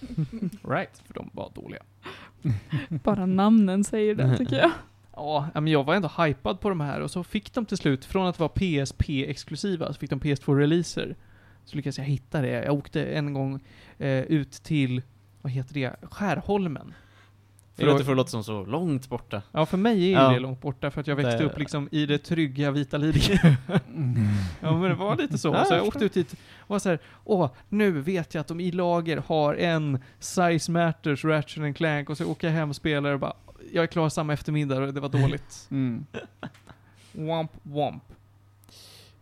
[0.62, 1.82] right, för de var dåliga.
[2.88, 4.70] Bara namnen säger det tycker jag.
[5.20, 8.04] Ja, men jag var ändå hypad på de här och så fick de till slut,
[8.04, 11.16] från att vara PSP-exklusiva, så fick de PS2-releaser.
[11.64, 12.48] Så lyckades jag hitta det.
[12.48, 13.60] Jag åkte en gång
[13.98, 15.02] eh, ut till,
[15.42, 16.94] vad heter det, Skärholmen.
[17.78, 19.42] Det låter för att låta som så långt borta.
[19.52, 20.28] Ja, för mig är Ja.
[20.32, 23.36] det långt borta för att jag växte Det- upp liksom i det trygga vita Lidingö.
[24.60, 25.48] ja, men det var lite så.
[25.48, 28.48] Ja, så jag åkte ut dit och var så här, åh, nu vet jag att
[28.48, 32.70] de i lager har en Size Matters Ratchet and Clank och så åker jag hem
[32.70, 33.32] och spelar och bara,
[33.72, 35.68] jag är klar samma eftermiddag och det var dåligt.
[35.70, 36.06] Mm.
[37.12, 38.02] Womp womp.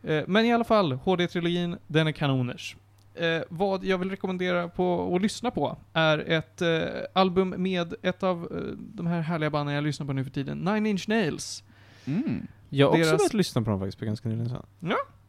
[0.03, 2.77] Eh, men i alla fall, HD-trilogin, den är kanoners.
[3.19, 6.83] Eh, vad jag vill rekommendera på att lyssna på är ett eh,
[7.13, 10.59] album med ett av eh, de här härliga banden jag lyssnar på nu för tiden,
[10.59, 11.65] Nine Inch Nails.
[12.05, 12.47] Mm.
[12.69, 14.49] Jag har också Deras- börjat lyssna på dem faktiskt på ganska nyligen.
[14.49, 14.65] Så.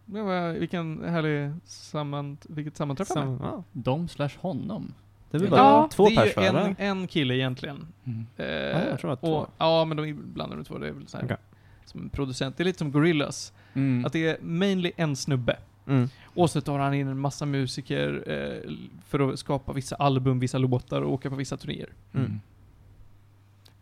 [0.05, 3.38] Det var, vilken härlig sammant, vilket sammanträffande.
[3.38, 3.64] Sam, ja.
[3.72, 4.93] De slash honom.
[5.31, 7.88] Det är väl Ja, bara två det är ju pers en, en kille egentligen.
[8.03, 8.26] Mm.
[8.38, 9.27] Eh, jag tror att två.
[9.35, 10.77] och, Ja, men de blandar de två.
[10.77, 11.38] Det är väl så här, Okej.
[11.85, 12.57] som en producent.
[12.57, 13.53] Det är lite som Gorillaz.
[13.73, 14.05] Mm.
[14.05, 15.57] Att det är mainly en snubbe.
[15.88, 16.09] Mm.
[16.23, 18.72] Och så tar han in en massa musiker eh,
[19.07, 21.89] för att skapa vissa album, vissa låtar och åka på vissa turnéer.
[22.14, 22.26] Mm.
[22.26, 22.39] Mm.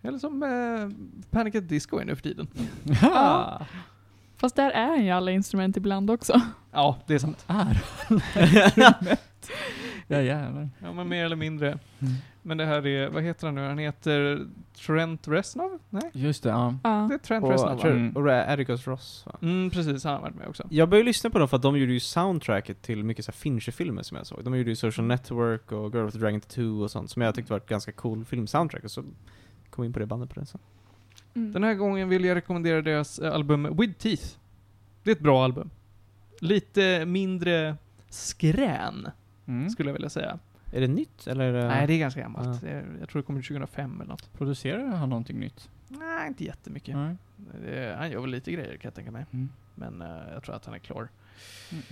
[0.01, 0.89] Eller som eh,
[1.29, 2.47] Panic at Disco är nu för tiden.
[3.01, 3.65] Ja.
[4.37, 6.41] Fast där är ju alla instrument ibland också.
[6.71, 7.45] Ja, det är sant.
[7.47, 7.81] Är.
[10.07, 10.69] ja jävlar.
[10.79, 11.67] Ja, men mer eller mindre.
[11.67, 12.13] Mm.
[12.41, 13.67] Men det här är, vad heter han nu?
[13.67, 14.47] Han heter
[14.85, 15.79] Trent Reznov?
[15.89, 16.75] Nej, Just det, ja.
[16.83, 17.05] Ja.
[17.09, 17.89] det är Trent Och, Reznov va?
[17.89, 18.11] Mm.
[18.15, 19.37] och Atticus Ross va?
[19.41, 20.03] Mm, precis.
[20.03, 20.63] Han har varit med också.
[20.69, 23.37] Jag började lyssna på dem för att de gjorde ju soundtracket till mycket så här
[23.37, 24.43] Fincher-filmer som jag såg.
[24.43, 27.35] De gjorde ju Social Network och Girl with the Dragon Tattoo och sånt som jag
[27.35, 29.01] tyckte var ett ganska cool filmsoundtrack och så
[29.69, 30.61] kom jag in på det bandet på det sen.
[31.33, 31.53] Mm.
[31.53, 34.23] Den här gången vill jag rekommendera deras eh, album With Teeth.
[35.03, 35.69] Det är ett bra album.
[36.39, 37.75] Lite mindre
[38.09, 39.09] skrän,
[39.47, 39.69] Mm.
[39.69, 40.39] skulle jag vilja säga.
[40.71, 41.45] Är det nytt eller?
[41.45, 41.67] Är det...
[41.67, 42.63] Nej, det är ganska gammalt.
[42.63, 42.69] Ja.
[42.99, 44.33] Jag tror det kommer 2005 eller något.
[44.33, 45.69] Producerar han någonting nytt?
[45.87, 46.95] Nej, inte jättemycket.
[46.95, 47.15] Nej.
[47.65, 49.25] Det, han gör väl lite grejer kan jag tänka mig.
[49.31, 49.49] Mm.
[49.75, 51.07] Men eh, jag tror att han är klar.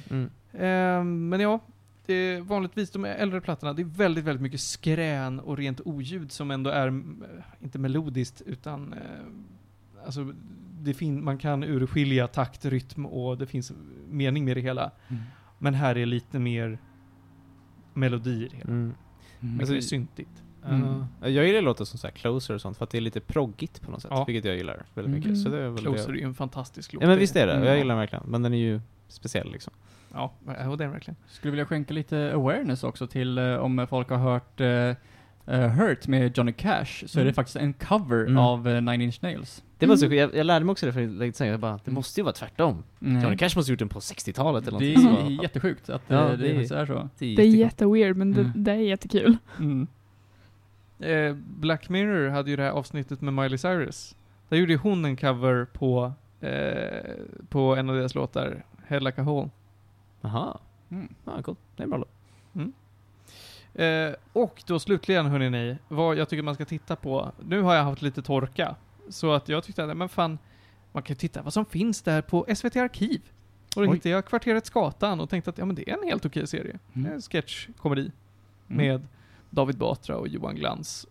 [0.09, 0.29] Mm.
[0.53, 1.59] Ehm, men ja,
[2.05, 6.31] det är vanligtvis de äldre plattorna, det är väldigt, väldigt mycket skrän och rent oljud
[6.31, 7.23] som ändå är, mm,
[7.61, 8.99] inte melodiskt, utan eh,
[10.05, 10.33] alltså,
[10.81, 13.71] det fin- man kan urskilja takt, rytm och det finns
[14.09, 14.91] mening med det hela.
[15.07, 15.21] Mm.
[15.59, 16.77] Men här är lite mer
[17.93, 18.69] melodi i det hela.
[18.71, 18.83] Mm.
[18.83, 18.93] Mm.
[19.39, 20.43] Mycket Alltså, mer syntigt.
[20.69, 21.05] Mm.
[21.21, 21.27] Ja.
[21.29, 23.81] Jag gillar låtar som så här closer och sånt för att det är lite proggigt
[23.81, 24.23] på något sätt, Ja.
[24.25, 25.11] vilket jag gillar väldigt Mm.
[25.19, 25.37] mycket.
[25.43, 26.17] Så det är väl Closer det.
[26.17, 27.01] är ju en fantastisk låt.
[27.03, 27.67] Ja men visst är det, Mm.
[27.67, 28.23] jag gillar den verkligen.
[28.27, 29.73] Men den är ju speciell liksom.
[30.13, 30.33] Ja,
[30.69, 31.15] och den verkligen.
[31.27, 34.95] Skulle vilja skänka lite awareness också till eh, om folk har hört eh,
[35.45, 37.27] eh, Hurt med Johnny Cash, så är Mm.
[37.27, 38.37] det faktiskt en cover Mm.
[38.37, 39.63] av eh, Nine Inch Nails.
[39.77, 40.17] Det var så, Mm.
[40.17, 41.93] jag, jag lärde mig också det för länge sedan, jag bara, det Mm.
[41.95, 42.83] måste ju vara tvärtom.
[42.99, 43.23] Nej.
[43.23, 46.15] Johnny Cash måste ha gjort den på 60-talet eller Det är så- jättesjukt att Ja,
[46.25, 47.09] eh, det det är- faktiskt är så.
[47.19, 47.55] Det är jättekul.
[47.59, 48.63] jätteweird, men det, Mm.
[48.63, 49.37] det är jättekul.
[49.59, 49.87] Mm.
[50.99, 54.15] Eh, Black Mirror hade ju det här avsnittet med Miley Cyrus.
[54.49, 57.13] Där gjorde hon en cover på, eh,
[57.49, 59.49] på en av deras låtar, Head Like a Hole.
[60.21, 60.57] Jaha,
[60.91, 61.13] Mm.
[61.25, 61.59] ja, coolt.
[61.75, 62.09] Det är en bra låt.
[63.75, 67.31] Eh, och då slutligen hörni ni, vad jag tycker man ska titta på.
[67.45, 68.75] Nu har jag haft lite torka.
[69.09, 70.37] Så att jag tyckte att, men fan,
[70.91, 73.21] man kan titta vad som finns där på SVT Arkiv.
[73.75, 73.95] Och då Oj.
[73.95, 76.79] hittade jag Kvarteret Skatan och tänkte att ja men det är en helt okej serie.
[76.93, 77.11] Mm.
[77.13, 78.11] En sketchkomedi
[78.69, 78.85] Mm.
[78.87, 79.07] med
[79.49, 81.07] David Batra och Johan Glans.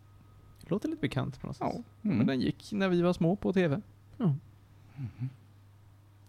[0.60, 1.66] Låter lite bekant på något sätt.
[1.74, 2.16] Ja, Mm.
[2.18, 3.80] men den gick när vi var små på TV.
[4.16, 4.34] Ja.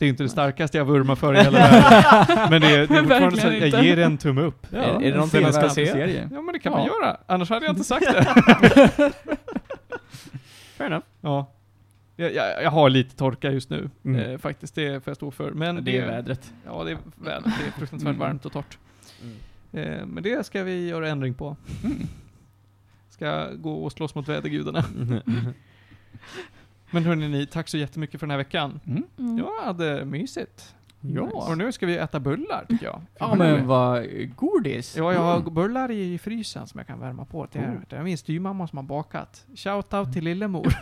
[0.04, 2.38] Det är inte det starkaste jag vurmar för i hela världen.
[2.50, 4.74] Men det är, det är fortfarande så att jag ger en tumme upp.
[4.74, 5.88] Är- är det en någonting jag ska se?
[5.88, 6.30] serie.
[6.34, 6.78] Ja men det kan Ja.
[6.78, 7.18] man göra.
[7.26, 8.24] Annars hade jag inte sagt det.
[10.78, 11.06] Fair enough.
[11.22, 11.52] ja.
[12.16, 13.90] Jag, jag, jag har lite torka just nu.
[14.06, 14.20] Mm.
[14.32, 15.52] Eh, faktiskt, det får jag stå för.
[15.52, 16.54] Men det är vädret.
[16.66, 17.54] Ja, det är vädret.
[17.60, 18.20] Det är fruktansvärt Mm.
[18.20, 18.78] varmt och torrt.
[19.74, 21.56] Eh, men det ska vi göra ändring på.
[21.84, 21.98] Mm.
[23.10, 24.84] Ska gå och slåss mot vädergudarna.
[26.94, 28.80] Men hörni ni, tack så jättemycket för den här veckan.
[28.86, 29.04] Mm.
[29.20, 29.38] Mm.
[29.38, 30.76] Jag hade mysigt.
[31.02, 31.22] Ja.
[31.22, 33.02] Och nu ska vi äta bullar, tycker jag.
[33.20, 34.98] Ja men vad godis.
[34.98, 35.54] Ja, jag har Mm.
[35.54, 37.48] bullar i frysen som jag kan värma på.
[37.52, 37.80] Det är, Oh.
[37.90, 39.46] det är min styvmamma som har bakat.
[39.56, 40.68] Shoutout till lillemor.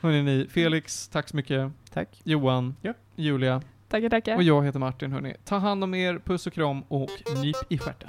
[0.00, 1.72] Hörrni ni, Felix, tack så mycket.
[1.92, 2.20] Tack.
[2.24, 2.92] Johan, Ja.
[3.16, 4.36] Julia Tackar, tackar.
[4.36, 5.34] och jag heter Martin hörni.
[5.44, 7.08] Ta hand om er, puss och kram och
[7.42, 8.08] nyp i stjärten.